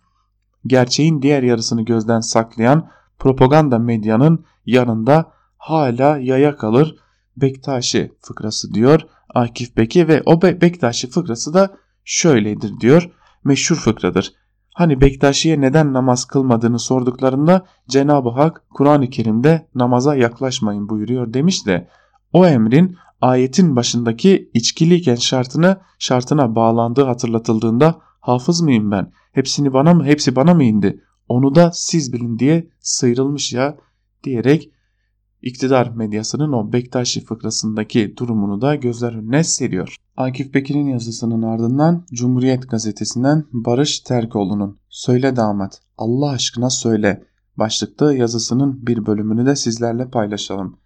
gerçeğin 0.68 1.22
diğer 1.22 1.44
yarısını 1.44 1.82
gözden 1.82 2.20
saklayan 2.20 2.90
propaganda 3.20 3.80
medyanın 3.80 4.46
yanında 4.66 5.32
hala 5.58 6.18
yaya 6.18 6.56
kalır 6.56 6.96
Bektaşi 7.38 8.12
fıkrası 8.22 8.74
diyor 8.74 9.02
Akif 9.36 9.78
Beki 9.78 10.08
ve 10.08 10.24
o 10.26 10.42
Be 10.42 10.62
Bektaşi 10.62 11.10
fıkrası 11.10 11.54
da 11.54 11.78
şöyledir 12.06 12.80
diyor. 12.80 13.10
Meşhur 13.44 13.76
fıkradır. 13.76 14.34
Hani 14.74 15.02
Bektaşi'ye 15.02 15.62
neden 15.62 15.94
namaz 15.94 16.26
kılmadığını 16.26 16.80
sorduklarında 16.80 17.66
Cenab-ı 17.90 18.30
Hak 18.30 18.64
Kur'an-ı 18.70 19.10
Kerim'de 19.10 19.68
namaza 19.76 20.16
yaklaşmayın 20.16 20.90
buyuruyor 20.90 21.34
demiş 21.34 21.66
de 21.66 21.90
o 22.34 22.46
emrin 22.46 22.98
ayetin 23.22 23.76
başındaki 23.76 24.50
içkiliyken 24.54 25.16
şartına 25.16 25.82
şartına 26.00 26.56
bağlandığı 26.56 27.04
hatırlatıldığında 27.04 28.00
hafız 28.20 28.62
mıyım 28.62 28.92
ben? 28.92 29.12
Hepsini 29.32 29.74
bana 29.74 29.94
mı 29.94 30.06
hepsi 30.06 30.36
bana 30.36 30.54
mı 30.54 30.64
indi? 30.64 31.04
Onu 31.28 31.56
da 31.56 31.72
siz 31.74 32.14
bilin 32.14 32.40
diye 32.40 32.68
sıyrılmış 32.80 33.54
ya 33.54 33.78
diyerek 34.24 34.72
iktidar 35.48 35.90
medyasının 35.90 36.52
o 36.52 36.74
Bektaşi 36.74 37.26
fıkrasındaki 37.26 38.18
durumunu 38.18 38.62
da 38.62 38.76
gözler 38.76 39.14
önüne 39.14 39.44
seriyor. 39.44 39.96
Akif 40.18 40.54
Bekir'in 40.54 40.88
yazısının 40.88 41.42
ardından 41.42 42.06
Cumhuriyet 42.14 42.70
gazetesinden 42.70 43.44
Barış 43.52 44.00
Terkoğlu'nun 44.00 44.80
Söyle 44.90 45.36
damat 45.36 45.82
Allah 45.98 46.30
aşkına 46.30 46.70
söyle 46.70 47.24
başlıklı 47.58 48.16
yazısının 48.16 48.88
bir 48.88 49.06
bölümünü 49.06 49.46
de 49.46 49.56
sizlerle 49.56 50.10
paylaşalım. 50.10 50.80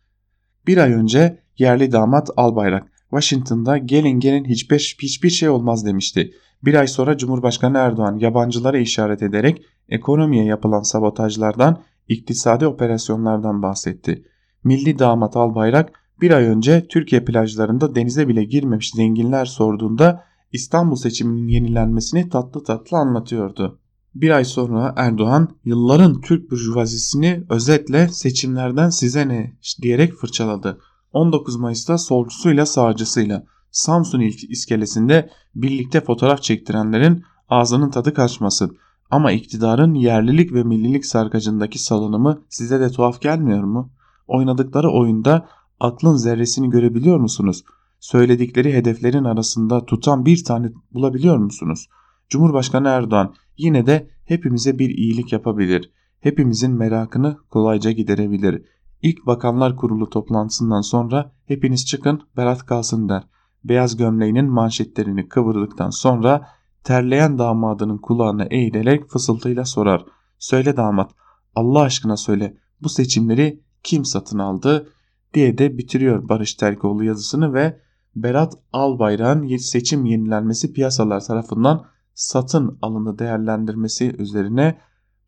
Bir 0.68 0.78
ay 0.78 0.93
önce 0.93 1.39
yerli 1.57 1.91
damat 1.91 2.30
Albayrak 2.38 2.91
Washington'da 3.09 3.78
gelin 3.78 4.20
gelin 4.20 4.45
hiçbir, 4.45 4.97
hiçbir 5.01 5.30
şey 5.30 5.49
olmaz 5.49 5.86
demişti. 5.86 6.34
Bir 6.64 6.74
ay 6.74 6.88
sonra 6.88 7.18
Cumhurbaşkanı 7.18 7.78
Erdoğan 7.78 8.18
yabancılara 8.18 8.78
işaret 8.78 9.24
ederek 9.24 9.66
ekonomiye 9.89 10.45
yapılan 10.45 10.82
sabotajlardan, 10.82 11.82
iktisadi 12.07 12.68
operasyonlardan 12.68 13.62
bahsetti. 13.62 14.26
Milli 14.64 14.99
damat 14.99 15.38
Albayrak 15.38 15.91
bir 16.22 16.32
ay 16.32 16.43
önce 16.43 16.88
Türkiye 16.89 17.26
plajlarında 17.26 17.95
denize 17.95 18.28
bile 18.28 18.43
girmemiş 18.43 18.91
zenginler 18.91 19.45
sorduğunda 19.45 20.24
İstanbul 20.51 20.95
seçiminin 20.95 21.47
yenilenmesini 21.47 22.30
tatlı 22.30 22.64
tatlı 22.64 22.97
anlatıyordu. 22.97 23.80
Bir 24.16 24.30
ay 24.30 24.45
sonra 24.45 24.93
Erdoğan 24.97 25.49
yılların 25.66 26.22
Türk 26.22 26.51
burjuvazisini 26.51 27.43
özetle 27.49 28.07
seçimlerden 28.07 28.89
size 28.89 29.28
ne 29.28 29.53
diyerek 29.82 30.14
fırçaladı. 30.14 30.80
19 31.14 31.55
Mayıs'ta 31.55 31.97
solcusuyla 31.97 32.66
sağcısıyla 32.66 33.43
Samsun 33.72 34.20
iskelesinde 34.49 35.30
birlikte 35.55 36.01
fotoğraf 36.01 36.41
çektirenlerin 36.41 37.24
ağzının 37.49 37.89
tadı 37.89 38.14
kaçması. 38.14 38.70
Ama 39.12 39.32
iktidarın 39.32 39.93
yerlilik 39.93 40.53
ve 40.53 40.64
millilik 40.64 41.05
sarkacındaki 41.05 41.80
salınımı 41.80 42.41
size 42.49 42.80
de 42.80 42.89
tuhaf 42.89 43.22
gelmiyor 43.22 43.64
mu? 43.64 43.91
Oynadıkları 44.32 44.92
oyunda 44.92 45.48
aklın 45.80 46.16
zerresini 46.16 46.70
görebiliyor 46.70 47.18
musunuz? 47.18 47.64
Söyledikleri 48.00 48.74
hedeflerin 48.74 49.24
arasında 49.24 49.86
tutan 49.86 50.26
bir 50.26 50.44
tane 50.44 50.72
bulabiliyor 50.94 51.38
musunuz? 51.38 51.90
Cumhurbaşkanı 52.30 52.88
Erdoğan 52.88 53.34
yine 53.58 53.86
de 53.86 54.10
hepimize 54.26 54.80
bir 54.80 54.90
iyilik 54.90 55.34
yapabilir. 55.34 55.92
Hepimizin 56.20 56.72
merakını 56.72 57.38
kolayca 57.50 57.92
giderebilir. 57.92 58.66
İlk 59.02 59.26
Bakanlar 59.26 59.76
Kurulu 59.76 60.10
toplantısından 60.10 60.82
sonra 60.82 61.32
hepiniz 61.46 61.86
çıkın 61.86 62.22
Berat 62.38 62.66
kalsın 62.66 63.10
der. 63.10 63.24
Beyaz 63.64 63.98
gömleğinin 63.98 64.50
manşetlerini 64.50 65.28
kıvırdıktan 65.28 65.90
sonra 65.90 66.48
terleyen 66.84 67.38
damadının 67.38 67.98
kulağına 67.98 68.44
eğilerek 68.44 69.10
fısıltıyla 69.10 69.66
sorar. 69.66 70.06
Söyle 70.40 70.78
damat 70.78 71.12
Allah 71.56 71.82
aşkına 71.82 72.18
söyle 72.18 72.58
Bu 72.82 72.90
seçimleri 72.90 73.62
kim 73.84 74.06
satın 74.06 74.40
aldı 74.40 74.90
diye 75.34 75.58
de 75.58 75.78
bitiriyor 75.78 76.30
Barış 76.30 76.54
Terkoğlu 76.54 77.04
yazısını 77.04 77.54
ve 77.54 77.80
Berat 78.16 78.54
Albayrak'ın 78.74 79.58
seçim 79.58 80.06
yenilenmesi 80.06 80.74
piyasalar 80.74 81.26
tarafından 81.26 81.86
satın 82.14 82.78
alındı 82.82 83.20
değerlendirmesi 83.20 84.16
üzerine 84.18 84.78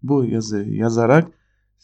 bu 0.03 0.25
yazıyı 0.25 0.73
yazarak 0.73 1.31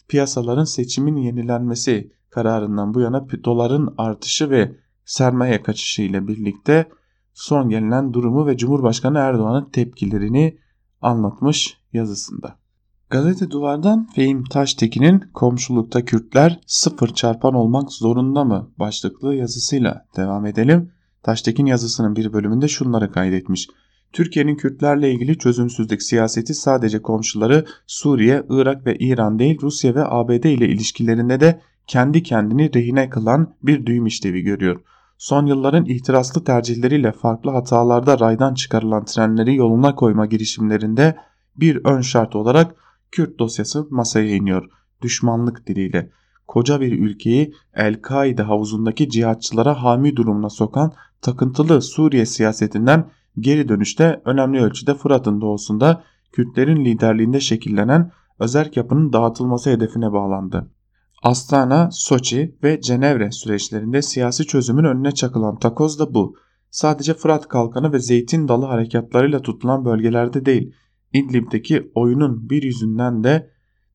piyasaların 0.08 0.64
seçimin 0.64 1.16
yenilenmesi 1.16 2.12
kararından 2.30 2.94
bu 2.94 3.00
yana 3.00 3.26
doların 3.44 3.94
artışı 3.98 4.50
ve 4.50 4.76
sermaye 5.04 5.62
kaçışı 5.62 6.02
ile 6.02 6.28
birlikte 6.28 6.88
son 7.32 7.68
gelinen 7.68 8.12
durumu 8.12 8.46
ve 8.46 8.56
Cumhurbaşkanı 8.56 9.18
Erdoğan'ın 9.18 9.70
tepkilerini 9.70 10.58
anlatmış 11.00 11.80
yazısında. 11.92 12.59
Gazete 13.10 13.50
Duvar'dan 13.50 14.06
Fehim 14.14 14.44
Taştekin'in 14.44 15.24
komşulukta 15.34 16.04
Kürtler 16.04 16.60
sıfır 16.66 17.08
çarpan 17.08 17.54
olmak 17.54 17.92
zorunda 17.92 18.44
mı 18.44 18.70
başlıklı 18.78 19.34
yazısıyla 19.34 20.06
devam 20.16 20.46
edelim. 20.46 20.92
Taştekin 21.22 21.66
yazısının 21.66 22.16
bir 22.16 22.32
bölümünde 22.32 22.68
şunları 22.68 23.12
kaydetmiş. 23.12 23.68
Türkiye'nin 24.12 24.56
Kürtlerle 24.56 25.12
ilgili 25.12 25.38
çözümsüzlük 25.38 26.02
siyaseti 26.02 26.54
sadece 26.54 27.02
komşuları 27.02 27.64
Suriye, 27.86 28.42
Irak 28.50 28.86
ve 28.86 28.96
İran 28.96 29.38
değil 29.38 29.58
Rusya 29.62 29.94
ve 29.94 30.04
ABD 30.04 30.44
ile 30.44 30.68
ilişkilerinde 30.68 31.40
de 31.40 31.60
kendi 31.86 32.22
kendini 32.22 32.74
rehine 32.74 33.10
kılan 33.10 33.54
bir 33.62 33.86
düğüm 33.86 34.06
işlevi 34.06 34.42
görüyor. 34.42 34.80
Son 35.18 35.46
yılların 35.46 35.84
ihtiraslı 35.84 36.44
tercihleriyle 36.44 37.12
farklı 37.12 37.50
hatalarda 37.50 38.20
raydan 38.20 38.54
çıkarılan 38.54 39.04
trenleri 39.04 39.56
yoluna 39.56 39.94
koyma 39.94 40.26
girişimlerinde 40.26 41.16
bir 41.56 41.84
ön 41.84 42.00
şart 42.00 42.36
olarak 42.36 42.74
Kürt 43.12 43.38
dosyası 43.38 43.86
masaya 43.90 44.36
iniyor. 44.36 44.70
Düşmanlık 45.02 45.66
diliyle 45.66 46.10
koca 46.50 46.80
bir 46.80 46.92
ülkeyi 46.92 47.54
El-Kaide 47.74 48.42
havuzundaki 48.42 49.08
cihatçılara 49.08 49.82
hami 49.82 50.16
durumuna 50.16 50.50
sokan 50.50 50.92
takıntılı 51.22 51.82
Suriye 51.82 52.26
siyasetinden 52.26 53.10
geri 53.38 53.68
dönüşte 53.68 54.22
önemli 54.24 54.60
ölçüde 54.62 54.94
Fırat'ın 54.94 55.40
doğusunda 55.40 56.02
Kürtlerin 56.32 56.84
liderliğinde 56.84 57.40
şekillenen 57.40 58.10
özerk 58.38 58.76
yapının 58.76 59.12
dağıtılması 59.12 59.70
hedefine 59.70 60.12
bağlandı. 60.12 60.70
Astana, 61.22 61.88
Soçi 61.92 62.58
ve 62.62 62.80
Cenevre 62.80 63.32
süreçlerinde 63.32 64.02
siyasi 64.02 64.46
çözümün 64.46 64.84
önüne 64.84 65.12
çakılan 65.12 65.58
takoz 65.58 65.98
da 65.98 66.14
bu. 66.14 66.36
Sadece 66.70 67.14
Fırat 67.14 67.48
Kalkanı 67.48 67.92
ve 67.92 67.98
Zeytin 67.98 68.48
Dalı 68.48 68.64
harekatlarıyla 68.64 69.42
tutulan 69.42 69.84
bölgelerde 69.84 70.46
değil, 70.46 70.74
İdlib'deki 71.12 71.90
oyunun 71.94 72.50
bir 72.50 72.62
yüzünden 72.62 73.24
de 73.24 73.50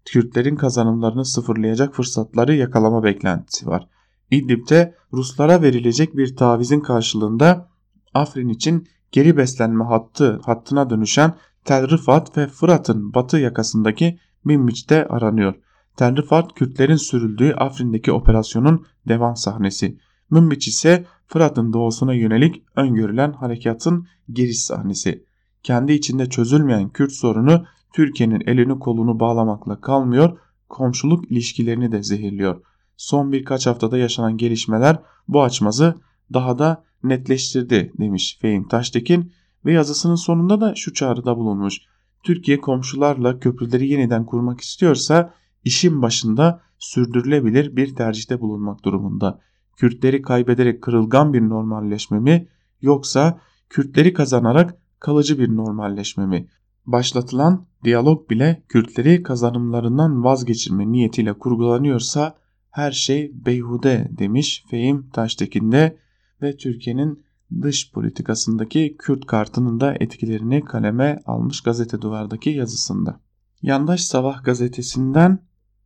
Kürtlerin 0.06 0.56
kazanımlarını 0.56 1.26
sıfırlayacak 1.26 1.96
fırsatları 1.96 2.56
yakalama 2.56 3.04
beklentisi 3.04 3.68
var. 3.68 3.88
İdlib'de 4.32 4.96
Ruslara 5.14 5.62
verilecek 5.62 6.18
bir 6.18 6.36
tavizin 6.36 6.80
karşılığında 6.80 7.70
Afrin 8.14 8.50
için 8.50 8.88
geri 9.12 9.38
beslenme 9.38 9.84
hattı 9.84 10.40
hattına 10.44 10.90
dönüşen 10.90 11.36
Tel 11.66 11.90
Rifat 11.90 12.38
ve 12.38 12.48
Fırat'ın 12.48 13.14
batı 13.14 13.38
yakasındaki 13.38 14.20
Minbiç'te 14.44 15.08
aranıyor. 15.08 15.56
Tel 15.98 16.16
Rifat 16.18 16.54
Kürtlerin 16.54 16.96
sürüldüğü 16.96 17.54
Afrin'deki 17.54 18.12
operasyonun 18.12 18.86
devam 19.08 19.36
sahnesi. 19.36 19.98
Minbiç 20.30 20.68
ise 20.68 21.06
Fırat'ın 21.28 21.74
doğusuna 21.74 22.14
yönelik 22.14 22.64
öngörülen 22.76 23.32
harekatın 23.32 24.08
giriş 24.30 24.64
sahnesi. 24.64 25.26
Kendi 25.66 25.94
içinde 25.94 26.30
çözülmeyen 26.30 26.90
Kürt 26.90 27.12
sorunu 27.12 27.66
Türkiye'nin 27.94 28.44
elini 28.46 28.80
kolunu 28.80 29.20
bağlamakla 29.20 29.82
kalmıyor, 29.82 30.38
komşuluk 30.70 31.32
ilişkilerini 31.32 31.92
de 31.92 32.04
zehirliyor. 32.04 32.62
Son 32.98 33.32
birkaç 33.32 33.68
haftada 33.68 33.98
yaşanan 33.98 34.38
gelişmeler 34.38 35.00
bu 35.28 35.44
açmazı 35.44 35.96
daha 36.34 36.60
da 36.60 36.84
netleştirdi 37.04 37.94
demiş 38.00 38.38
Fehim 38.42 38.68
Taştekin 38.68 39.32
ve 39.66 39.74
yazısının 39.74 40.16
sonunda 40.16 40.62
da 40.62 40.76
şu 40.76 40.94
çağrıda 40.94 41.38
bulunmuş. 41.38 41.80
Türkiye 42.24 42.62
komşularla 42.62 43.40
köprüleri 43.40 43.88
yeniden 43.88 44.26
kurmak 44.26 44.62
istiyorsa 44.62 45.34
işin 45.64 46.02
başında 46.02 46.62
sürdürülebilir 46.80 47.76
bir 47.76 47.96
tercihte 47.96 48.42
bulunmak 48.42 48.84
durumunda. 48.84 49.40
Kürtleri 49.78 50.22
kaybederek 50.22 50.84
kırılgan 50.84 51.34
bir 51.34 51.42
normalleşme 51.42 52.20
mi 52.20 52.48
yoksa 52.82 53.40
Kürtleri 53.70 54.14
kazanarak 54.14 54.85
kalıcı 55.00 55.40
bir 55.40 55.56
normalleşme 55.56 56.26
mi? 56.26 56.48
Başlatılan 56.86 57.66
diyalog 57.84 58.30
bile 58.30 58.64
Kürtleri 58.70 59.24
kazanımlarından 59.24 60.24
vazgeçirme 60.24 60.92
niyetiyle 60.92 61.34
kurgulanıyorsa 61.34 62.36
her 62.72 62.92
şey 62.92 63.32
beyhude 63.46 64.08
demiş 64.12 64.66
Fehim 64.70 65.10
Taştekin'de 65.10 65.98
ve 66.42 66.58
Türkiye'nin 66.58 67.26
dış 67.62 67.92
politikasındaki 67.92 68.96
Kürt 69.00 69.26
kartının 69.26 69.80
da 69.80 69.96
etkilerini 70.00 70.66
kaleme 70.66 71.20
almış 71.26 71.62
gazete 71.62 72.02
duvardaki 72.02 72.50
yazısında. 72.50 73.20
Yandaş 73.62 74.02
Sabah 74.02 74.44
gazetesinden 74.44 75.40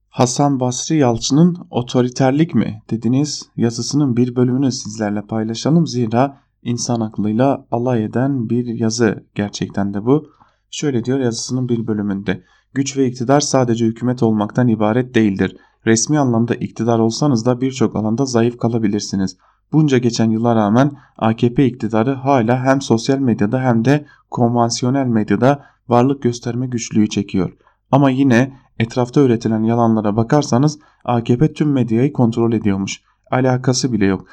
Hasan 0.09 0.59
Basri 0.59 0.97
Yalçın'ın 0.97 1.57
otoriterlik 1.69 2.55
mi 2.55 2.81
dediniz 2.89 3.49
yazısının 3.55 4.17
bir 4.17 4.35
bölümünü 4.35 4.71
sizlerle 4.71 5.21
paylaşalım. 5.21 5.87
Zira 5.87 6.41
insan 6.63 7.01
aklıyla 7.01 7.65
alay 7.71 8.03
eden 8.03 8.49
bir 8.49 8.65
yazı 8.65 9.23
gerçekten 9.35 9.93
de 9.93 10.05
bu. 10.05 10.29
Şöyle 10.71 11.03
diyor 11.05 11.19
yazısının 11.19 11.69
bir 11.69 11.87
bölümünde. 11.87 12.43
Güç 12.73 12.97
ve 12.97 13.07
iktidar 13.07 13.39
sadece 13.39 13.85
hükümet 13.85 14.23
olmaktan 14.23 14.67
ibaret 14.67 15.15
değildir. 15.15 15.57
Resmi 15.85 16.19
anlamda 16.19 16.55
iktidar 16.55 16.99
olsanız 16.99 17.45
da 17.45 17.61
birçok 17.61 17.95
alanda 17.95 18.25
zayıf 18.25 18.57
kalabilirsiniz. 18.57 19.37
Bunca 19.71 19.97
geçen 19.97 20.29
yıla 20.29 20.55
rağmen 20.55 20.91
AKP 21.17 21.65
iktidarı 21.65 22.13
hala 22.13 22.63
hem 22.63 22.81
sosyal 22.81 23.19
medyada 23.19 23.61
hem 23.61 23.85
de 23.85 24.05
konvansiyonel 24.31 25.05
medyada 25.05 25.65
varlık 25.87 26.21
gösterme 26.21 26.67
güçlüğü 26.67 27.09
çekiyor. 27.09 27.57
Ama 27.91 28.09
yine 28.09 28.57
etrafta 28.79 29.21
üretilen 29.21 29.63
yalanlara 29.63 30.15
bakarsanız 30.15 30.79
AKP 31.05 31.53
tüm 31.53 31.71
medyayı 31.71 32.13
kontrol 32.13 32.53
ediyormuş. 32.53 33.01
Alakası 33.31 33.93
bile 33.93 34.05
yok. 34.05 34.27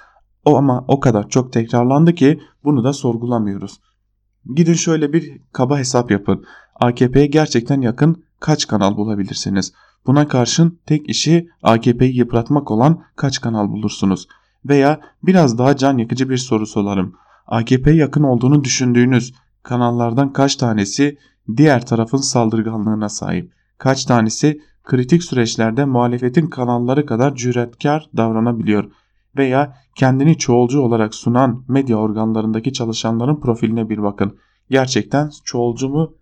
O 0.46 0.56
ama 0.56 0.84
o 0.88 1.00
kadar 1.00 1.28
çok 1.28 1.52
tekrarlandı 1.52 2.14
ki 2.14 2.40
bunu 2.64 2.84
da 2.84 2.92
sorgulamıyoruz. 2.92 3.80
Gidin 4.54 4.74
şöyle 4.74 5.12
bir 5.12 5.40
kaba 5.52 5.78
hesap 5.78 6.10
yapın. 6.10 6.44
AKP'ye 6.80 7.26
gerçekten 7.26 7.80
yakın 7.80 8.24
kaç 8.40 8.66
kanal 8.66 8.96
bulabilirsiniz? 8.96 9.72
Buna 10.06 10.28
karşın 10.28 10.78
tek 10.86 11.08
işi 11.08 11.48
AKP'yi 11.62 12.16
yıpratmak 12.16 12.70
olan 12.70 13.02
kaç 13.16 13.40
kanal 13.40 13.68
bulursunuz? 13.68 14.28
Veya 14.68 15.00
biraz 15.22 15.58
daha 15.58 15.76
can 15.76 15.98
yakıcı 15.98 16.30
bir 16.30 16.36
soru 16.36 16.66
sorarım. 16.66 17.14
AKP'ye 17.46 17.96
yakın 17.96 18.22
olduğunu 18.22 18.64
düşündüğünüz 18.64 19.34
kanallardan 19.62 20.32
kaç 20.32 20.56
tanesi 20.56 21.18
diğer 21.56 21.86
tarafın 21.86 22.18
saldırganlığına 22.18 23.08
sahip? 23.08 23.52
Kaç 23.78 24.04
tanesi 24.04 24.60
kritik 24.84 25.24
süreçlerde 25.24 25.84
muhalefetin 25.84 26.46
kanalları 26.46 27.06
kadar 27.06 27.34
cüretkar 27.34 28.10
davranabiliyor? 28.16 28.90
Veya 29.38 29.76
kendini 29.94 30.38
çoğulcu 30.38 30.80
olarak 30.80 31.14
sunan 31.14 31.64
medya 31.68 31.96
organlarındaki 31.96 32.72
çalışanların 32.72 33.40
profiline 33.40 33.88
bir 33.88 34.02
bakın. 34.02 34.38
Gerçekten 34.70 35.30
çoğulcu 35.44 35.88
mu 35.88 36.14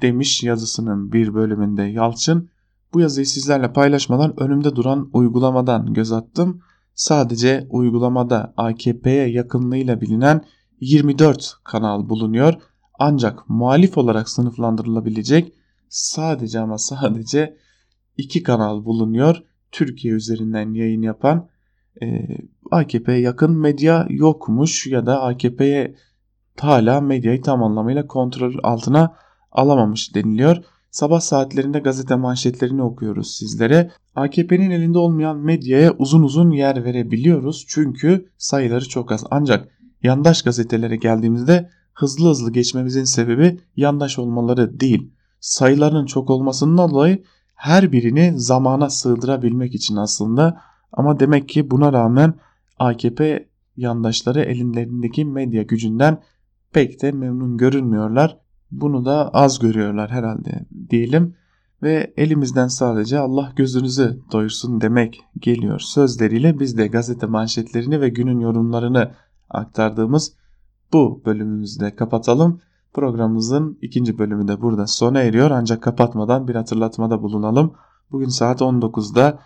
demiş 0.00 0.42
yazısının 0.42 1.12
bir 1.12 1.34
bölümünde 1.34 1.82
Yalçın. 1.82 2.50
Bu 2.92 3.00
yazıyı 3.00 3.26
sizlerle 3.26 3.72
paylaşmadan 3.72 4.40
önümde 4.40 4.76
duran 4.76 5.10
uygulamadan 5.12 5.92
göz 5.94 6.12
attım. 6.12 6.60
Sadece 6.94 7.66
uygulamada 7.70 8.54
AKP'ye 8.56 9.30
yakınlığıyla 9.30 10.00
bilinen 10.00 10.44
24 10.80 11.54
kanal 11.64 12.08
bulunuyor. 12.08 12.54
Ancak 12.98 13.48
muhalif 13.48 13.98
olarak 13.98 14.28
sınıflandırılabilecek 14.28 15.52
sadece 15.88 16.60
ama 16.60 16.78
sadece 16.78 17.56
2 18.16 18.42
kanal 18.42 18.84
bulunuyor. 18.84 19.42
Türkiye 19.72 20.14
üzerinden 20.14 20.74
yayın 20.74 21.02
yapan 21.02 21.48
AKP'ye 22.70 23.20
yakın 23.20 23.50
medya 23.50 24.06
yokmuş 24.10 24.86
ya 24.86 25.06
da 25.06 25.22
AKP'ye 25.22 25.94
hala 26.60 27.00
medyayı 27.00 27.42
tam 27.42 27.62
anlamıyla 27.62 28.06
kontrol 28.06 28.54
altına 28.62 29.14
alamamış 29.52 30.14
deniliyor. 30.14 30.56
Sabah 30.90 31.20
saatlerinde 31.20 31.78
gazete 31.78 32.16
manşetlerini 32.16 32.82
okuyoruz 32.82 33.36
sizlere. 33.36 33.90
AKP'nin 34.14 34.70
elinde 34.70 34.98
olmayan 34.98 35.36
medyaya 35.36 35.92
uzun 35.98 36.22
uzun 36.22 36.50
yer 36.50 36.84
verebiliyoruz 36.84 37.64
çünkü 37.68 38.30
sayıları 38.38 38.88
çok 38.88 39.12
az. 39.12 39.24
Ancak 39.30 39.68
yandaş 40.02 40.42
gazetelere 40.42 40.96
geldiğimizde 40.96 41.70
hızlı 41.94 42.28
hızlı 42.28 42.52
geçmemizin 42.52 43.04
sebebi 43.04 43.60
yandaş 43.76 44.18
olmaları 44.18 44.80
değil. 44.80 45.12
Sayılarının 45.40 46.06
çok 46.06 46.30
olmasından 46.30 46.90
dolayı 46.90 47.22
her 47.54 47.92
birini 47.92 48.32
zamana 48.36 48.90
sığdırabilmek 48.90 49.74
için 49.74 49.96
aslında 49.96 50.60
ama 50.92 51.20
demek 51.20 51.48
ki 51.48 51.70
buna 51.70 51.92
rağmen 51.92 52.34
AKP 52.78 53.48
yandaşları 53.76 54.40
ellerindeki 54.40 55.24
medya 55.24 55.62
gücünden 55.62 56.22
pek 56.72 57.02
de 57.02 57.12
memnun 57.12 57.56
görünmüyorlar. 57.56 58.38
Bunu 58.70 59.04
da 59.04 59.28
az 59.28 59.58
görüyorlar 59.58 60.10
herhalde 60.10 60.66
diyelim 60.90 61.34
ve 61.82 62.12
elimizden 62.16 62.68
sadece 62.68 63.18
Allah 63.18 63.52
gözünüzü 63.56 64.20
doyursun 64.32 64.80
demek 64.80 65.20
geliyor 65.38 65.78
sözleriyle 65.78 66.60
biz 66.60 66.78
de 66.78 66.86
gazete 66.86 67.26
manşetlerini 67.26 68.00
ve 68.00 68.08
günün 68.08 68.40
yorumlarını 68.40 69.12
aktardığımız 69.50 70.32
bu 70.92 71.22
bölümümüzde 71.26 71.96
kapatalım. 71.96 72.60
Programımızın 72.94 73.78
ikinci 73.82 74.18
bölümü 74.18 74.48
de 74.48 74.60
burada 74.60 74.86
sona 74.86 75.20
eriyor 75.20 75.50
ancak 75.50 75.82
kapatmadan 75.82 76.48
bir 76.48 76.54
hatırlatmada 76.54 77.22
bulunalım. 77.22 77.74
Bugün 78.10 78.28
saat 78.28 78.60
19'da 78.60 79.38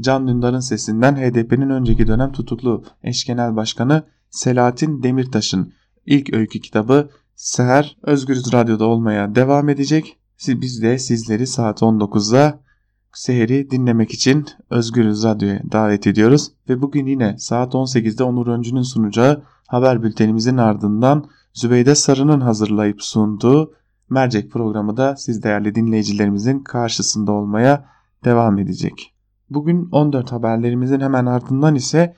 Can 0.00 0.28
Dündar'ın 0.28 0.60
sesinden 0.60 1.16
HDP'nin 1.16 1.70
önceki 1.70 2.06
dönem 2.06 2.32
tutuklu 2.32 2.84
eş 3.02 3.24
genel 3.24 3.56
başkanı 3.56 4.02
Selahattin 4.30 5.02
Demirtaş'ın 5.02 5.72
ilk 6.06 6.34
öykü 6.34 6.60
kitabı 6.60 7.10
Seher 7.34 7.96
Özgürüz 8.02 8.52
Radyo'da 8.52 8.84
olmaya 8.84 9.34
devam 9.34 9.68
edecek. 9.68 10.16
Biz 10.48 10.82
de 10.82 10.98
sizleri 10.98 11.46
saat 11.46 11.82
19'da 11.82 12.60
Seher'i 13.12 13.70
dinlemek 13.70 14.10
için 14.10 14.46
Özgürüz 14.70 15.24
Radyo'ya 15.24 15.62
davet 15.72 16.06
ediyoruz. 16.06 16.52
Ve 16.68 16.82
bugün 16.82 17.06
yine 17.06 17.38
saat 17.38 17.74
18'de 17.74 18.24
Onur 18.24 18.46
Öncü'nün 18.46 18.82
sunacağı 18.82 19.42
haber 19.66 20.02
bültenimizin 20.02 20.56
ardından 20.56 21.30
Zübeyde 21.54 21.94
Sarı'nın 21.94 22.40
hazırlayıp 22.40 23.02
sunduğu 23.02 23.72
Mercek 24.10 24.52
programı 24.52 24.96
da 24.96 25.16
siz 25.16 25.42
değerli 25.42 25.74
dinleyicilerimizin 25.74 26.58
karşısında 26.58 27.32
olmaya 27.32 27.84
devam 28.24 28.58
edecek. 28.58 29.14
Bugün 29.50 29.88
14 29.92 30.32
haberlerimizin 30.32 31.00
hemen 31.00 31.26
ardından 31.26 31.74
ise 31.74 32.16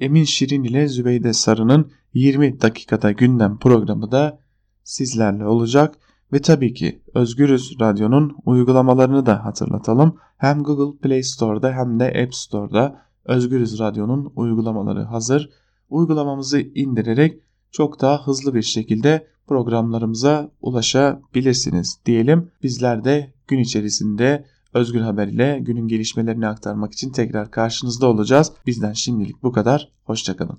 Emin 0.00 0.24
Şirin 0.24 0.64
ile 0.64 0.88
Zübeyde 0.88 1.32
Sarı'nın 1.32 1.92
20 2.14 2.60
dakikada 2.60 3.12
gündem 3.12 3.58
programı 3.58 4.12
da 4.12 4.40
sizlerle 4.84 5.46
olacak. 5.46 5.98
Ve 6.32 6.40
tabii 6.40 6.74
ki 6.74 7.02
Özgürüz 7.14 7.76
Radyo'nun 7.80 8.36
uygulamalarını 8.44 9.26
da 9.26 9.44
hatırlatalım. 9.44 10.16
Hem 10.36 10.62
Google 10.62 10.98
Play 10.98 11.22
Store'da 11.22 11.72
hem 11.72 12.00
de 12.00 12.22
App 12.24 12.34
Store'da 12.34 13.02
Özgürüz 13.24 13.78
Radyo'nun 13.78 14.32
uygulamaları 14.36 15.02
hazır. 15.02 15.50
Uygulamamızı 15.88 16.60
indirerek 16.60 17.40
çok 17.70 18.00
daha 18.00 18.26
hızlı 18.26 18.54
bir 18.54 18.62
şekilde 18.62 19.26
programlarımıza 19.46 20.50
ulaşabilirsiniz 20.60 22.00
diyelim. 22.06 22.50
Bizler 22.62 23.04
de 23.04 23.32
gün 23.48 23.58
içerisinde 23.58 24.44
Özgür 24.74 25.00
Haber 25.00 25.28
ile 25.28 25.58
günün 25.62 25.88
gelişmelerini 25.88 26.46
aktarmak 26.46 26.92
için 26.92 27.10
tekrar 27.10 27.50
karşınızda 27.50 28.06
olacağız. 28.06 28.52
Bizden 28.66 28.92
şimdilik 28.92 29.42
bu 29.42 29.52
kadar. 29.52 29.88
Hoşçakalın. 30.04 30.58